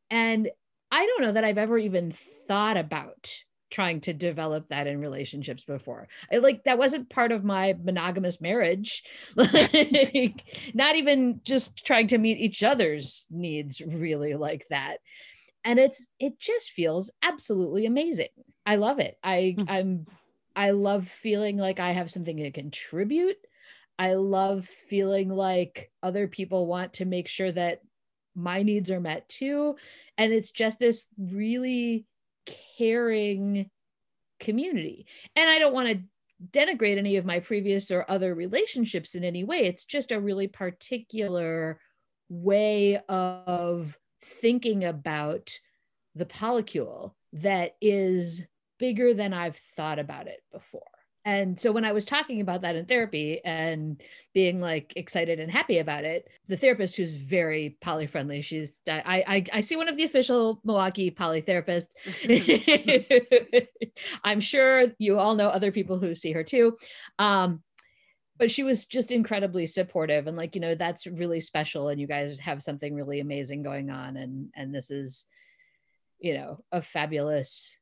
And 0.10 0.50
I 0.92 1.06
don't 1.06 1.22
know 1.22 1.32
that 1.32 1.44
I've 1.44 1.58
ever 1.58 1.78
even 1.78 2.14
thought 2.48 2.78
about 2.78 3.34
trying 3.74 4.00
to 4.00 4.14
develop 4.14 4.70
that 4.70 4.86
in 4.86 5.00
relationships 5.00 5.64
before. 5.64 6.08
I, 6.32 6.38
like 6.38 6.64
that 6.66 6.78
wasn't 6.78 7.10
part 7.10 7.32
of 7.32 7.44
my 7.44 7.76
monogamous 7.84 8.40
marriage. 8.40 9.04
like 9.36 10.44
not 10.76 10.96
even 10.96 11.42
just 11.44 11.84
trying 11.84 12.08
to 12.10 12.20
meet 12.20 12.38
each 12.38 12.62
other's 12.62 13.26
needs 13.32 13.82
really 13.82 14.36
like 14.36 14.66
that. 14.70 14.98
And 15.66 15.80
it's 15.80 16.08
it 16.20 16.40
just 16.40 16.72
feels 16.72 17.12
absolutely 17.24 17.88
amazing. 17.88 18.28
I 18.66 18.76
love 18.76 19.00
it. 19.00 19.18
I 19.24 19.56
mm-hmm. 19.58 19.64
I'm 19.68 20.06
I 20.56 20.72
love 20.72 21.08
feeling 21.08 21.58
like 21.58 21.80
I 21.80 21.94
have 21.94 22.12
something 22.12 22.38
to 22.38 22.52
contribute. 22.52 23.38
I 23.98 24.14
love 24.14 24.66
feeling 24.66 25.30
like 25.30 25.92
other 26.02 26.28
people 26.28 26.68
want 26.68 26.94
to 26.94 27.06
make 27.06 27.28
sure 27.28 27.52
that 27.52 27.82
my 28.36 28.64
needs 28.64 28.90
are 28.90 29.00
met 29.00 29.30
too. 29.30 29.76
And 30.18 30.34
it's 30.34 30.52
just 30.52 30.80
this 30.80 31.06
really 31.18 32.06
caring 32.78 33.70
community. 34.40 35.06
And 35.36 35.50
I 35.50 35.60
don't 35.60 35.74
want 35.74 35.90
to 35.90 36.04
denigrate 36.52 36.98
any 36.98 37.18
of 37.18 37.26
my 37.26 37.40
previous 37.40 37.92
or 37.92 38.10
other 38.10 38.34
relationships 38.36 39.16
in 39.16 39.24
any 39.24 39.44
way. 39.44 39.66
It's 39.66 39.86
just 39.86 40.12
a 40.12 40.20
really 40.20 40.48
particular 40.48 41.80
way 42.30 43.00
of 43.08 43.98
thinking 44.22 44.84
about 44.84 45.52
the 46.16 46.26
polycule 46.26 47.14
that 47.34 47.76
is 47.82 48.44
bigger 48.80 49.14
than 49.14 49.34
I've 49.34 49.58
thought 49.76 50.00
about 50.00 50.28
it 50.28 50.42
before. 50.52 50.82
And 51.26 51.58
so 51.60 51.72
when 51.72 51.86
I 51.86 51.94
was 51.94 52.06
talking 52.06 52.42
about 52.42 52.62
that 52.62 52.76
in 52.76 52.86
therapy 52.86 53.40
and 53.46 54.02
being 54.34 54.60
like 54.60 54.94
excited 54.98 55.40
and 55.40 55.50
happy 55.50 55.80
about 55.80 56.04
it, 56.04 56.28
the 56.48 56.58
therapist 56.58 56.98
who's 56.98 57.16
very 57.16 57.78
poly 57.82 58.08
friendly, 58.08 58.42
she's 58.42 58.82
I 58.88 59.24
I, 59.28 59.46
I 59.54 59.62
see 59.62 59.78
one 59.78 59.88
of 59.88 59.96
the 59.96 60.04
official 60.04 60.60
Milwaukee 60.66 61.12
poly 61.12 61.42
therapists. 61.42 61.94
I'm 64.24 64.42
sure 64.42 64.88
you 64.98 65.18
all 65.18 65.36
know 65.36 65.48
other 65.48 65.72
people 65.72 65.98
who 65.98 66.14
see 66.14 66.34
her 66.34 66.44
too. 66.44 66.78
Um, 67.20 67.64
but 68.38 68.52
she 68.52 68.64
was 68.64 68.86
just 68.86 69.12
incredibly 69.12 69.66
supportive 69.66 70.28
and 70.28 70.36
like 70.36 70.56
you 70.56 70.62
know 70.62 70.76
that's 70.76 71.08
really 71.08 71.40
special 71.40 71.90
and 71.90 72.02
you 72.02 72.08
guys 72.08 72.40
have 72.40 72.64
something 72.64 72.94
really 72.94 73.20
amazing 73.20 73.64
going 73.64 73.90
on 73.90 74.18
and 74.18 74.50
and 74.56 74.74
this 74.74 74.92
is 74.92 75.28
you 76.20 76.34
know 76.34 76.64
a 76.72 76.82
fabulous 76.82 77.78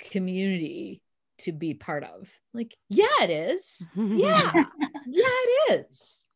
community 0.00 1.00
to 1.38 1.52
be 1.52 1.74
part 1.74 2.04
of. 2.04 2.28
Like, 2.52 2.76
yeah, 2.88 3.06
it 3.22 3.30
is. 3.30 3.86
Yeah. 3.96 4.52
yeah, 5.06 5.24
it 5.66 5.88
is. 5.90 6.26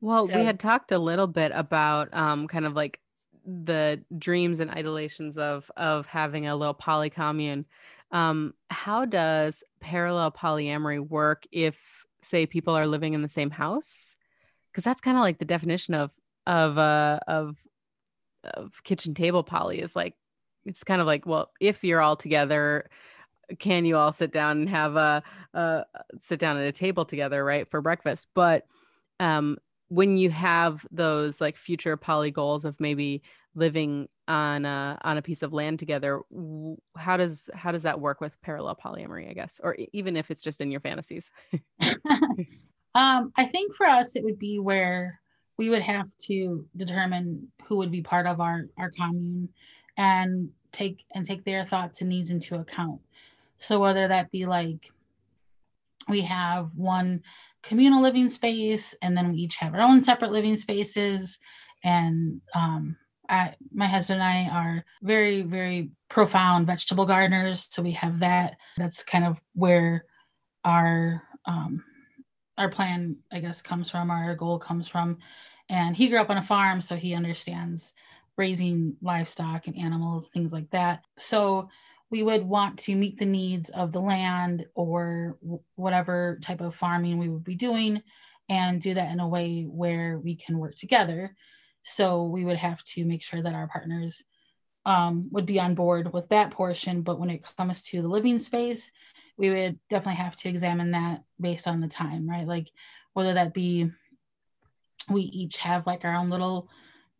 Well, 0.00 0.26
So- 0.26 0.38
we 0.38 0.44
had 0.44 0.60
talked 0.60 0.92
a 0.92 0.98
little 0.98 1.26
bit 1.26 1.52
about 1.54 2.12
um, 2.12 2.46
kind 2.48 2.66
of 2.66 2.74
like 2.74 3.00
the 3.46 4.02
dreams 4.16 4.60
and 4.60 4.70
idolations 4.70 5.36
of 5.36 5.70
of 5.76 6.06
having 6.06 6.46
a 6.46 6.56
little 6.56 6.74
poly 6.74 7.10
commune. 7.10 7.66
Um, 8.10 8.54
how 8.70 9.04
does 9.04 9.62
parallel 9.80 10.30
polyamory 10.30 11.00
work 11.06 11.44
if, 11.52 11.76
say, 12.22 12.46
people 12.46 12.74
are 12.74 12.86
living 12.86 13.12
in 13.14 13.22
the 13.22 13.28
same 13.28 13.50
house? 13.50 14.16
Because 14.70 14.84
that's 14.84 15.00
kind 15.00 15.16
of 15.16 15.22
like 15.22 15.38
the 15.38 15.44
definition 15.44 15.94
of 15.94 16.10
of 16.46 16.78
uh, 16.78 17.18
of 17.26 17.56
of 18.44 18.72
kitchen 18.84 19.14
table 19.14 19.42
poly 19.42 19.80
is 19.80 19.96
like 19.96 20.14
it's 20.64 20.84
kind 20.84 21.00
of 21.00 21.06
like 21.06 21.26
well, 21.26 21.50
if 21.60 21.84
you're 21.84 22.00
all 22.00 22.16
together, 22.16 22.88
can 23.58 23.84
you 23.84 23.96
all 23.96 24.12
sit 24.12 24.32
down 24.32 24.58
and 24.58 24.68
have 24.68 24.96
a, 24.96 25.22
a 25.52 25.84
sit 26.18 26.38
down 26.38 26.56
at 26.56 26.66
a 26.66 26.72
table 26.72 27.04
together, 27.04 27.44
right, 27.44 27.68
for 27.68 27.80
breakfast? 27.80 28.28
But 28.34 28.64
um, 29.20 29.58
when 29.88 30.16
you 30.16 30.30
have 30.30 30.86
those 30.90 31.40
like 31.40 31.56
future 31.56 31.96
poly 31.96 32.30
goals 32.30 32.64
of 32.64 32.78
maybe 32.80 33.22
living 33.54 34.08
on 34.26 34.64
a 34.64 34.98
on 35.02 35.18
a 35.18 35.22
piece 35.22 35.42
of 35.42 35.52
land 35.52 35.78
together 35.78 36.22
how 36.96 37.14
does 37.16 37.50
how 37.54 37.70
does 37.70 37.82
that 37.82 38.00
work 38.00 38.22
with 38.22 38.40
parallel 38.40 38.74
polyamory 38.74 39.28
i 39.28 39.34
guess? 39.34 39.60
Or 39.62 39.76
even 39.92 40.16
if 40.16 40.30
it's 40.30 40.42
just 40.42 40.60
in 40.60 40.70
your 40.70 40.80
fantasies. 40.80 41.30
Um, 42.94 43.32
I 43.36 43.44
think 43.44 43.74
for 43.74 43.86
us, 43.86 44.14
it 44.14 44.22
would 44.22 44.38
be 44.38 44.58
where 44.58 45.20
we 45.56 45.68
would 45.68 45.82
have 45.82 46.06
to 46.22 46.64
determine 46.76 47.48
who 47.66 47.76
would 47.76 47.90
be 47.90 48.02
part 48.02 48.26
of 48.26 48.40
our 48.40 48.66
our 48.78 48.90
commune, 48.90 49.48
and 49.96 50.50
take 50.72 51.04
and 51.14 51.24
take 51.24 51.44
their 51.44 51.64
thoughts 51.64 52.00
and 52.00 52.10
needs 52.10 52.30
into 52.30 52.56
account. 52.56 53.00
So 53.58 53.78
whether 53.78 54.08
that 54.08 54.30
be 54.30 54.46
like 54.46 54.90
we 56.08 56.20
have 56.22 56.70
one 56.74 57.22
communal 57.62 58.02
living 58.02 58.28
space, 58.28 58.94
and 59.00 59.16
then 59.16 59.32
we 59.32 59.38
each 59.38 59.56
have 59.56 59.74
our 59.74 59.80
own 59.80 60.02
separate 60.04 60.32
living 60.32 60.56
spaces, 60.56 61.38
and 61.82 62.40
um, 62.54 62.96
I, 63.28 63.54
my 63.72 63.86
husband 63.86 64.20
and 64.20 64.28
I 64.28 64.54
are 64.54 64.84
very 65.02 65.42
very 65.42 65.90
profound 66.08 66.66
vegetable 66.66 67.06
gardeners, 67.06 67.68
so 67.70 67.82
we 67.82 67.92
have 67.92 68.20
that. 68.20 68.56
That's 68.76 69.02
kind 69.02 69.24
of 69.24 69.40
where 69.54 70.04
our 70.64 71.22
um, 71.46 71.82
our 72.58 72.68
plan, 72.68 73.16
I 73.32 73.40
guess, 73.40 73.62
comes 73.62 73.90
from, 73.90 74.10
our 74.10 74.34
goal 74.34 74.58
comes 74.58 74.88
from. 74.88 75.18
And 75.68 75.96
he 75.96 76.08
grew 76.08 76.20
up 76.20 76.30
on 76.30 76.36
a 76.36 76.42
farm, 76.42 76.82
so 76.82 76.96
he 76.96 77.14
understands 77.14 77.94
raising 78.36 78.96
livestock 79.02 79.66
and 79.66 79.78
animals, 79.78 80.28
things 80.32 80.52
like 80.52 80.70
that. 80.70 81.04
So 81.16 81.68
we 82.10 82.22
would 82.22 82.44
want 82.44 82.78
to 82.80 82.94
meet 82.94 83.18
the 83.18 83.26
needs 83.26 83.70
of 83.70 83.92
the 83.92 84.00
land 84.00 84.66
or 84.74 85.38
whatever 85.74 86.38
type 86.42 86.60
of 86.60 86.74
farming 86.74 87.18
we 87.18 87.28
would 87.28 87.44
be 87.44 87.54
doing 87.54 88.02
and 88.48 88.80
do 88.80 88.94
that 88.94 89.10
in 89.10 89.20
a 89.20 89.28
way 89.28 89.62
where 89.62 90.18
we 90.18 90.36
can 90.36 90.58
work 90.58 90.76
together. 90.76 91.34
So 91.84 92.24
we 92.24 92.44
would 92.44 92.56
have 92.56 92.82
to 92.84 93.04
make 93.04 93.22
sure 93.22 93.42
that 93.42 93.54
our 93.54 93.68
partners 93.68 94.22
um, 94.86 95.28
would 95.32 95.46
be 95.46 95.58
on 95.58 95.74
board 95.74 96.12
with 96.12 96.28
that 96.28 96.50
portion. 96.50 97.02
But 97.02 97.18
when 97.18 97.30
it 97.30 97.44
comes 97.56 97.82
to 97.82 98.02
the 98.02 98.08
living 98.08 98.38
space, 98.38 98.90
we 99.36 99.50
would 99.50 99.78
definitely 99.90 100.22
have 100.22 100.36
to 100.36 100.48
examine 100.48 100.92
that 100.92 101.22
based 101.40 101.66
on 101.66 101.80
the 101.80 101.88
time, 101.88 102.28
right? 102.28 102.46
Like 102.46 102.68
whether 103.14 103.34
that 103.34 103.54
be 103.54 103.90
we 105.10 105.22
each 105.22 105.58
have 105.58 105.86
like 105.86 106.04
our 106.04 106.14
own 106.14 106.30
little 106.30 106.68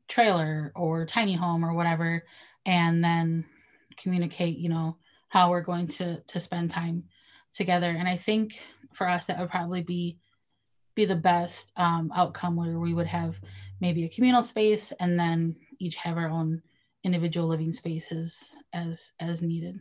trailer 0.08 0.72
or 0.74 1.06
tiny 1.06 1.34
home 1.34 1.64
or 1.64 1.72
whatever, 1.72 2.24
and 2.66 3.02
then 3.02 3.44
communicate, 3.96 4.58
you 4.58 4.68
know, 4.68 4.96
how 5.28 5.50
we're 5.50 5.62
going 5.62 5.88
to 5.88 6.20
to 6.20 6.40
spend 6.40 6.70
time 6.70 7.04
together. 7.52 7.90
And 7.90 8.08
I 8.08 8.16
think 8.16 8.54
for 8.94 9.08
us 9.08 9.26
that 9.26 9.38
would 9.38 9.50
probably 9.50 9.82
be 9.82 10.18
be 10.94 11.04
the 11.04 11.16
best 11.16 11.72
um, 11.76 12.12
outcome 12.14 12.54
where 12.56 12.78
we 12.78 12.94
would 12.94 13.06
have 13.06 13.36
maybe 13.80 14.04
a 14.04 14.08
communal 14.08 14.42
space 14.42 14.92
and 15.00 15.18
then 15.18 15.56
each 15.80 15.96
have 15.96 16.16
our 16.16 16.28
own 16.28 16.62
individual 17.02 17.48
living 17.48 17.72
spaces 17.72 18.54
as 18.72 19.12
as 19.20 19.42
needed. 19.42 19.78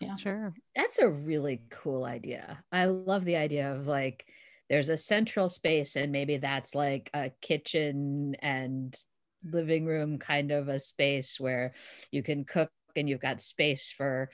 Yeah. 0.00 0.16
sure 0.16 0.54
That's 0.74 0.98
a 0.98 1.08
really 1.08 1.62
cool 1.70 2.04
idea. 2.04 2.62
I 2.72 2.86
love 2.86 3.24
the 3.24 3.36
idea 3.36 3.72
of 3.72 3.86
like 3.86 4.24
there's 4.68 4.90
a 4.90 4.96
central 4.96 5.48
space 5.48 5.96
and 5.96 6.12
maybe 6.12 6.36
that's 6.36 6.74
like 6.74 7.10
a 7.14 7.30
kitchen 7.40 8.36
and 8.40 8.96
living 9.44 9.86
room 9.86 10.18
kind 10.18 10.50
of 10.50 10.68
a 10.68 10.78
space 10.78 11.38
where 11.38 11.74
you 12.10 12.22
can 12.22 12.44
cook 12.44 12.70
and 12.96 13.08
you've 13.08 13.20
got 13.20 13.40
space 13.40 13.90
for 13.90 14.30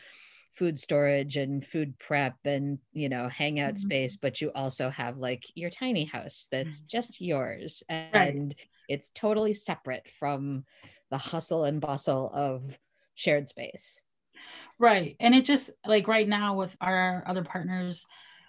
food 0.52 0.78
storage 0.78 1.36
and 1.36 1.66
food 1.66 1.98
prep 1.98 2.36
and 2.44 2.78
you 2.92 3.08
know 3.08 3.28
hangout 3.28 3.74
Mhm. 3.74 3.80
space 3.80 4.16
but 4.16 4.40
you 4.40 4.50
also 4.54 4.88
have 4.88 5.18
like 5.18 5.44
your 5.54 5.70
tiny 5.70 6.04
house 6.04 6.46
that's 6.50 6.80
just 6.82 7.20
yours 7.20 7.82
Right. 8.12 8.34
and 8.34 8.54
it's 8.88 9.10
totally 9.10 9.52
separate 9.54 10.06
from 10.18 10.64
the 11.10 11.18
hustle 11.18 11.64
and 11.64 11.80
bustle 11.80 12.30
of 12.32 12.78
shared 13.14 13.48
space 13.48 14.02
Right. 14.78 15.16
And 15.20 15.34
it 15.34 15.44
just 15.44 15.70
like 15.86 16.08
right 16.08 16.28
now 16.28 16.56
with 16.56 16.76
our 16.80 17.22
other 17.26 17.44
partners, 17.44 18.04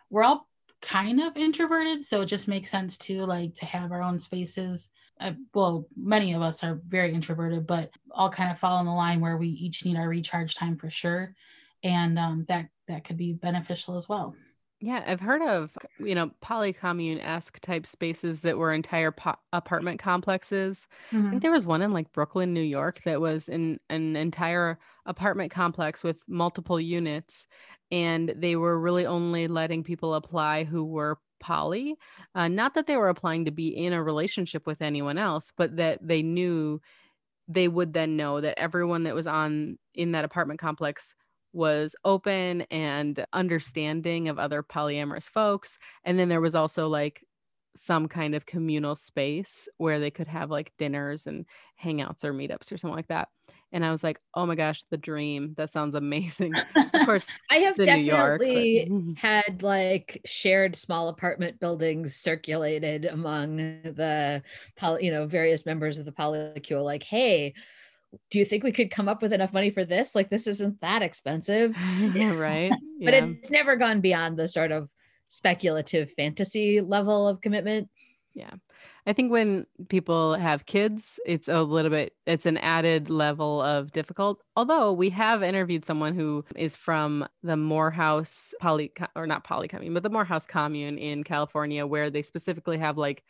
we're 0.10 0.24
all 0.24 0.48
kind 0.82 1.22
of 1.22 1.38
introverted. 1.38 2.04
So 2.04 2.22
it 2.22 2.28
just 2.28 2.48
makes 2.48 2.70
sense 2.70 2.98
to 3.00 3.26
like 3.26 3.56
to 3.56 3.66
have 3.66 3.92
our 3.92 4.02
own 4.02 4.20
spaces. 4.20 4.90
Uh, 5.20 5.34
well, 5.54 5.88
many 5.96 6.34
of 6.34 6.42
us 6.42 6.64
are 6.64 6.82
very 6.88 7.14
introverted, 7.14 7.66
but 7.66 7.92
all 8.12 8.30
kind 8.30 8.52
of 8.52 8.60
fall 8.60 8.80
in 8.80 8.86
the 8.86 8.92
line 8.92 9.22
where 9.22 9.38
we 9.38 9.48
each 9.48 9.86
need 9.86 9.98
our 9.98 10.10
recharge 10.10 10.56
time 10.56 10.78
for 10.78 10.90
sure. 10.90 11.34
And 11.84 12.18
um, 12.20 12.46
that 12.48 12.68
that 12.88 13.04
could 13.06 13.18
be 13.18 13.34
beneficial 13.34 13.96
as 13.98 14.08
well. 14.10 14.36
yeah 14.82 15.02
i've 15.08 15.22
heard 15.22 15.42
of 15.42 15.72
you 16.00 16.14
know 16.14 16.30
polycommune-esque 16.44 17.60
type 17.62 17.88
spaces 17.88 18.42
that 18.42 18.58
were 18.58 18.74
entire 18.74 19.12
po- 19.12 19.38
apartment 19.54 20.00
complexes 20.00 20.88
I 21.12 21.30
think 21.30 21.42
there 21.42 21.52
was 21.52 21.66
one 21.66 21.82
in 21.82 21.94
like 21.94 22.12
Brooklyn, 22.12 22.54
New 22.54 22.62
York 22.62 23.02
that 23.04 23.22
was 23.22 23.48
in 23.50 23.80
an 23.90 24.16
entire 24.16 24.78
apartment 25.06 25.52
complex 25.52 26.04
with 26.04 26.22
multiple 26.28 26.80
units. 26.80 27.48
And 27.92 28.34
they 28.38 28.56
were 28.56 28.80
really 28.80 29.06
only 29.06 29.48
letting 29.48 29.84
people 29.84 30.14
apply 30.16 30.64
who 30.66 30.84
were 30.84 31.18
poly. 31.46 31.96
Uh, 32.34 32.48
not 32.48 32.74
that 32.74 32.88
they 32.88 32.98
were 32.98 33.10
applying 33.10 33.46
to 33.46 33.52
be 33.52 33.68
in 33.68 33.94
a 33.94 34.02
relationship 34.02 34.66
with 34.66 34.82
anyone 34.82 35.20
else, 35.20 35.52
but 35.56 35.76
that 35.76 36.00
they 36.02 36.24
knew 36.24 36.82
they 37.48 37.68
would 37.68 37.94
then 37.94 38.18
know 38.18 38.42
that 38.42 38.58
everyone 38.58 39.04
that 39.04 39.14
was 39.14 39.28
on 39.28 39.78
in 39.94 40.14
that 40.14 40.26
apartment 40.26 40.60
complex 40.60 41.14
was 41.54 41.96
open 42.04 42.62
and 42.72 43.24
understanding 43.32 44.28
of 44.28 44.40
other 44.40 44.64
polyamorous 44.64 45.30
folks. 45.30 45.78
And 46.04 46.18
then 46.18 46.30
there 46.30 46.42
was 46.42 46.56
also 46.56 46.88
like 46.88 47.24
some 47.76 48.08
kind 48.08 48.34
of 48.34 48.48
communal 48.48 48.96
space 48.96 49.68
where 49.78 50.00
they 50.00 50.10
could 50.10 50.28
have 50.28 50.50
like 50.50 50.74
dinners 50.80 51.28
and 51.28 51.46
hangouts 51.82 52.24
or 52.24 52.34
meetups 52.34 52.72
or 52.72 52.78
something 52.78 52.96
like 52.96 53.08
that. 53.10 53.28
And 53.76 53.84
I 53.86 53.92
was 53.92 54.06
like, 54.06 54.22
oh 54.34 54.46
my 54.46 54.56
gosh, 54.56 54.86
the 54.90 54.96
dream. 54.96 55.54
That 55.58 55.70
sounds 55.70 55.96
amazing. 55.96 56.54
Of 56.96 57.06
course, 57.06 57.28
I 57.52 57.58
have 57.58 57.78
New 57.78 57.84
York, 57.84 58.40
but- 58.40 58.46
definitely 58.46 59.16
had 59.18 59.62
like 59.62 60.22
shared 60.26 60.78
small 60.78 61.10
apartment 61.10 61.60
buildings 61.60 62.16
circulated 62.16 63.04
among 63.04 63.58
the 63.58 64.42
poly, 64.78 65.06
you 65.06 65.12
know, 65.12 65.28
various 65.28 65.66
members 65.66 65.98
of 65.98 66.06
the 66.06 66.14
polycule. 66.14 66.86
Like, 66.86 67.04
hey, 67.04 67.54
do 68.32 68.40
you 68.40 68.46
think 68.46 68.64
we 68.64 68.72
could 68.72 68.92
come 68.92 69.10
up 69.10 69.22
with 69.22 69.34
enough 69.34 69.52
money 69.52 69.72
for 69.72 69.84
this? 69.84 70.16
Like, 70.16 70.30
this 70.30 70.48
isn't 70.48 70.80
that 70.80 71.02
expensive. 71.02 71.76
yeah, 72.00 72.34
right. 72.34 72.72
But 73.02 73.14
it's 73.14 73.52
never 73.52 73.76
gone 73.76 74.00
beyond 74.00 74.38
the 74.38 74.48
sort 74.48 74.72
of 74.72 74.90
speculative 75.28 76.12
fantasy 76.14 76.80
level 76.80 77.28
of 77.28 77.42
commitment. 77.42 77.90
Yeah. 78.36 78.52
I 79.08 79.14
think 79.14 79.32
when 79.32 79.66
people 79.88 80.36
have 80.36 80.66
kids, 80.66 81.20
it's 81.26 81.48
a 81.48 81.64
little 81.64 81.90
bit, 81.92 82.14
it's 82.28 82.46
an 82.46 82.58
added 82.58 83.10
level 83.10 83.62
of 83.62 83.94
difficult. 83.94 84.42
Although 84.58 84.92
we 84.92 85.10
have 85.12 85.42
interviewed 85.42 85.86
someone 85.86 86.16
who 86.16 86.44
is 86.56 86.76
from 86.76 87.26
the 87.44 87.56
Morehouse 87.56 88.54
poly, 88.60 88.92
or 89.16 89.26
not 89.26 89.46
poly 89.46 89.70
commune, 89.70 89.94
but 89.94 90.04
the 90.04 90.10
Morehouse 90.10 90.46
commune 90.46 90.98
in 90.98 91.24
California, 91.24 91.88
where 91.88 92.10
they 92.10 92.22
specifically 92.24 92.78
have 92.78 92.98
like 92.98 93.24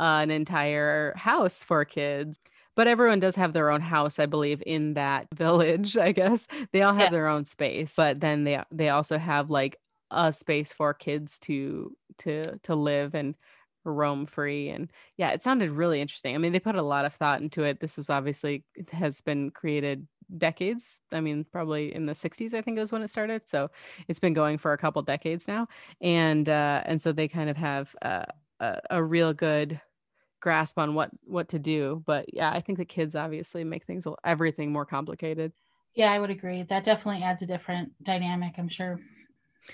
an 0.00 0.30
entire 0.30 1.14
house 1.16 1.62
for 1.62 1.84
kids. 1.84 2.38
But 2.76 2.86
everyone 2.88 3.20
does 3.20 3.36
have 3.36 3.52
their 3.52 3.70
own 3.70 3.82
house, 3.82 4.18
I 4.18 4.26
believe, 4.26 4.62
in 4.66 4.94
that 4.94 5.28
village. 5.34 5.96
I 5.98 6.12
guess 6.12 6.46
they 6.72 6.82
all 6.82 6.94
have 6.94 7.10
Yeah. 7.10 7.10
their 7.10 7.28
own 7.28 7.44
space, 7.44 7.94
but 7.96 8.20
then 8.20 8.44
they 8.44 8.62
they 8.70 8.88
also 8.90 9.18
have 9.18 9.50
like 9.50 9.76
a 10.10 10.32
space 10.32 10.72
for 10.72 10.94
kids 10.94 11.38
to 11.40 11.96
to 12.18 12.58
to 12.64 12.74
live 12.74 13.14
and 13.14 13.34
roam 13.84 14.26
free 14.26 14.68
and 14.68 14.90
yeah 15.16 15.30
it 15.30 15.42
sounded 15.42 15.70
really 15.70 16.00
interesting 16.00 16.34
i 16.34 16.38
mean 16.38 16.52
they 16.52 16.60
put 16.60 16.76
a 16.76 16.82
lot 16.82 17.04
of 17.04 17.14
thought 17.14 17.40
into 17.40 17.62
it 17.62 17.80
this 17.80 17.96
was 17.96 18.10
obviously 18.10 18.64
has 18.92 19.20
been 19.20 19.50
created 19.50 20.06
decades 20.38 21.00
i 21.12 21.20
mean 21.20 21.44
probably 21.50 21.94
in 21.94 22.06
the 22.06 22.12
60s 22.12 22.54
i 22.54 22.60
think 22.60 22.76
it 22.76 22.80
was 22.80 22.92
when 22.92 23.02
it 23.02 23.10
started 23.10 23.42
so 23.46 23.70
it's 24.06 24.20
been 24.20 24.34
going 24.34 24.58
for 24.58 24.72
a 24.72 24.78
couple 24.78 25.00
decades 25.02 25.48
now 25.48 25.66
and 26.00 26.48
uh 26.48 26.82
and 26.84 27.00
so 27.00 27.10
they 27.10 27.26
kind 27.26 27.50
of 27.50 27.56
have 27.56 27.94
uh, 28.02 28.24
a, 28.60 28.78
a 28.90 29.02
real 29.02 29.32
good 29.32 29.80
grasp 30.40 30.78
on 30.78 30.94
what 30.94 31.10
what 31.24 31.48
to 31.48 31.58
do 31.58 32.02
but 32.06 32.32
yeah 32.32 32.50
i 32.50 32.60
think 32.60 32.78
the 32.78 32.84
kids 32.84 33.14
obviously 33.16 33.64
make 33.64 33.84
things 33.84 34.06
a- 34.06 34.14
everything 34.24 34.72
more 34.72 34.86
complicated 34.86 35.52
Yeah, 35.94 36.12
I 36.12 36.18
would 36.20 36.30
agree. 36.30 36.62
That 36.62 36.84
definitely 36.84 37.22
adds 37.24 37.42
a 37.42 37.46
different 37.46 37.92
dynamic, 38.04 38.54
I'm 38.58 38.68
sure. 38.68 39.00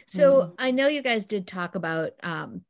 So 0.07 0.41
mm-hmm. 0.41 0.55
I 0.59 0.71
know 0.71 0.89
you 0.89 1.03
guys 1.03 1.27
did 1.27 1.47
talk 1.47 1.75
about 1.75 2.13
um, 2.23 2.63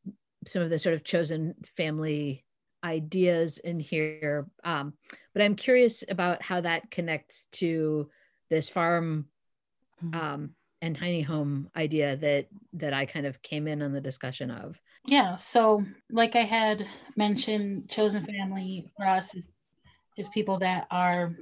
some 0.47 0.63
of 0.63 0.71
the 0.71 0.79
sort 0.79 0.95
of 0.95 1.05
chosen 1.05 1.55
family 1.77 2.45
ideas 2.85 3.59
in 3.59 3.81
here, 3.81 4.47
um, 4.65 4.93
but 5.33 5.43
I'm 5.43 5.57
curious 5.57 6.05
about 6.09 6.43
how 6.43 6.61
that 6.61 6.91
connects 6.91 7.47
to 7.53 8.09
this 8.49 8.69
farm 8.69 9.27
mm-hmm. 10.03 10.19
um, 10.19 10.51
and 10.83 10.97
tiny 10.97 11.23
home 11.23 11.69
idea 11.77 12.17
that 12.17 12.47
that 12.75 12.95
I 12.95 13.07
kind 13.07 13.27
of 13.27 13.43
came 13.43 13.67
in 13.67 13.83
on 13.83 13.93
the 13.93 14.01
discussion 14.01 14.51
of. 14.51 14.81
Yeah. 15.07 15.37
So, 15.37 15.85
like 16.11 16.37
I 16.37 16.43
had 16.43 16.87
mentioned, 17.17 17.89
chosen 17.89 18.25
family 18.25 18.91
for 18.97 19.07
us 19.07 19.35
is 19.35 19.49
is 20.17 20.29
people 20.31 20.59
that 20.59 20.87
are 20.91 21.35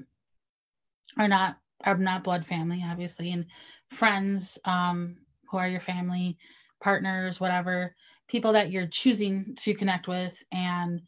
are 1.19 1.29
not 1.29 1.57
are 1.85 1.97
not 1.97 2.25
blood 2.25 2.47
family, 2.47 2.85
obviously, 2.87 3.33
and 3.33 3.47
friends 3.91 4.59
um, 4.65 5.17
who 5.51 5.59
are 5.59 5.69
your 5.69 5.81
family, 5.81 6.39
partners, 6.83 7.41
whatever, 7.41 7.95
people 8.35 8.53
that 8.53 8.73
you're 8.73 8.89
choosing 8.89 9.55
to 9.55 9.73
connect 9.77 10.09
with 10.09 10.43
and 10.51 11.01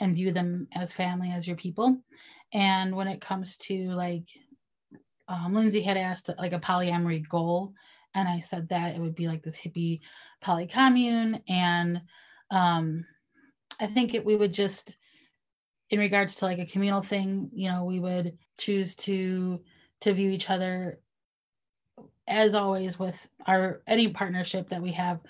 and 0.00 0.16
view 0.16 0.32
them 0.32 0.66
as 0.74 0.90
family, 0.90 1.30
as 1.30 1.46
your 1.46 1.54
people. 1.54 1.96
And 2.52 2.96
when 2.96 3.06
it 3.06 3.20
comes 3.20 3.56
to 3.68 3.92
like 3.92 4.24
um, 5.28 5.54
Lindsay 5.54 5.80
had 5.80 5.96
asked 5.96 6.28
like 6.38 6.52
a 6.52 6.58
polyamory 6.58 7.28
goal, 7.28 7.72
and 8.16 8.26
I 8.26 8.40
said 8.40 8.68
that 8.70 8.96
it 8.96 9.00
would 9.00 9.14
be 9.14 9.28
like 9.28 9.44
this 9.44 9.56
hippie 9.56 10.00
poly 10.40 10.66
commune, 10.66 11.40
and 11.46 12.02
um, 12.50 13.06
I 13.78 13.86
think 13.86 14.14
it 14.14 14.24
we 14.24 14.34
would 14.34 14.52
just 14.52 14.96
in 15.90 16.00
regards 16.00 16.34
to 16.36 16.46
like 16.46 16.58
a 16.58 16.66
communal 16.66 17.02
thing, 17.02 17.48
you 17.54 17.70
know, 17.70 17.84
we 17.84 18.00
would 18.00 18.36
choose 18.58 18.96
to 18.96 19.60
to 20.00 20.12
view 20.12 20.30
each 20.30 20.50
other 20.50 20.98
as 22.26 22.56
always 22.56 22.98
with 22.98 23.24
our 23.46 23.82
any 23.86 24.08
partnership 24.08 24.68
that 24.70 24.82
we 24.82 24.90
have 24.90 25.20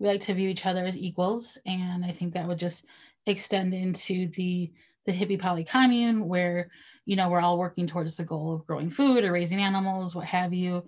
we 0.00 0.08
like 0.08 0.22
to 0.22 0.34
view 0.34 0.48
each 0.48 0.66
other 0.66 0.84
as 0.84 0.96
equals 0.96 1.56
and 1.66 2.04
i 2.04 2.10
think 2.10 2.34
that 2.34 2.48
would 2.48 2.58
just 2.58 2.84
extend 3.26 3.72
into 3.72 4.28
the 4.34 4.72
the 5.06 5.12
hippie 5.12 5.40
poly 5.40 5.62
commune 5.62 6.26
where 6.26 6.70
you 7.04 7.14
know 7.14 7.28
we're 7.28 7.40
all 7.40 7.58
working 7.58 7.86
towards 7.86 8.16
the 8.16 8.24
goal 8.24 8.54
of 8.54 8.66
growing 8.66 8.90
food 8.90 9.24
or 9.24 9.30
raising 9.30 9.60
animals 9.60 10.14
what 10.14 10.26
have 10.26 10.52
you 10.52 10.84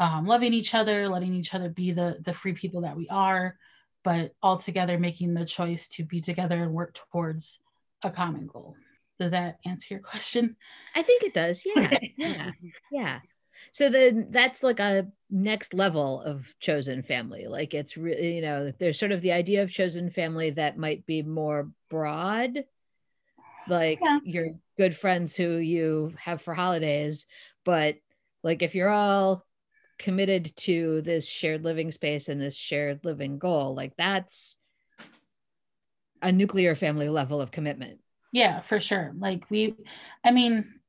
um, 0.00 0.26
loving 0.26 0.52
each 0.52 0.74
other 0.74 1.08
letting 1.08 1.34
each 1.34 1.54
other 1.54 1.68
be 1.68 1.92
the 1.92 2.18
the 2.24 2.32
free 2.32 2.52
people 2.52 2.80
that 2.80 2.96
we 2.96 3.08
are 3.08 3.56
but 4.04 4.32
all 4.42 4.58
together 4.58 4.98
making 4.98 5.34
the 5.34 5.46
choice 5.46 5.88
to 5.88 6.04
be 6.04 6.20
together 6.20 6.62
and 6.62 6.72
work 6.72 6.94
towards 7.10 7.58
a 8.02 8.10
common 8.10 8.46
goal. 8.46 8.76
Does 9.18 9.30
that 9.30 9.58
answer 9.64 9.94
your 9.94 10.02
question? 10.02 10.56
I 10.94 11.02
think 11.02 11.24
it 11.24 11.34
does. 11.34 11.64
Yeah. 11.64 11.98
Yeah. 12.16 12.50
Yeah 12.92 13.20
so 13.72 13.88
then 13.88 14.28
that's 14.30 14.62
like 14.62 14.80
a 14.80 15.06
next 15.30 15.74
level 15.74 16.20
of 16.22 16.46
chosen 16.60 17.02
family. 17.02 17.46
Like 17.46 17.74
it's 17.74 17.96
really 17.96 18.36
you 18.36 18.42
know 18.42 18.72
there's 18.78 18.98
sort 18.98 19.12
of 19.12 19.20
the 19.20 19.32
idea 19.32 19.62
of 19.62 19.70
chosen 19.70 20.10
family 20.10 20.50
that 20.50 20.78
might 20.78 21.06
be 21.06 21.22
more 21.22 21.70
broad. 21.90 22.64
Like 23.68 23.98
yeah. 24.02 24.18
your 24.24 24.48
good 24.76 24.96
friends 24.96 25.34
who 25.34 25.56
you 25.56 26.12
have 26.18 26.42
for 26.42 26.52
holidays 26.52 27.26
but 27.64 27.96
like 28.42 28.62
if 28.62 28.74
you're 28.74 28.90
all 28.90 29.44
committed 29.98 30.54
to 30.56 31.00
this 31.02 31.28
shared 31.28 31.64
living 31.64 31.90
space 31.90 32.28
and 32.28 32.40
this 32.40 32.56
shared 32.56 33.04
living 33.04 33.38
goal 33.38 33.74
like 33.74 33.92
that's 33.96 34.56
a 36.22 36.32
nuclear 36.32 36.74
family 36.74 37.08
level 37.08 37.40
of 37.40 37.50
commitment. 37.50 38.00
Yeah 38.32 38.60
for 38.62 38.80
sure. 38.80 39.12
Like 39.18 39.48
we 39.50 39.76
i 40.24 40.30
mean 40.30 40.80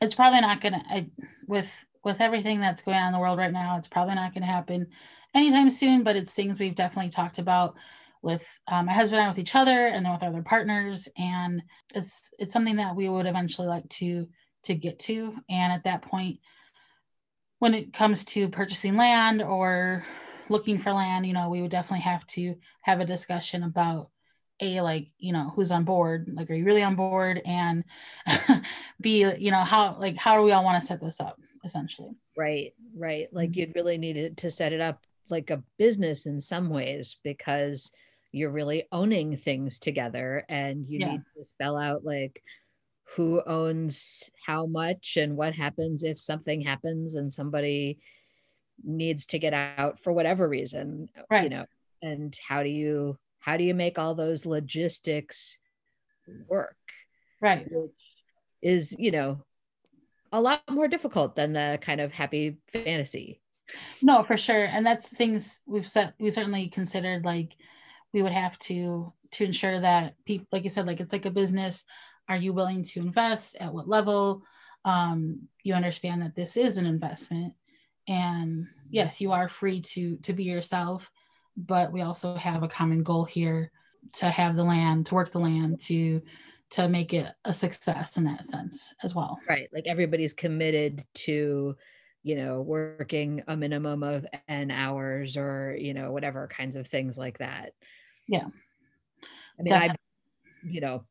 it's 0.00 0.14
probably 0.14 0.40
not 0.40 0.60
gonna 0.60 0.82
I, 0.88 1.06
with 1.46 1.70
with 2.04 2.20
everything 2.20 2.60
that's 2.60 2.82
going 2.82 2.96
on 2.96 3.08
in 3.08 3.12
the 3.12 3.18
world 3.18 3.38
right 3.38 3.52
now 3.52 3.76
it's 3.76 3.88
probably 3.88 4.14
not 4.14 4.32
going 4.32 4.42
to 4.42 4.48
happen 4.48 4.86
anytime 5.34 5.70
soon 5.70 6.02
but 6.02 6.16
it's 6.16 6.32
things 6.32 6.58
we've 6.58 6.74
definitely 6.74 7.10
talked 7.10 7.38
about 7.38 7.74
with 8.22 8.44
um, 8.68 8.86
my 8.86 8.92
husband 8.92 9.20
and 9.20 9.30
with 9.30 9.38
each 9.38 9.54
other 9.54 9.86
and 9.86 10.04
then 10.04 10.12
with 10.12 10.22
other 10.22 10.42
partners 10.42 11.08
and 11.16 11.62
it's 11.94 12.20
it's 12.38 12.52
something 12.52 12.76
that 12.76 12.96
we 12.96 13.08
would 13.08 13.26
eventually 13.26 13.68
like 13.68 13.88
to 13.88 14.26
to 14.62 14.74
get 14.74 14.98
to 14.98 15.34
and 15.48 15.72
at 15.72 15.84
that 15.84 16.02
point 16.02 16.38
when 17.58 17.74
it 17.74 17.92
comes 17.92 18.24
to 18.24 18.48
purchasing 18.48 18.96
land 18.96 19.42
or 19.42 20.04
looking 20.48 20.78
for 20.78 20.92
land 20.92 21.26
you 21.26 21.32
know 21.32 21.48
we 21.48 21.62
would 21.62 21.70
definitely 21.70 22.00
have 22.00 22.26
to 22.26 22.54
have 22.82 23.00
a 23.00 23.06
discussion 23.06 23.62
about 23.62 24.10
a 24.60 24.80
like 24.80 25.08
you 25.18 25.32
know 25.32 25.52
who's 25.54 25.70
on 25.70 25.84
board 25.84 26.30
like 26.34 26.50
are 26.50 26.54
you 26.54 26.64
really 26.64 26.82
on 26.82 26.94
board 26.94 27.40
and 27.44 27.84
b 29.00 29.24
you 29.38 29.50
know 29.50 29.62
how 29.62 29.96
like 29.98 30.16
how 30.16 30.36
do 30.36 30.42
we 30.42 30.52
all 30.52 30.64
want 30.64 30.80
to 30.80 30.86
set 30.86 31.00
this 31.00 31.20
up 31.20 31.38
essentially 31.64 32.10
right 32.36 32.74
right 32.96 33.28
like 33.32 33.50
mm-hmm. 33.50 33.60
you'd 33.60 33.74
really 33.74 33.98
need 33.98 34.16
it 34.16 34.36
to 34.36 34.50
set 34.50 34.72
it 34.72 34.80
up 34.80 35.04
like 35.28 35.50
a 35.50 35.62
business 35.78 36.26
in 36.26 36.40
some 36.40 36.68
ways 36.68 37.18
because 37.22 37.92
you're 38.32 38.50
really 38.50 38.86
owning 38.92 39.36
things 39.36 39.78
together 39.78 40.44
and 40.48 40.88
you 40.88 41.00
yeah. 41.00 41.12
need 41.12 41.22
to 41.36 41.44
spell 41.44 41.76
out 41.76 42.04
like 42.04 42.42
who 43.16 43.42
owns 43.46 44.30
how 44.46 44.66
much 44.66 45.16
and 45.16 45.36
what 45.36 45.52
happens 45.52 46.04
if 46.04 46.18
something 46.18 46.60
happens 46.60 47.16
and 47.16 47.32
somebody 47.32 47.98
needs 48.84 49.26
to 49.26 49.38
get 49.38 49.52
out 49.52 49.98
for 50.02 50.12
whatever 50.12 50.48
reason 50.48 51.08
right. 51.30 51.44
you 51.44 51.50
know 51.50 51.66
and 52.02 52.38
how 52.46 52.62
do 52.62 52.68
you 52.68 53.18
how 53.40 53.56
do 53.56 53.64
you 53.64 53.74
make 53.74 53.98
all 53.98 54.14
those 54.14 54.46
logistics 54.46 55.58
work? 56.48 56.76
Right. 57.40 57.66
Which 57.70 57.90
is 58.62 58.94
you 58.98 59.10
know 59.10 59.42
a 60.32 60.40
lot 60.40 60.62
more 60.70 60.86
difficult 60.86 61.34
than 61.34 61.52
the 61.52 61.78
kind 61.80 62.00
of 62.00 62.12
happy 62.12 62.58
fantasy. 62.72 63.40
No 64.02 64.22
for 64.22 64.36
sure. 64.36 64.64
And 64.64 64.84
that's 64.84 65.08
things 65.08 65.60
we've 65.66 65.88
set 65.88 66.14
we 66.20 66.30
certainly 66.30 66.68
considered 66.68 67.24
like 67.24 67.56
we 68.12 68.22
would 68.22 68.32
have 68.32 68.58
to 68.60 69.12
to 69.32 69.44
ensure 69.44 69.80
that 69.80 70.14
people 70.26 70.46
like 70.52 70.64
you 70.64 70.70
said 70.70 70.86
like 70.86 71.00
it's 71.00 71.12
like 71.12 71.26
a 71.26 71.30
business. 71.30 71.84
Are 72.28 72.36
you 72.36 72.52
willing 72.52 72.84
to 72.84 73.00
invest? 73.00 73.56
At 73.58 73.72
what 73.72 73.88
level? 73.88 74.42
Um 74.84 75.48
you 75.62 75.74
understand 75.74 76.22
that 76.22 76.36
this 76.36 76.56
is 76.56 76.76
an 76.76 76.86
investment. 76.86 77.54
And 78.06 78.66
yes 78.90 79.20
you 79.20 79.32
are 79.32 79.48
free 79.48 79.80
to 79.80 80.16
to 80.18 80.32
be 80.32 80.44
yourself 80.44 81.10
but 81.66 81.92
we 81.92 82.02
also 82.02 82.34
have 82.34 82.62
a 82.62 82.68
common 82.68 83.02
goal 83.02 83.24
here 83.24 83.70
to 84.14 84.26
have 84.26 84.56
the 84.56 84.64
land, 84.64 85.06
to 85.06 85.14
work 85.14 85.32
the 85.32 85.38
land, 85.38 85.80
to 85.82 86.22
to 86.70 86.88
make 86.88 87.12
it 87.12 87.26
a 87.44 87.52
success 87.52 88.16
in 88.16 88.24
that 88.24 88.46
sense 88.46 88.94
as 89.02 89.14
well. 89.14 89.38
Right. 89.48 89.68
Like 89.72 89.88
everybody's 89.88 90.32
committed 90.32 91.04
to, 91.14 91.76
you 92.22 92.36
know, 92.36 92.60
working 92.60 93.42
a 93.48 93.56
minimum 93.56 94.04
of 94.04 94.24
n 94.48 94.70
hours 94.70 95.36
or, 95.36 95.76
you 95.78 95.94
know, 95.94 96.12
whatever 96.12 96.46
kinds 96.46 96.76
of 96.76 96.86
things 96.86 97.18
like 97.18 97.38
that. 97.38 97.72
Yeah. 98.28 98.46
I 99.58 99.62
mean, 99.62 99.74
I, 99.74 99.96
you 100.64 100.80
know, 100.80 101.04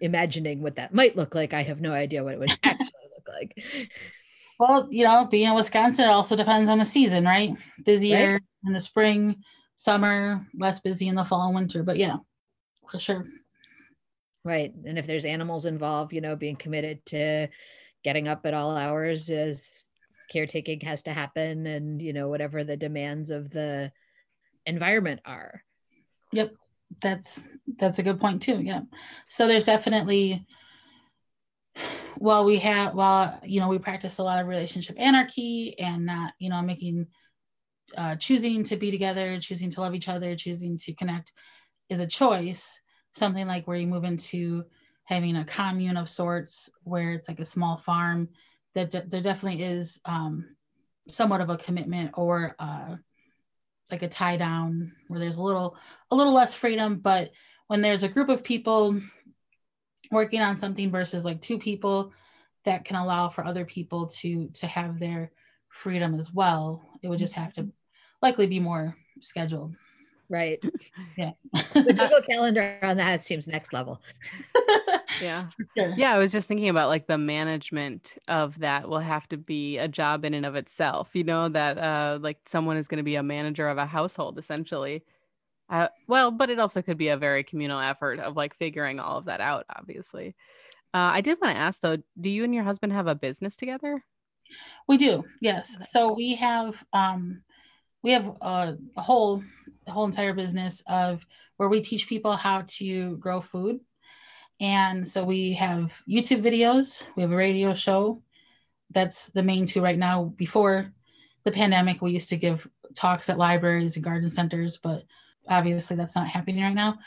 imagining 0.00 0.60
what 0.60 0.76
that 0.76 0.92
might 0.92 1.16
look 1.16 1.34
like, 1.34 1.54
I 1.54 1.62
have 1.62 1.80
no 1.80 1.92
idea 1.92 2.22
what 2.22 2.34
it 2.34 2.38
would 2.38 2.58
actually 2.62 2.86
look 3.14 3.28
like. 3.32 3.64
Well, 4.58 4.88
you 4.90 5.04
know, 5.04 5.26
being 5.30 5.48
in 5.48 5.54
Wisconsin, 5.54 6.04
it 6.04 6.12
also 6.12 6.36
depends 6.36 6.68
on 6.68 6.78
the 6.78 6.84
season, 6.84 7.24
right? 7.24 7.50
Busier 7.84 8.32
right. 8.32 8.42
in 8.66 8.72
the 8.74 8.80
spring, 8.80 9.36
summer, 9.76 10.46
less 10.58 10.80
busy 10.80 11.08
in 11.08 11.14
the 11.14 11.24
fall 11.24 11.46
and 11.46 11.54
winter. 11.54 11.82
But 11.82 11.98
yeah, 11.98 12.16
for 12.90 12.98
sure. 12.98 13.24
Right. 14.44 14.72
And 14.84 14.98
if 14.98 15.06
there's 15.06 15.24
animals 15.24 15.66
involved, 15.66 16.12
you 16.12 16.20
know, 16.20 16.36
being 16.36 16.56
committed 16.56 17.04
to 17.06 17.48
getting 18.04 18.28
up 18.28 18.46
at 18.46 18.54
all 18.54 18.76
hours 18.76 19.30
as 19.30 19.86
caretaking 20.30 20.80
has 20.80 21.02
to 21.04 21.12
happen 21.12 21.66
and, 21.66 22.00
you 22.00 22.12
know, 22.12 22.28
whatever 22.28 22.62
the 22.62 22.76
demands 22.76 23.30
of 23.30 23.50
the 23.50 23.90
environment 24.64 25.20
are. 25.24 25.62
Yep. 26.32 26.54
That's 27.02 27.42
that's 27.78 27.98
a 27.98 28.02
good 28.02 28.20
point 28.20 28.42
too. 28.42 28.60
Yeah. 28.62 28.82
So 29.28 29.48
there's 29.48 29.64
definitely 29.64 30.46
well 32.18 32.44
we 32.44 32.56
have 32.56 32.94
well 32.94 33.38
you 33.44 33.60
know 33.60 33.68
we 33.68 33.78
practice 33.78 34.18
a 34.18 34.22
lot 34.22 34.40
of 34.40 34.46
relationship 34.46 34.96
anarchy 34.98 35.78
and 35.78 36.06
not 36.06 36.32
you 36.38 36.48
know 36.48 36.62
making 36.62 37.06
uh, 37.96 38.16
choosing 38.16 38.64
to 38.64 38.76
be 38.76 38.90
together, 38.90 39.38
choosing 39.40 39.70
to 39.70 39.80
love 39.80 39.94
each 39.94 40.08
other, 40.08 40.36
choosing 40.36 40.78
to 40.78 40.94
connect 40.94 41.32
is 41.88 42.00
a 42.00 42.06
choice. 42.06 42.80
Something 43.14 43.46
like 43.46 43.66
where 43.66 43.76
you 43.76 43.86
move 43.86 44.04
into 44.04 44.64
having 45.04 45.36
a 45.36 45.44
commune 45.44 45.96
of 45.96 46.08
sorts, 46.08 46.70
where 46.84 47.12
it's 47.12 47.28
like 47.28 47.40
a 47.40 47.44
small 47.44 47.76
farm, 47.76 48.28
that 48.74 48.90
de- 48.90 49.06
there 49.06 49.22
definitely 49.22 49.62
is 49.62 50.00
um, 50.04 50.56
somewhat 51.10 51.40
of 51.40 51.48
a 51.48 51.56
commitment 51.56 52.12
or 52.14 52.54
uh, 52.58 52.96
like 53.90 54.02
a 54.02 54.08
tie 54.08 54.36
down 54.36 54.92
where 55.08 55.20
there's 55.20 55.36
a 55.36 55.42
little 55.42 55.76
a 56.10 56.16
little 56.16 56.34
less 56.34 56.52
freedom. 56.54 56.96
But 56.96 57.30
when 57.68 57.80
there's 57.80 58.02
a 58.02 58.08
group 58.08 58.28
of 58.28 58.44
people 58.44 59.00
working 60.10 60.40
on 60.40 60.56
something 60.56 60.90
versus 60.90 61.24
like 61.24 61.40
two 61.40 61.58
people, 61.58 62.12
that 62.66 62.84
can 62.84 62.96
allow 62.96 63.28
for 63.28 63.46
other 63.46 63.64
people 63.64 64.08
to 64.08 64.48
to 64.48 64.66
have 64.66 64.98
their 64.98 65.30
freedom 65.70 66.14
as 66.18 66.32
well. 66.32 66.82
It 67.02 67.08
would 67.08 67.20
just 67.20 67.34
have 67.34 67.54
to 67.54 67.68
likely 68.26 68.46
be 68.48 68.58
more 68.58 68.96
scheduled. 69.20 69.76
Right. 70.28 70.58
Yeah. 71.16 71.32
the 71.72 71.94
Google 71.96 72.20
Calendar 72.28 72.78
on 72.82 72.96
that 72.96 73.24
seems 73.24 73.46
next 73.46 73.72
level. 73.72 74.00
Yeah. 75.22 75.46
Sure. 75.74 75.94
Yeah. 75.96 76.14
I 76.14 76.18
was 76.18 76.30
just 76.30 76.46
thinking 76.46 76.68
about 76.68 76.90
like 76.90 77.06
the 77.06 77.16
management 77.16 78.18
of 78.28 78.58
that 78.58 78.86
will 78.86 78.98
have 78.98 79.26
to 79.28 79.38
be 79.38 79.78
a 79.78 79.88
job 79.88 80.26
in 80.26 80.34
and 80.34 80.44
of 80.44 80.56
itself, 80.56 81.08
you 81.14 81.24
know, 81.24 81.48
that 81.48 81.78
uh, 81.78 82.18
like 82.20 82.36
someone 82.44 82.76
is 82.76 82.86
going 82.86 82.98
to 82.98 83.02
be 83.02 83.14
a 83.14 83.22
manager 83.22 83.66
of 83.66 83.78
a 83.78 83.86
household 83.86 84.38
essentially. 84.38 85.04
Uh, 85.70 85.88
well, 86.06 86.30
but 86.30 86.50
it 86.50 86.60
also 86.60 86.82
could 86.82 86.98
be 86.98 87.08
a 87.08 87.16
very 87.16 87.44
communal 87.44 87.80
effort 87.80 88.18
of 88.18 88.36
like 88.36 88.58
figuring 88.58 89.00
all 89.00 89.16
of 89.16 89.24
that 89.24 89.40
out, 89.40 89.64
obviously. 89.74 90.34
Uh, 90.92 91.16
I 91.16 91.22
did 91.22 91.38
want 91.40 91.54
to 91.54 91.60
ask 91.60 91.80
though, 91.80 91.96
do 92.20 92.28
you 92.28 92.44
and 92.44 92.54
your 92.54 92.64
husband 92.64 92.92
have 92.92 93.06
a 93.06 93.14
business 93.14 93.56
together? 93.56 94.04
We 94.86 94.98
do, 94.98 95.24
yes. 95.40 95.78
So 95.90 96.12
we 96.12 96.34
have 96.34 96.84
um, 96.92 97.42
we 98.02 98.12
have 98.12 98.26
a, 98.40 98.76
whole 98.96 99.42
a 99.86 99.92
whole 99.92 100.04
entire 100.06 100.32
business 100.32 100.82
of 100.86 101.24
where 101.56 101.68
we 101.68 101.80
teach 101.80 102.08
people 102.08 102.32
how 102.32 102.64
to 102.66 103.16
grow 103.16 103.40
food. 103.40 103.80
And 104.60 105.06
so 105.06 105.24
we 105.24 105.52
have 105.54 105.92
YouTube 106.08 106.42
videos, 106.42 107.02
we 107.14 107.22
have 107.22 107.32
a 107.32 107.36
radio 107.36 107.74
show. 107.74 108.22
That's 108.90 109.28
the 109.28 109.42
main 109.42 109.66
two 109.66 109.82
right 109.82 109.98
now. 109.98 110.32
Before 110.36 110.92
the 111.44 111.52
pandemic, 111.52 112.00
we 112.00 112.12
used 112.12 112.30
to 112.30 112.36
give 112.36 112.66
talks 112.94 113.28
at 113.28 113.38
libraries 113.38 113.96
and 113.96 114.04
garden 114.04 114.30
centers, 114.30 114.78
but 114.82 115.04
obviously 115.48 115.96
that's 115.96 116.14
not 116.14 116.28
happening 116.28 116.62
right 116.62 116.74
now. 116.74 116.98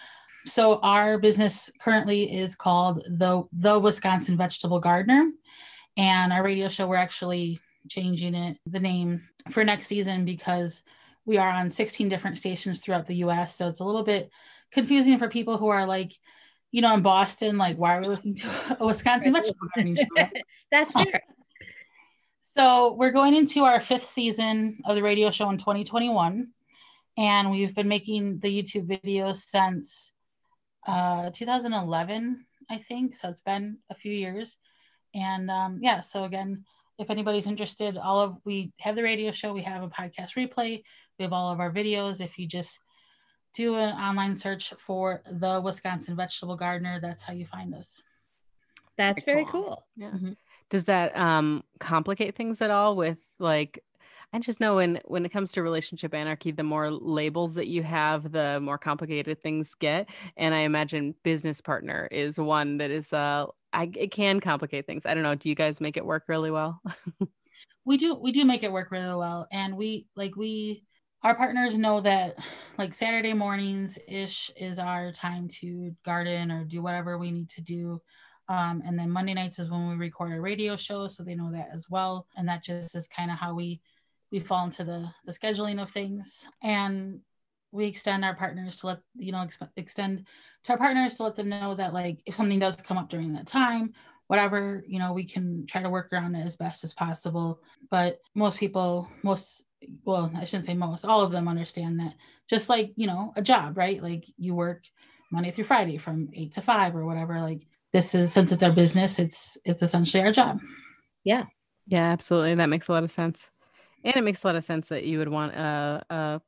So 0.46 0.80
our 0.80 1.18
business 1.18 1.70
currently 1.82 2.32
is 2.32 2.56
called 2.56 3.04
the 3.10 3.44
the 3.52 3.78
Wisconsin 3.78 4.38
Vegetable 4.38 4.80
Gardener, 4.80 5.32
and 5.98 6.32
our 6.32 6.44
radio 6.44 6.70
show 6.70 6.88
we're 6.88 6.96
actually 6.96 7.60
changing 7.90 8.36
it 8.36 8.58
the 8.66 8.80
name 8.80 9.28
for 9.52 9.64
next 9.64 9.88
season 9.88 10.26
because 10.26 10.84
we 11.26 11.38
are 11.38 11.50
on 11.50 11.70
16 11.70 12.10
different 12.10 12.38
stations 12.38 12.80
throughout 12.80 13.08
the 13.08 13.18
US. 13.18 13.56
So 13.56 13.68
it's 13.68 13.80
a 13.80 13.86
little 13.86 14.04
bit 14.04 14.32
confusing 14.72 15.20
for 15.20 15.30
people 15.30 15.58
who 15.58 15.68
are 15.68 15.86
like, 15.86 16.14
you 16.72 16.82
know, 16.82 16.94
in 16.94 17.02
Boston, 17.02 17.58
like, 17.58 17.78
why 17.78 17.98
are 17.98 18.02
we 18.02 18.08
listening 18.08 18.36
to 18.36 18.78
a 18.80 18.86
Wisconsin 18.86 19.34
vegetable 19.34 19.68
gardening 19.76 19.98
show? 19.98 20.30
That's 20.72 20.92
fair. 20.92 21.22
So 22.58 22.94
we're 22.94 23.12
going 23.12 23.36
into 23.36 23.64
our 23.64 23.80
fifth 23.80 24.10
season 24.10 24.80
of 24.86 24.96
the 24.96 25.04
radio 25.04 25.32
show 25.32 25.50
in 25.50 25.58
2021. 25.58 26.50
And 27.18 27.52
we've 27.52 27.76
been 27.76 27.88
making 27.88 28.40
the 28.40 28.64
YouTube 28.64 28.88
videos 28.88 29.38
since 29.38 30.14
uh, 30.88 31.32
2011, 31.32 32.46
I 32.70 32.78
think. 32.78 33.16
So 33.16 33.30
it's 33.30 33.42
been 33.42 33.78
a 33.90 33.96
few 33.96 34.12
years. 34.12 34.58
And 35.14 35.50
um, 35.50 35.80
yeah, 35.82 36.02
so 36.02 36.24
again, 36.24 36.66
if 37.00 37.10
anybody's 37.10 37.48
interested, 37.48 37.98
all 37.98 38.20
of 38.20 38.38
we 38.44 38.74
have 38.80 38.96
the 38.96 39.04
radio 39.04 39.32
show, 39.32 39.54
we 39.54 39.64
have 39.64 39.84
a 39.84 39.90
podcast 39.90 40.36
replay, 40.36 40.84
we 41.18 41.24
have 41.24 41.34
all 41.34 41.52
of 41.52 41.60
our 41.60 41.72
videos. 41.72 42.20
If 42.20 42.38
you 42.38 42.46
just 42.46 42.78
do 43.56 43.76
an 43.76 43.96
online 43.96 44.36
search 44.36 44.74
for 44.86 45.22
the 45.32 45.62
Wisconsin 45.62 46.16
Vegetable 46.16 46.58
Gardener, 46.58 47.00
that's 47.02 47.24
how 47.24 47.34
you 47.34 47.46
find 47.46 47.74
us. 47.74 48.02
That's 48.98 49.24
very 49.24 49.46
cool. 49.46 49.64
cool. 49.64 49.86
Yeah. 49.96 50.12
Mm-hmm. 50.12 50.34
Does 50.70 50.84
that 50.84 51.18
um, 51.18 51.64
complicate 51.80 52.36
things 52.36 52.62
at 52.62 52.70
all 52.70 52.96
with 52.98 53.18
like 53.40 53.82
I 54.32 54.40
just 54.40 54.60
know 54.60 54.76
when 54.76 55.00
when 55.06 55.26
it 55.26 55.32
comes 55.32 55.54
to 55.54 55.64
relationship 55.64 56.14
anarchy, 56.14 56.52
the 56.52 56.64
more 56.64 56.92
labels 56.92 57.56
that 57.56 57.68
you 57.68 57.82
have, 57.82 58.32
the 58.32 58.60
more 58.60 58.78
complicated 58.78 59.42
things 59.42 59.74
get. 59.74 60.10
And 60.38 60.54
I 60.54 60.60
imagine 60.60 61.16
business 61.24 61.62
partner 61.62 62.08
is 62.12 62.38
one 62.38 62.78
that 62.78 62.92
is 62.92 63.12
uh 63.14 63.48
I 63.74 63.92
it 63.96 64.12
can 64.12 64.40
complicate 64.40 64.86
things. 64.86 65.06
I 65.06 65.14
don't 65.14 65.24
know. 65.24 65.36
Do 65.36 65.50
you 65.50 65.56
guys 65.56 65.82
make 65.82 65.98
it 65.98 66.06
work 66.06 66.24
really 66.28 66.52
well? 66.52 66.82
we 67.86 67.98
do 67.98 68.16
we 68.16 68.32
do 68.32 68.46
make 68.46 68.64
it 68.64 68.72
work 68.72 68.92
really 68.92 69.16
well. 69.16 69.48
And 69.52 69.78
we 69.78 70.08
like 70.16 70.36
we 70.36 70.84
our 71.24 71.36
partners 71.36 71.76
know 71.76 72.02
that 72.02 72.36
like 72.78 72.94
Saturday 72.94 73.34
mornings 73.34 73.98
ish 74.08 74.52
is 74.56 74.80
our 74.80 75.12
time 75.12 75.50
to 75.60 75.94
garden 76.06 76.52
or 76.52 76.64
do 76.64 76.82
whatever 76.82 77.18
we 77.18 77.32
need 77.32 77.50
to 77.50 77.62
do. 77.62 78.02
Um, 78.48 78.82
and 78.86 78.98
then 78.98 79.12
Monday 79.12 79.34
nights 79.34 79.60
is 79.60 79.70
when 79.70 79.90
we 79.90 79.96
record 79.96 80.34
a 80.34 80.42
radio 80.42 80.76
show, 80.76 81.08
so 81.08 81.24
they 81.24 81.36
know 81.36 81.52
that 81.52 81.70
as 81.72 81.88
well. 81.90 82.26
And 82.36 82.48
that 82.48 82.64
just 82.64 82.96
is 82.96 83.08
kind 83.08 83.30
of 83.30 83.38
how 83.38 83.54
we 83.54 83.82
we 84.32 84.40
fall 84.40 84.66
into 84.66 84.84
the 84.84 85.10
the 85.26 85.34
scheduling 85.34 85.82
of 85.82 85.92
things 85.92 86.46
and 86.64 87.20
we 87.72 87.86
extend 87.86 88.26
our 88.26 88.36
partners 88.36 88.78
to 88.78 88.88
let 88.88 89.00
you 89.16 89.32
know 89.32 89.44
ex- 89.44 89.58
extend 89.78 90.26
to 90.64 90.72
our 90.72 90.78
partners 90.78 91.16
to 91.16 91.24
let 91.24 91.36
them 91.36 91.50
know 91.50 91.76
that 91.76 91.94
like 91.94 92.20
if 92.26 92.36
something 92.36 92.60
does 92.60 92.76
come 92.78 92.98
up 92.98 93.10
during 93.10 93.34
that 93.34 93.48
time 93.48 93.94
whatever 94.30 94.84
you 94.88 95.00
know 95.00 95.12
we 95.12 95.24
can 95.24 95.66
try 95.66 95.82
to 95.82 95.90
work 95.90 96.14
around 96.14 96.36
it 96.36 96.46
as 96.46 96.56
best 96.56 96.84
as 96.84 96.94
possible. 96.94 97.60
But 97.90 98.20
most 98.36 98.60
people 98.60 99.10
most 99.24 99.64
well 100.06 100.32
i 100.36 100.46
shouldn't 100.46 100.66
say 100.66 100.74
most 100.74 101.04
all 101.04 101.22
of 101.22 101.32
them 101.32 101.48
understand 101.48 102.00
that 102.00 102.14
just 102.50 102.70
like 102.70 102.92
you 102.96 103.08
know 103.08 103.34
a 103.36 103.42
job 103.42 103.76
right? 103.76 104.02
Like 104.02 104.26
you 104.38 104.54
work 104.54 104.84
monday 105.32 105.52
through 105.52 105.64
friday 105.64 105.98
from 105.98 106.30
eight 106.34 106.52
to 106.52 106.62
five 106.62 106.96
or 106.96 107.06
whatever 107.06 107.40
like 107.40 107.62
this 107.94 108.16
is 108.16 108.34
since 108.34 108.52
it's 108.52 108.64
our 108.64 108.72
business 108.72 109.20
it's 109.20 109.58
it's 109.66 109.82
essentially 109.82 110.24
our 110.24 110.32
job. 110.32 110.60
Yeah. 111.24 111.46
Yeah 111.88 112.12
absolutely. 112.12 112.56
That 112.56 112.70
makes 112.70 112.88
a 112.88 112.92
lot 112.92 113.04
of 113.04 113.12
sense. 113.12 113.50
And 114.04 114.16
it 114.16 114.24
makes 114.24 114.44
a 114.44 114.48
lot 114.48 114.56
of 114.56 114.64
sense 114.64 114.90
that 114.90 115.06
you 115.06 115.18
would 115.18 115.28
want 115.28 115.54
a, 115.56 116.04
a 116.10 116.42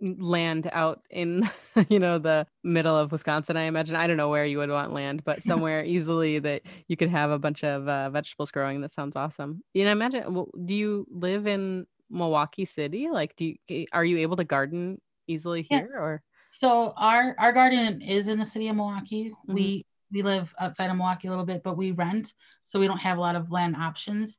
land 0.00 0.68
out 0.72 1.02
in 1.10 1.48
you 1.88 1.98
know 1.98 2.18
the 2.18 2.46
middle 2.64 2.96
of 2.96 3.12
wisconsin 3.12 3.56
i 3.56 3.64
imagine. 3.64 3.96
I 3.96 4.06
don't 4.06 4.16
know 4.16 4.30
where 4.30 4.46
you 4.46 4.58
would 4.58 4.70
want 4.70 4.92
land 4.92 5.24
but 5.24 5.42
somewhere 5.50 5.84
easily 5.84 6.38
that 6.38 6.62
you 6.88 6.96
could 6.96 7.10
have 7.10 7.30
a 7.30 7.38
bunch 7.38 7.64
of 7.64 7.88
uh, 7.88 8.10
vegetables 8.10 8.50
growing 8.50 8.80
that 8.80 8.92
sounds 8.92 9.16
awesome. 9.16 9.62
You 9.74 9.84
know 9.84 9.92
imagine 9.92 10.34
well, 10.34 10.48
do 10.64 10.74
you 10.74 11.06
live 11.10 11.46
in 11.46 11.86
milwaukee 12.08 12.64
city? 12.64 13.08
Like 13.10 13.36
do 13.36 13.54
you 13.68 13.86
are 13.92 14.04
you 14.04 14.18
able 14.18 14.36
to 14.36 14.44
garden 14.44 15.00
easily 15.26 15.66
here 15.68 15.88
yeah. 15.92 16.00
or? 16.00 16.22
So 16.50 16.92
our 16.96 17.34
our 17.38 17.52
garden 17.52 18.02
is 18.02 18.28
in 18.28 18.38
the 18.38 18.46
city 18.46 18.68
of 18.68 18.76
milwaukee. 18.76 19.30
Mm-hmm. 19.30 19.54
we 19.54 19.86
we 20.12 20.22
live 20.22 20.52
outside 20.58 20.90
of 20.90 20.96
milwaukee 20.96 21.28
a 21.28 21.30
little 21.30 21.46
bit 21.46 21.62
but 21.62 21.76
we 21.76 21.92
rent 21.92 22.34
so 22.64 22.80
we 22.80 22.88
don't 22.88 22.98
have 22.98 23.18
a 23.18 23.20
lot 23.20 23.36
of 23.36 23.50
land 23.50 23.76
options. 23.76 24.38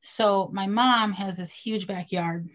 So 0.00 0.50
my 0.52 0.66
mom 0.66 1.12
has 1.12 1.38
this 1.38 1.52
huge 1.52 1.86
backyard 1.86 2.48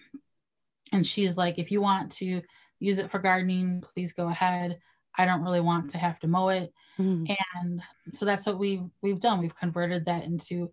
and 0.91 1.05
she's 1.05 1.37
like, 1.37 1.59
if 1.59 1.71
you 1.71 1.81
want 1.81 2.11
to 2.13 2.41
use 2.79 2.97
it 2.97 3.11
for 3.11 3.19
gardening, 3.19 3.83
please 3.93 4.13
go 4.13 4.27
ahead. 4.27 4.79
I 5.17 5.25
don't 5.25 5.43
really 5.43 5.59
want 5.59 5.91
to 5.91 5.97
have 5.97 6.19
to 6.19 6.27
mow 6.27 6.49
it. 6.49 6.73
Mm. 6.97 7.35
And 7.55 7.81
so 8.13 8.25
that's 8.25 8.45
what 8.45 8.59
we 8.59 8.83
we've 9.01 9.19
done. 9.19 9.39
We've 9.39 9.55
converted 9.55 10.05
that 10.05 10.23
into 10.23 10.71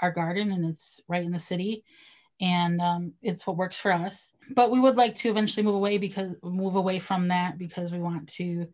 our 0.00 0.12
garden 0.12 0.52
and 0.52 0.64
it's 0.64 1.00
right 1.08 1.24
in 1.24 1.32
the 1.32 1.40
city 1.40 1.84
and 2.40 2.80
um, 2.80 3.12
it's 3.22 3.46
what 3.46 3.56
works 3.56 3.78
for 3.78 3.92
us. 3.92 4.32
But 4.54 4.70
we 4.70 4.80
would 4.80 4.96
like 4.96 5.14
to 5.16 5.30
eventually 5.30 5.64
move 5.64 5.74
away 5.74 5.98
because 5.98 6.34
move 6.42 6.76
away 6.76 6.98
from 6.98 7.28
that 7.28 7.58
because 7.58 7.90
we 7.90 7.98
want 7.98 8.28
to 8.34 8.68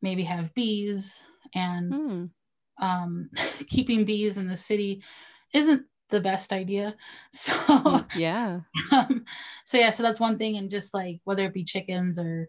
maybe 0.00 0.22
have 0.22 0.54
bees 0.54 1.22
and 1.54 1.92
mm. 1.92 2.30
um, 2.80 3.30
keeping 3.68 4.04
bees 4.04 4.36
in 4.36 4.48
the 4.48 4.56
city 4.56 5.02
isn't 5.52 5.84
the 6.12 6.20
best 6.20 6.52
idea. 6.52 6.94
So 7.32 8.04
yeah. 8.16 8.60
Um, 8.92 9.24
so 9.64 9.78
yeah, 9.78 9.90
so 9.90 10.02
that's 10.02 10.20
one 10.20 10.38
thing, 10.38 10.56
and 10.56 10.70
just 10.70 10.94
like 10.94 11.20
whether 11.24 11.44
it 11.44 11.54
be 11.54 11.64
chickens 11.64 12.18
or 12.18 12.48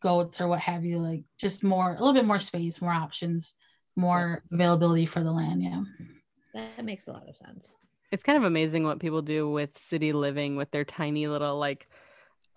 goats 0.00 0.40
or 0.40 0.48
what 0.48 0.60
have 0.60 0.84
you, 0.84 0.98
like 0.98 1.22
just 1.38 1.62
more 1.62 1.90
a 1.90 1.98
little 1.98 2.12
bit 2.12 2.24
more 2.24 2.40
space, 2.40 2.80
more 2.80 2.92
options, 2.92 3.54
more 3.94 4.42
availability 4.52 5.06
for 5.06 5.22
the 5.22 5.30
land. 5.30 5.62
Yeah. 5.62 5.82
That 6.54 6.84
makes 6.84 7.08
a 7.08 7.12
lot 7.12 7.28
of 7.28 7.36
sense. 7.36 7.76
It's 8.10 8.22
kind 8.22 8.38
of 8.38 8.44
amazing 8.44 8.84
what 8.84 9.00
people 9.00 9.22
do 9.22 9.50
with 9.50 9.76
city 9.76 10.12
living 10.12 10.56
with 10.56 10.70
their 10.70 10.84
tiny 10.84 11.26
little 11.26 11.58
like 11.58 11.88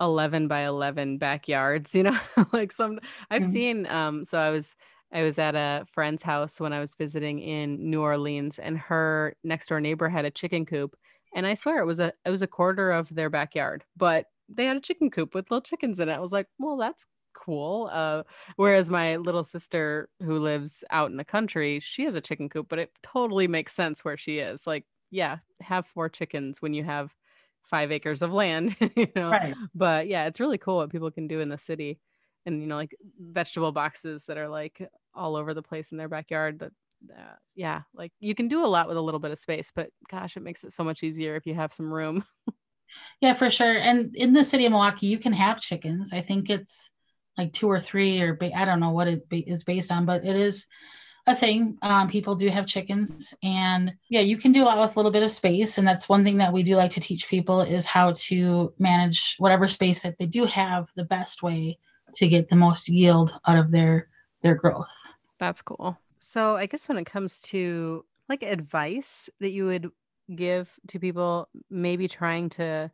11 0.00 0.46
by 0.46 0.66
11 0.66 1.18
backyards, 1.18 1.94
you 1.94 2.04
know, 2.04 2.18
like 2.52 2.72
some 2.72 3.00
I've 3.30 3.42
mm-hmm. 3.42 3.50
seen 3.50 3.86
um 3.86 4.24
so 4.24 4.38
I 4.38 4.50
was 4.50 4.76
I 5.12 5.22
was 5.22 5.38
at 5.38 5.54
a 5.54 5.84
friend's 5.92 6.22
house 6.22 6.60
when 6.60 6.72
I 6.72 6.80
was 6.80 6.94
visiting 6.94 7.40
in 7.40 7.90
New 7.90 8.02
Orleans, 8.02 8.58
and 8.58 8.78
her 8.78 9.34
next 9.42 9.68
door 9.68 9.80
neighbor 9.80 10.08
had 10.08 10.24
a 10.24 10.30
chicken 10.30 10.66
coop, 10.66 10.96
and 11.34 11.46
I 11.46 11.54
swear 11.54 11.80
it 11.80 11.86
was 11.86 12.00
a 12.00 12.12
it 12.24 12.30
was 12.30 12.42
a 12.42 12.46
quarter 12.46 12.90
of 12.90 13.08
their 13.14 13.30
backyard, 13.30 13.84
but 13.96 14.26
they 14.48 14.66
had 14.66 14.76
a 14.76 14.80
chicken 14.80 15.10
coop 15.10 15.34
with 15.34 15.50
little 15.50 15.62
chickens 15.62 16.00
in 16.00 16.08
it. 16.08 16.14
I 16.14 16.20
was 16.20 16.32
like, 16.32 16.46
well, 16.58 16.76
that's 16.76 17.06
cool. 17.34 17.90
Uh, 17.92 18.22
whereas 18.56 18.90
my 18.90 19.16
little 19.16 19.44
sister 19.44 20.08
who 20.22 20.38
lives 20.38 20.84
out 20.90 21.10
in 21.10 21.16
the 21.16 21.24
country, 21.24 21.80
she 21.80 22.04
has 22.04 22.14
a 22.14 22.20
chicken 22.20 22.48
coop, 22.48 22.66
but 22.68 22.78
it 22.78 22.90
totally 23.02 23.46
makes 23.46 23.74
sense 23.74 24.04
where 24.04 24.16
she 24.16 24.38
is. 24.38 24.66
Like, 24.66 24.84
yeah, 25.10 25.38
have 25.60 25.86
four 25.86 26.08
chickens 26.08 26.60
when 26.62 26.74
you 26.74 26.84
have 26.84 27.14
five 27.62 27.92
acres 27.92 28.22
of 28.22 28.32
land, 28.32 28.76
you 28.96 29.08
know. 29.14 29.30
Right. 29.30 29.54
But 29.74 30.08
yeah, 30.08 30.26
it's 30.26 30.40
really 30.40 30.58
cool 30.58 30.76
what 30.76 30.90
people 30.90 31.10
can 31.10 31.28
do 31.28 31.40
in 31.40 31.48
the 31.48 31.58
city 31.58 31.98
and 32.46 32.62
you 32.62 32.66
know 32.66 32.76
like 32.76 32.96
vegetable 33.20 33.72
boxes 33.72 34.26
that 34.26 34.38
are 34.38 34.48
like 34.48 34.88
all 35.14 35.36
over 35.36 35.54
the 35.54 35.62
place 35.62 35.90
in 35.92 35.98
their 35.98 36.08
backyard 36.08 36.58
that 36.58 36.72
uh, 37.16 37.34
yeah 37.54 37.82
like 37.94 38.12
you 38.18 38.34
can 38.34 38.48
do 38.48 38.64
a 38.64 38.66
lot 38.66 38.88
with 38.88 38.96
a 38.96 39.00
little 39.00 39.20
bit 39.20 39.30
of 39.30 39.38
space 39.38 39.70
but 39.74 39.90
gosh 40.10 40.36
it 40.36 40.42
makes 40.42 40.64
it 40.64 40.72
so 40.72 40.82
much 40.82 41.02
easier 41.02 41.36
if 41.36 41.46
you 41.46 41.54
have 41.54 41.72
some 41.72 41.92
room. 41.92 42.24
Yeah 43.20 43.34
for 43.34 43.50
sure. 43.50 43.74
And 43.74 44.16
in 44.16 44.32
the 44.32 44.42
city 44.42 44.64
of 44.64 44.72
milwaukee 44.72 45.08
you 45.08 45.18
can 45.18 45.34
have 45.34 45.60
chickens. 45.60 46.14
I 46.14 46.22
think 46.22 46.48
it's 46.48 46.90
like 47.36 47.52
two 47.52 47.70
or 47.70 47.80
three 47.80 48.20
or 48.20 48.34
ba- 48.34 48.56
i 48.56 48.64
don't 48.64 48.80
know 48.80 48.90
what 48.90 49.08
it 49.08 49.26
is 49.30 49.62
based 49.62 49.92
on 49.92 50.06
but 50.06 50.24
it 50.24 50.34
is 50.34 50.66
a 51.26 51.34
thing. 51.34 51.76
Um, 51.82 52.08
people 52.08 52.34
do 52.34 52.48
have 52.48 52.66
chickens 52.66 53.34
and 53.42 53.92
yeah 54.08 54.22
you 54.22 54.38
can 54.38 54.52
do 54.52 54.62
a 54.62 54.64
lot 54.64 54.78
with 54.80 54.96
a 54.96 54.98
little 54.98 55.12
bit 55.12 55.22
of 55.22 55.30
space. 55.30 55.76
And 55.76 55.86
that's 55.86 56.08
one 56.08 56.24
thing 56.24 56.38
that 56.38 56.52
we 56.52 56.62
do 56.62 56.76
like 56.76 56.92
to 56.92 57.00
teach 57.00 57.28
people 57.28 57.60
is 57.60 57.84
how 57.84 58.12
to 58.12 58.72
manage 58.78 59.36
whatever 59.36 59.68
space 59.68 60.02
that 60.02 60.18
they 60.18 60.26
do 60.26 60.46
have 60.46 60.88
the 60.96 61.04
best 61.04 61.42
way 61.42 61.78
to 62.14 62.26
get 62.26 62.48
the 62.48 62.56
most 62.56 62.88
yield 62.88 63.38
out 63.46 63.58
of 63.58 63.70
their 63.70 64.08
their 64.42 64.54
growth. 64.54 64.86
That's 65.38 65.62
cool. 65.62 65.98
So 66.20 66.56
I 66.56 66.66
guess 66.66 66.88
when 66.88 66.98
it 66.98 67.04
comes 67.04 67.40
to 67.42 68.04
like 68.28 68.42
advice 68.42 69.30
that 69.40 69.50
you 69.50 69.66
would 69.66 69.90
give 70.34 70.70
to 70.88 70.98
people 70.98 71.48
maybe 71.70 72.08
trying 72.08 72.50
to 72.50 72.90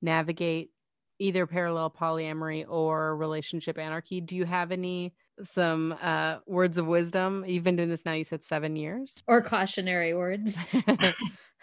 navigate 0.00 0.70
either 1.18 1.46
parallel 1.46 1.90
polyamory 1.90 2.64
or 2.68 3.16
relationship 3.16 3.78
anarchy, 3.78 4.20
do 4.20 4.36
you 4.36 4.44
have 4.44 4.72
any 4.72 5.12
some 5.42 5.94
uh 6.02 6.36
words 6.46 6.78
of 6.78 6.86
wisdom? 6.86 7.44
You've 7.46 7.64
been 7.64 7.76
doing 7.76 7.90
this 7.90 8.04
now, 8.04 8.12
you 8.12 8.24
said 8.24 8.44
seven 8.44 8.76
years. 8.76 9.22
Or 9.26 9.42
cautionary 9.42 10.14
words. 10.14 10.58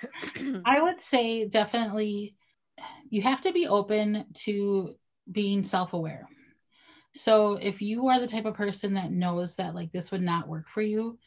I 0.65 0.81
would 0.81 0.99
say 0.99 1.47
definitely 1.47 2.35
you 3.09 3.21
have 3.21 3.41
to 3.41 3.53
be 3.53 3.67
open 3.67 4.25
to 4.43 4.95
being 5.31 5.63
self-aware. 5.63 6.27
So 7.15 7.53
if 7.53 7.81
you 7.81 8.09
are 8.09 8.19
the 8.19 8.27
type 8.27 8.45
of 8.45 8.55
person 8.55 8.93
that 8.95 9.11
knows 9.11 9.55
that 9.55 9.73
like 9.73 9.91
this 9.91 10.11
would 10.11 10.21
not 10.21 10.47
work 10.47 10.67
for 10.67 10.81
you 10.81 11.17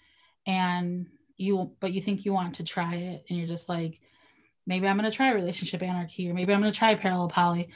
and 0.47 1.07
you 1.37 1.73
but 1.81 1.93
you 1.93 2.03
think 2.03 2.25
you 2.25 2.33
want 2.33 2.57
to 2.57 2.65
try 2.65 2.95
it 2.95 3.25
and 3.29 3.39
you're 3.39 3.49
just 3.49 3.69
like 3.69 4.01
maybe 4.67 4.87
I'm 4.87 4.99
going 4.99 5.11
to 5.11 5.17
try 5.17 5.33
relationship 5.33 5.83
anarchy 5.83 6.29
or 6.29 6.35
maybe 6.35 6.53
I'm 6.53 6.61
going 6.61 6.73
to 6.73 6.79
try 6.79 6.95
parallel 6.95 7.29
poly 7.29 7.71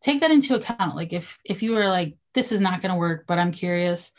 take 0.00 0.20
that 0.20 0.30
into 0.30 0.54
account. 0.54 0.96
Like 0.96 1.12
if 1.12 1.38
if 1.44 1.62
you 1.62 1.76
are 1.76 1.88
like 1.88 2.16
this 2.34 2.52
is 2.52 2.60
not 2.60 2.82
going 2.82 2.92
to 2.92 2.98
work 2.98 3.24
but 3.26 3.38
I'm 3.38 3.52
curious 3.52 4.12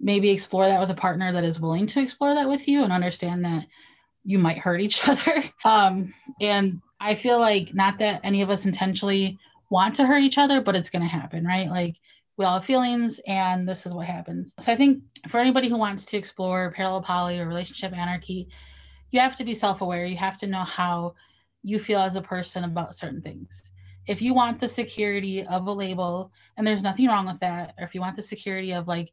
maybe 0.00 0.30
explore 0.30 0.66
that 0.66 0.80
with 0.80 0.90
a 0.90 0.94
partner 0.94 1.30
that 1.32 1.44
is 1.44 1.60
willing 1.60 1.86
to 1.86 2.00
explore 2.00 2.34
that 2.34 2.48
with 2.48 2.66
you 2.66 2.82
and 2.82 2.92
understand 2.92 3.44
that 3.44 3.66
you 4.24 4.38
might 4.38 4.58
hurt 4.58 4.80
each 4.80 5.06
other. 5.08 5.44
Um 5.64 6.12
and 6.40 6.80
I 6.98 7.14
feel 7.14 7.38
like 7.38 7.72
not 7.72 7.98
that 8.00 8.20
any 8.24 8.42
of 8.42 8.50
us 8.50 8.66
intentionally 8.66 9.38
want 9.70 9.94
to 9.96 10.06
hurt 10.06 10.22
each 10.22 10.38
other 10.38 10.60
but 10.60 10.74
it's 10.74 10.90
going 10.90 11.02
to 11.02 11.08
happen 11.08 11.46
right? 11.46 11.68
Like 11.68 11.96
we 12.40 12.46
all 12.46 12.54
have 12.54 12.64
feelings 12.64 13.20
and 13.26 13.68
this 13.68 13.84
is 13.84 13.92
what 13.92 14.06
happens. 14.06 14.54
So 14.60 14.72
i 14.72 14.74
think 14.74 15.02
for 15.28 15.38
anybody 15.38 15.68
who 15.68 15.76
wants 15.76 16.06
to 16.06 16.16
explore 16.16 16.72
parallel 16.72 17.02
poly 17.02 17.38
or 17.38 17.46
relationship 17.46 17.92
anarchy 17.92 18.48
you 19.10 19.20
have 19.20 19.36
to 19.36 19.44
be 19.44 19.54
self-aware. 19.54 20.06
You 20.06 20.16
have 20.16 20.38
to 20.38 20.46
know 20.46 20.64
how 20.64 21.16
you 21.62 21.78
feel 21.78 22.00
as 22.00 22.16
a 22.16 22.22
person 22.22 22.64
about 22.64 22.94
certain 22.94 23.20
things. 23.20 23.72
If 24.06 24.22
you 24.22 24.32
want 24.32 24.58
the 24.58 24.68
security 24.68 25.44
of 25.44 25.66
a 25.66 25.72
label 25.72 26.32
and 26.56 26.66
there's 26.66 26.82
nothing 26.82 27.08
wrong 27.08 27.26
with 27.26 27.40
that 27.40 27.74
or 27.76 27.84
if 27.84 27.94
you 27.94 28.00
want 28.00 28.16
the 28.16 28.22
security 28.22 28.72
of 28.72 28.88
like 28.88 29.10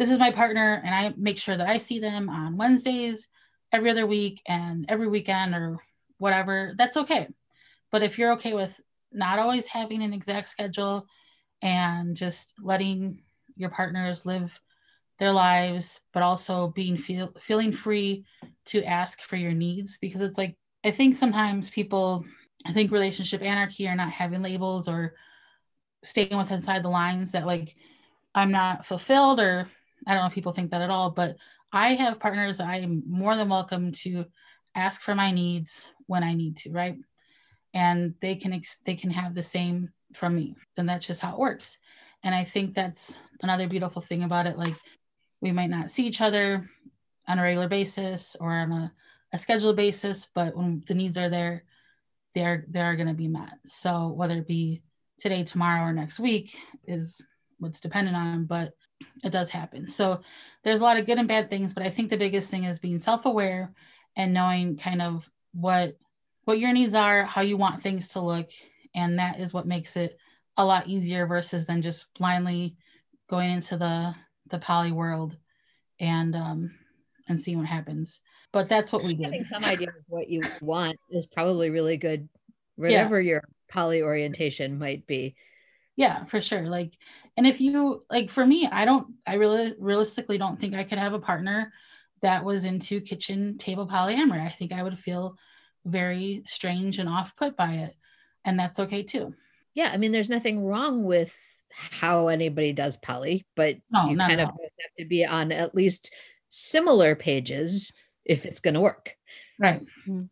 this 0.00 0.10
is 0.10 0.18
my 0.18 0.32
partner 0.32 0.82
and 0.84 0.92
i 0.92 1.14
make 1.16 1.38
sure 1.38 1.56
that 1.56 1.68
i 1.68 1.78
see 1.78 2.00
them 2.00 2.28
on 2.28 2.56
wednesdays 2.56 3.28
every 3.72 3.88
other 3.88 4.06
week 4.08 4.42
and 4.48 4.84
every 4.88 5.06
weekend 5.06 5.54
or 5.54 5.78
whatever 6.18 6.74
that's 6.76 6.96
okay. 6.96 7.28
But 7.92 8.02
if 8.02 8.18
you're 8.18 8.32
okay 8.32 8.52
with 8.52 8.80
not 9.12 9.38
always 9.38 9.68
having 9.68 10.02
an 10.02 10.12
exact 10.12 10.48
schedule 10.48 11.06
and 11.64 12.16
just 12.16 12.52
letting 12.62 13.20
your 13.56 13.70
partners 13.70 14.24
live 14.24 14.52
their 15.18 15.32
lives 15.32 16.00
but 16.12 16.22
also 16.22 16.68
being 16.68 16.96
feel, 16.96 17.32
feeling 17.40 17.72
free 17.72 18.24
to 18.66 18.84
ask 18.84 19.20
for 19.22 19.36
your 19.36 19.52
needs. 19.52 19.98
Because 20.00 20.20
it's 20.20 20.38
like 20.38 20.56
i 20.84 20.90
think 20.90 21.16
sometimes 21.16 21.70
people 21.70 22.24
i 22.66 22.72
think 22.72 22.92
relationship 22.92 23.42
anarchy 23.42 23.88
or 23.88 23.96
not 23.96 24.10
having 24.10 24.42
labels 24.42 24.88
or 24.88 25.14
staying 26.04 26.36
with 26.36 26.52
inside 26.52 26.82
the 26.82 26.88
lines 26.88 27.32
that 27.32 27.46
like 27.46 27.74
i'm 28.34 28.50
not 28.50 28.84
fulfilled 28.86 29.40
or 29.40 29.66
i 30.06 30.12
don't 30.12 30.22
know 30.22 30.26
if 30.26 30.34
people 30.34 30.52
think 30.52 30.70
that 30.70 30.82
at 30.82 30.90
all 30.90 31.10
but 31.10 31.36
i 31.72 31.94
have 31.94 32.20
partners 32.20 32.60
i 32.60 32.76
am 32.76 33.02
more 33.06 33.34
than 33.34 33.48
welcome 33.48 33.90
to 33.90 34.26
ask 34.74 35.00
for 35.00 35.14
my 35.14 35.30
needs 35.30 35.86
when 36.06 36.22
i 36.22 36.34
need 36.34 36.56
to 36.56 36.70
right? 36.70 36.96
And 37.72 38.14
they 38.20 38.36
can 38.36 38.52
ex- 38.52 38.78
they 38.84 38.94
can 38.94 39.10
have 39.10 39.34
the 39.34 39.42
same 39.42 39.90
from 40.16 40.36
me 40.36 40.56
and 40.76 40.88
that's 40.88 41.06
just 41.06 41.20
how 41.20 41.32
it 41.32 41.38
works. 41.38 41.78
And 42.22 42.34
i 42.34 42.44
think 42.44 42.74
that's 42.74 43.14
another 43.42 43.68
beautiful 43.68 44.00
thing 44.00 44.22
about 44.22 44.46
it 44.46 44.56
like 44.56 44.74
we 45.40 45.52
might 45.52 45.70
not 45.70 45.90
see 45.90 46.06
each 46.06 46.22
other 46.22 46.70
on 47.28 47.38
a 47.38 47.42
regular 47.42 47.68
basis 47.68 48.36
or 48.40 48.50
on 48.50 48.72
a, 48.72 48.92
a 49.32 49.38
scheduled 49.38 49.76
basis 49.76 50.26
but 50.34 50.56
when 50.56 50.82
the 50.86 50.94
needs 50.94 51.18
are 51.18 51.28
there 51.28 51.64
they're 52.34 52.64
they 52.68 52.80
are 52.80 52.96
going 52.96 53.08
to 53.08 53.14
be 53.14 53.28
met. 53.28 53.58
So 53.66 54.08
whether 54.08 54.34
it 54.38 54.48
be 54.48 54.82
today 55.18 55.44
tomorrow 55.44 55.88
or 55.88 55.92
next 55.92 56.18
week 56.18 56.56
is 56.86 57.20
what's 57.58 57.80
dependent 57.80 58.16
on 58.16 58.44
but 58.44 58.72
it 59.22 59.30
does 59.30 59.50
happen. 59.50 59.86
So 59.86 60.20
there's 60.62 60.80
a 60.80 60.84
lot 60.84 60.96
of 60.96 61.06
good 61.06 61.18
and 61.18 61.28
bad 61.28 61.50
things 61.50 61.72
but 61.72 61.84
i 61.84 61.90
think 61.90 62.10
the 62.10 62.16
biggest 62.16 62.50
thing 62.50 62.64
is 62.64 62.78
being 62.78 62.98
self-aware 62.98 63.72
and 64.16 64.34
knowing 64.34 64.76
kind 64.76 65.02
of 65.02 65.28
what 65.52 65.96
what 66.44 66.58
your 66.58 66.72
needs 66.72 66.94
are 66.94 67.24
how 67.24 67.42
you 67.42 67.56
want 67.56 67.82
things 67.82 68.08
to 68.08 68.20
look 68.20 68.48
and 68.94 69.18
that 69.18 69.40
is 69.40 69.52
what 69.52 69.66
makes 69.66 69.96
it 69.96 70.18
a 70.56 70.64
lot 70.64 70.86
easier 70.86 71.26
versus 71.26 71.66
than 71.66 71.82
just 71.82 72.06
blindly 72.14 72.76
going 73.28 73.50
into 73.50 73.76
the 73.76 74.14
the 74.50 74.58
poly 74.58 74.92
world 74.92 75.36
and 76.00 76.36
um 76.36 76.70
and 77.28 77.40
seeing 77.40 77.58
what 77.58 77.66
happens. 77.66 78.20
But 78.52 78.68
that's 78.68 78.92
what 78.92 79.02
we 79.02 79.14
did. 79.14 79.24
having 79.24 79.44
some 79.44 79.64
idea 79.64 79.88
of 79.88 80.04
what 80.08 80.28
you 80.28 80.42
want 80.60 80.98
is 81.10 81.26
probably 81.26 81.70
really 81.70 81.96
good 81.96 82.28
whatever 82.76 83.20
yeah. 83.20 83.30
your 83.30 83.44
poly 83.70 84.02
orientation 84.02 84.78
might 84.78 85.06
be. 85.06 85.34
Yeah 85.96 86.24
for 86.26 86.40
sure. 86.40 86.62
Like 86.62 86.94
and 87.36 87.46
if 87.46 87.60
you 87.60 88.04
like 88.10 88.30
for 88.30 88.46
me 88.46 88.68
i 88.70 88.84
don't 88.84 89.06
i 89.26 89.34
really 89.34 89.74
realistically 89.78 90.38
don't 90.38 90.60
think 90.60 90.74
i 90.74 90.84
could 90.84 90.98
have 90.98 91.12
a 91.12 91.18
partner 91.18 91.72
that 92.22 92.44
was 92.44 92.64
into 92.64 93.00
kitchen 93.00 93.58
table 93.58 93.86
polyamory 93.86 94.44
i 94.44 94.50
think 94.50 94.72
i 94.72 94.82
would 94.82 94.98
feel 94.98 95.36
very 95.84 96.42
strange 96.46 96.98
and 96.98 97.08
off 97.08 97.36
put 97.36 97.56
by 97.56 97.72
it 97.74 97.96
and 98.44 98.58
that's 98.58 98.78
okay 98.80 99.02
too. 99.02 99.34
Yeah, 99.74 99.90
I 99.92 99.96
mean, 99.96 100.12
there's 100.12 100.30
nothing 100.30 100.64
wrong 100.64 101.04
with 101.04 101.36
how 101.72 102.28
anybody 102.28 102.72
does 102.72 102.96
poly, 102.96 103.46
but 103.56 103.76
no, 103.90 104.08
you 104.08 104.16
kind 104.16 104.40
of 104.40 104.48
have 104.48 104.94
to 104.98 105.04
be 105.04 105.24
on 105.24 105.50
at 105.50 105.74
least 105.74 106.12
similar 106.48 107.16
pages 107.16 107.92
if 108.24 108.46
it's 108.46 108.60
going 108.60 108.74
to 108.74 108.80
work. 108.80 109.14
Right. 109.58 109.84
Mm-hmm. 109.84 110.22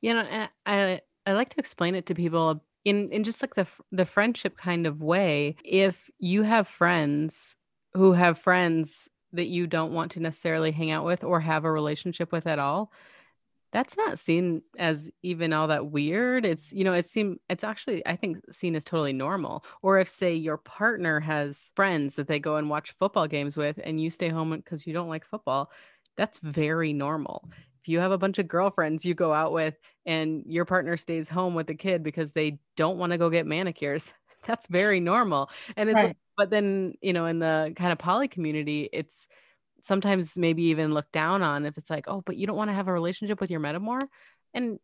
You 0.00 0.14
know, 0.14 0.46
I 0.66 1.00
I 1.26 1.32
like 1.32 1.50
to 1.50 1.60
explain 1.60 1.94
it 1.94 2.06
to 2.06 2.14
people 2.14 2.64
in 2.84 3.10
in 3.10 3.24
just 3.24 3.42
like 3.42 3.54
the 3.54 3.66
the 3.92 4.06
friendship 4.06 4.56
kind 4.56 4.86
of 4.86 5.02
way. 5.02 5.56
If 5.64 6.08
you 6.18 6.42
have 6.42 6.68
friends 6.68 7.56
who 7.94 8.12
have 8.12 8.38
friends 8.38 9.08
that 9.32 9.48
you 9.48 9.66
don't 9.66 9.92
want 9.92 10.12
to 10.12 10.20
necessarily 10.20 10.70
hang 10.70 10.90
out 10.90 11.04
with 11.04 11.22
or 11.22 11.40
have 11.40 11.64
a 11.64 11.72
relationship 11.72 12.32
with 12.32 12.46
at 12.46 12.58
all, 12.58 12.90
that's 13.72 13.96
not 13.96 14.18
seen 14.18 14.62
as 14.78 15.10
even 15.22 15.52
all 15.52 15.68
that 15.68 15.86
weird 15.86 16.44
it's 16.44 16.72
you 16.72 16.84
know 16.84 16.92
it 16.92 17.08
seems 17.08 17.38
it's 17.48 17.64
actually 17.64 18.06
i 18.06 18.16
think 18.16 18.38
seen 18.50 18.74
as 18.74 18.84
totally 18.84 19.12
normal 19.12 19.64
or 19.82 19.98
if 19.98 20.08
say 20.08 20.34
your 20.34 20.56
partner 20.56 21.20
has 21.20 21.70
friends 21.76 22.14
that 22.14 22.26
they 22.28 22.38
go 22.38 22.56
and 22.56 22.70
watch 22.70 22.94
football 22.98 23.26
games 23.26 23.56
with 23.56 23.78
and 23.84 24.00
you 24.00 24.10
stay 24.10 24.28
home 24.28 24.50
because 24.50 24.86
you 24.86 24.92
don't 24.92 25.08
like 25.08 25.24
football 25.24 25.70
that's 26.16 26.38
very 26.38 26.92
normal 26.92 27.48
if 27.80 27.88
you 27.88 27.98
have 27.98 28.12
a 28.12 28.18
bunch 28.18 28.38
of 28.38 28.48
girlfriends 28.48 29.04
you 29.04 29.14
go 29.14 29.32
out 29.32 29.52
with 29.52 29.74
and 30.06 30.42
your 30.46 30.64
partner 30.64 30.96
stays 30.96 31.28
home 31.28 31.54
with 31.54 31.66
the 31.66 31.74
kid 31.74 32.02
because 32.02 32.32
they 32.32 32.58
don't 32.76 32.98
want 32.98 33.12
to 33.12 33.18
go 33.18 33.30
get 33.30 33.46
manicures 33.46 34.12
that's 34.46 34.66
very 34.68 35.00
normal 35.00 35.50
and 35.76 35.90
it's 35.90 36.02
right. 36.02 36.16
but 36.36 36.48
then 36.48 36.94
you 37.02 37.12
know 37.12 37.26
in 37.26 37.38
the 37.38 37.72
kind 37.76 37.92
of 37.92 37.98
poly 37.98 38.28
community 38.28 38.88
it's 38.92 39.28
sometimes 39.82 40.36
maybe 40.36 40.64
even 40.64 40.94
look 40.94 41.10
down 41.12 41.42
on 41.42 41.66
if 41.66 41.78
it's 41.78 41.90
like, 41.90 42.06
oh, 42.08 42.22
but 42.24 42.36
you 42.36 42.46
don't 42.46 42.56
want 42.56 42.70
to 42.70 42.74
have 42.74 42.88
a 42.88 42.92
relationship 42.92 43.40
with 43.40 43.50
your 43.50 43.60
metamor. 43.60 44.00
And 44.54 44.78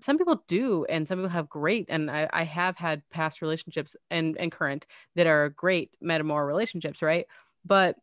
some 0.00 0.18
people 0.18 0.42
do, 0.46 0.84
and 0.88 1.06
some 1.06 1.18
people 1.18 1.30
have 1.30 1.48
great. 1.48 1.86
And 1.88 2.10
I, 2.10 2.28
I 2.32 2.44
have 2.44 2.76
had 2.76 3.02
past 3.10 3.42
relationships 3.42 3.96
and, 4.10 4.36
and 4.38 4.52
current 4.52 4.86
that 5.16 5.26
are 5.26 5.50
great 5.50 5.90
metamor 6.02 6.46
relationships, 6.46 7.02
right? 7.02 7.26
But 7.64 7.96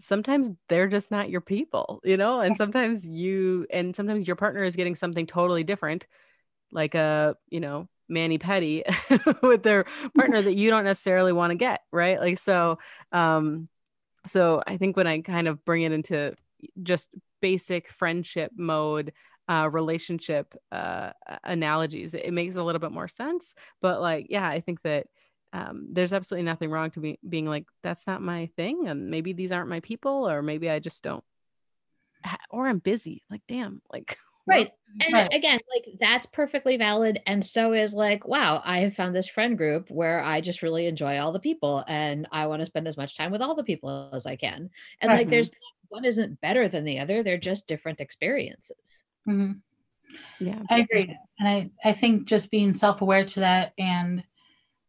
sometimes 0.00 0.50
they're 0.68 0.88
just 0.88 1.10
not 1.10 1.30
your 1.30 1.40
people, 1.40 2.00
you 2.04 2.16
know? 2.16 2.40
And 2.40 2.56
sometimes 2.58 3.08
you, 3.08 3.66
and 3.70 3.94
sometimes 3.94 4.26
your 4.26 4.36
partner 4.36 4.64
is 4.64 4.76
getting 4.76 4.96
something 4.96 5.26
totally 5.26 5.64
different, 5.64 6.06
like 6.70 6.94
a, 6.94 7.36
you 7.48 7.60
know, 7.60 7.88
mani-pedi 8.08 8.82
with 9.42 9.62
their 9.62 9.86
partner 10.16 10.42
that 10.42 10.54
you 10.54 10.70
don't 10.70 10.84
necessarily 10.84 11.32
want 11.32 11.50
to 11.50 11.56
get, 11.56 11.80
right? 11.90 12.20
Like, 12.20 12.38
so, 12.38 12.78
um, 13.12 13.68
so 14.26 14.62
I 14.66 14.76
think 14.76 14.96
when 14.96 15.06
I 15.06 15.20
kind 15.20 15.48
of 15.48 15.64
bring 15.64 15.82
it 15.82 15.92
into 15.92 16.34
just 16.82 17.10
basic 17.40 17.90
friendship 17.90 18.52
mode, 18.56 19.12
uh, 19.48 19.68
relationship 19.70 20.54
uh, 20.72 21.10
analogies, 21.42 22.14
it 22.14 22.32
makes 22.32 22.56
a 22.56 22.62
little 22.62 22.78
bit 22.80 22.92
more 22.92 23.08
sense. 23.08 23.54
But 23.82 24.00
like, 24.00 24.26
yeah, 24.30 24.48
I 24.48 24.60
think 24.60 24.80
that 24.82 25.06
um, 25.52 25.88
there's 25.92 26.12
absolutely 26.12 26.46
nothing 26.46 26.70
wrong 26.70 26.90
to 26.92 27.00
be 27.00 27.18
being 27.28 27.46
like, 27.46 27.66
that's 27.82 28.06
not 28.06 28.22
my 28.22 28.46
thing, 28.56 28.88
and 28.88 29.10
maybe 29.10 29.32
these 29.32 29.52
aren't 29.52 29.68
my 29.68 29.80
people, 29.80 30.28
or 30.28 30.42
maybe 30.42 30.68
I 30.68 30.78
just 30.80 31.02
don't, 31.02 31.22
or 32.50 32.66
I'm 32.66 32.78
busy. 32.78 33.22
Like, 33.30 33.42
damn, 33.46 33.80
like 33.92 34.18
right 34.46 34.72
and 35.00 35.12
right. 35.12 35.34
again 35.34 35.58
like 35.72 35.86
that's 35.98 36.26
perfectly 36.26 36.76
valid 36.76 37.20
and 37.26 37.44
so 37.44 37.72
is 37.72 37.94
like 37.94 38.26
wow 38.26 38.60
i 38.64 38.80
have 38.80 38.94
found 38.94 39.14
this 39.14 39.28
friend 39.28 39.56
group 39.56 39.90
where 39.90 40.22
i 40.22 40.40
just 40.40 40.62
really 40.62 40.86
enjoy 40.86 41.18
all 41.18 41.32
the 41.32 41.40
people 41.40 41.84
and 41.88 42.28
i 42.32 42.46
want 42.46 42.60
to 42.60 42.66
spend 42.66 42.86
as 42.86 42.96
much 42.96 43.16
time 43.16 43.32
with 43.32 43.42
all 43.42 43.54
the 43.54 43.64
people 43.64 44.10
as 44.12 44.26
i 44.26 44.36
can 44.36 44.70
and 45.00 45.08
right. 45.08 45.18
like 45.18 45.30
there's 45.30 45.50
one 45.88 46.04
isn't 46.04 46.40
better 46.40 46.68
than 46.68 46.84
the 46.84 46.98
other 46.98 47.22
they're 47.22 47.38
just 47.38 47.68
different 47.68 48.00
experiences 48.00 49.04
mm-hmm. 49.28 49.52
yeah 50.40 50.60
i 50.70 50.80
agree 50.80 51.16
and 51.38 51.48
i 51.48 51.70
i 51.84 51.92
think 51.92 52.26
just 52.26 52.50
being 52.50 52.74
self-aware 52.74 53.24
to 53.24 53.40
that 53.40 53.72
and 53.78 54.22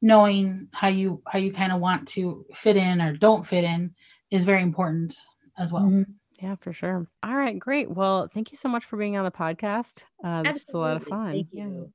knowing 0.02 0.68
how 0.72 0.88
you 0.88 1.22
how 1.26 1.40
you 1.40 1.52
kind 1.52 1.72
of 1.72 1.80
want 1.80 2.08
to 2.08 2.46
fit 2.54 2.76
in 2.76 3.02
or 3.02 3.14
don't 3.14 3.48
fit 3.48 3.64
in 3.64 3.94
is 4.30 4.46
very 4.46 4.62
important 4.62 5.18
as 5.58 5.72
well 5.72 5.84
mm-hmm. 5.84 6.04
Yeah, 6.46 6.54
for 6.62 6.74
sure. 6.74 7.08
All 7.24 7.36
right, 7.36 7.58
great. 7.58 7.90
Well, 7.90 8.30
thank 8.32 8.52
you 8.52 8.58
so 8.58 8.70
much 8.70 8.86
for 8.86 8.98
being 8.98 9.18
on 9.18 9.26
the 9.26 9.32
podcast. 9.32 10.04
Uh, 10.24 10.44
this 10.44 10.58
is 10.68 10.76
a 10.76 10.78
lot 10.78 10.96
of 10.96 11.04
fun. 11.04 11.32
Thank 11.32 11.48
you. 11.52 11.92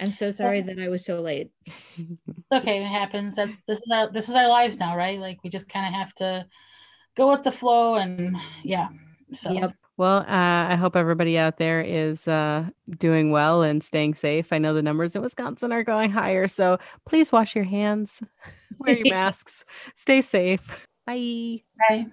I'm 0.00 0.10
so 0.10 0.32
sorry 0.32 0.60
that 0.60 0.76
I 0.80 0.88
was 0.88 1.04
so 1.04 1.20
late. 1.20 1.50
It's 1.96 2.60
okay, 2.60 2.82
it 2.82 2.88
happens. 2.88 3.36
That's 3.36 3.62
this 3.68 3.78
is 3.78 3.90
our 3.92 4.10
this 4.10 4.28
is 4.28 4.34
our 4.34 4.48
lives 4.48 4.78
now, 4.78 4.96
right? 4.96 5.20
Like 5.20 5.38
we 5.44 5.50
just 5.50 5.68
kind 5.68 5.86
of 5.86 5.94
have 5.94 6.12
to 6.16 6.46
go 7.16 7.30
with 7.30 7.44
the 7.44 7.52
flow 7.52 7.94
and 7.94 8.36
yeah. 8.64 8.88
So 9.32 9.52
Yep. 9.52 9.74
Well, 9.96 10.18
uh, 10.18 10.72
I 10.72 10.74
hope 10.74 10.96
everybody 10.96 11.38
out 11.38 11.58
there 11.58 11.80
is 11.80 12.26
uh, 12.26 12.68
doing 12.98 13.30
well 13.30 13.62
and 13.62 13.82
staying 13.84 14.14
safe. 14.14 14.52
I 14.52 14.58
know 14.58 14.74
the 14.74 14.82
numbers 14.82 15.14
in 15.14 15.22
Wisconsin 15.22 15.70
are 15.70 15.84
going 15.84 16.10
higher, 16.10 16.48
so 16.48 16.78
please 17.06 17.30
wash 17.30 17.54
your 17.54 17.64
hands, 17.64 18.20
wear 18.78 18.96
your 18.96 19.06
masks, 19.14 19.64
stay 19.94 20.20
safe. 20.22 20.86
Bye. 21.06 21.62
Bye. 21.88 22.06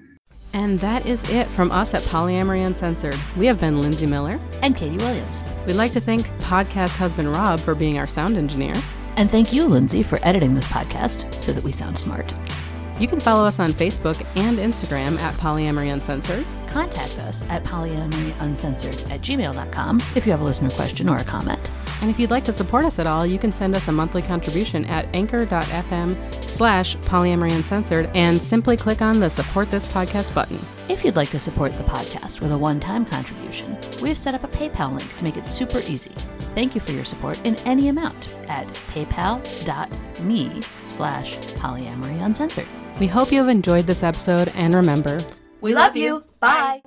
And 0.54 0.80
that 0.80 1.06
is 1.06 1.30
it 1.30 1.48
from 1.48 1.72
us 1.72 1.94
at 1.94 2.02
Polyamory 2.04 2.66
Uncensored. 2.66 3.18
We 3.38 3.46
have 3.46 3.60
been 3.60 3.82
Lindsay 3.82 4.06
Miller. 4.06 4.40
And 4.62 4.76
Katie 4.76 4.98
Williams. 4.98 5.44
We'd 5.66 5.76
like 5.76 5.92
to 5.92 6.02
thank 6.02 6.28
podcast 6.40 6.96
husband 6.98 7.32
Rob 7.32 7.60
for 7.60 7.76
being 7.76 7.98
our 8.00 8.08
sound 8.08 8.36
engineer. 8.36 8.74
And 9.16 9.30
thank 9.30 9.54
you, 9.54 9.66
Lindsay, 9.66 10.02
for 10.02 10.20
editing 10.24 10.56
this 10.56 10.68
podcast 10.68 11.34
so 11.42 11.52
that 11.52 11.64
we 11.64 11.72
sound 11.72 11.98
smart. 11.98 12.34
You 13.00 13.08
can 13.08 13.22
follow 13.22 13.46
us 13.46 13.60
on 13.60 13.72
Facebook 13.72 14.26
and 14.36 14.60
Instagram 14.60 15.18
at 15.20 15.34
Polyamory 15.36 15.94
Uncensored. 15.94 16.46
Contact 16.68 17.18
us 17.20 17.44
at 17.50 17.64
polyamoryuncensored 17.64 19.10
at 19.10 19.22
gmail.com 19.22 20.02
if 20.16 20.26
you 20.26 20.32
have 20.32 20.42
a 20.42 20.44
listener 20.44 20.70
question 20.70 21.10
or 21.10 21.18
a 21.18 21.24
comment. 21.24 21.72
And 22.02 22.10
if 22.10 22.20
you'd 22.20 22.30
like 22.30 22.44
to 22.46 22.54
support 22.54 22.86
us 22.86 23.00
at 23.00 23.08
all, 23.08 23.26
you 23.26 23.40
can 23.40 23.52
send 23.52 23.74
us 23.74 23.88
a 23.88 23.92
monthly 23.92 24.22
contribution 24.22 24.86
at 24.86 25.08
anchor.fm 25.16 26.44
slash 26.44 26.98
polyamory 26.98 27.54
uncensored 27.54 28.10
and 28.14 28.42
simply 28.42 28.76
click 28.78 29.02
on 29.02 29.20
the 29.20 29.30
support 29.30 29.72
this 29.72 29.88
podcast 29.88 30.36
button. 30.36 30.60
If 30.90 31.04
you'd 31.06 31.16
like 31.16 31.30
to 31.30 31.40
support 31.40 31.78
the 31.78 31.84
podcast 31.86 32.42
with 32.42 32.52
a 32.52 32.58
one 32.58 32.80
time 32.80 33.06
contribution, 33.06 33.78
we 34.02 34.10
have 34.10 34.18
set 34.18 34.36
up 34.36 34.44
a 34.44 34.48
PayPal 34.50 34.98
link 34.98 35.18
to 35.18 35.24
make 35.24 35.38
it 35.38 35.48
super 35.48 35.80
easy. 35.88 36.12
Thank 36.54 36.76
you 36.76 36.82
for 36.82 36.92
your 36.92 37.06
support 37.06 37.40
in 37.46 37.56
any 37.58 37.88
amount 37.88 38.30
at 38.48 38.68
paypal.me 38.94 40.62
slash 40.88 41.38
polyamory 41.38 42.22
uncensored. 42.24 42.68
We 43.00 43.08
hope 43.08 43.32
you 43.32 43.40
have 43.40 43.48
enjoyed 43.48 43.86
this 43.86 44.04
episode 44.04 44.52
and 44.56 44.76
remember, 44.76 45.20
We 45.62 45.74
love 45.74 45.96
you. 45.96 46.26
Bye. 46.42 46.82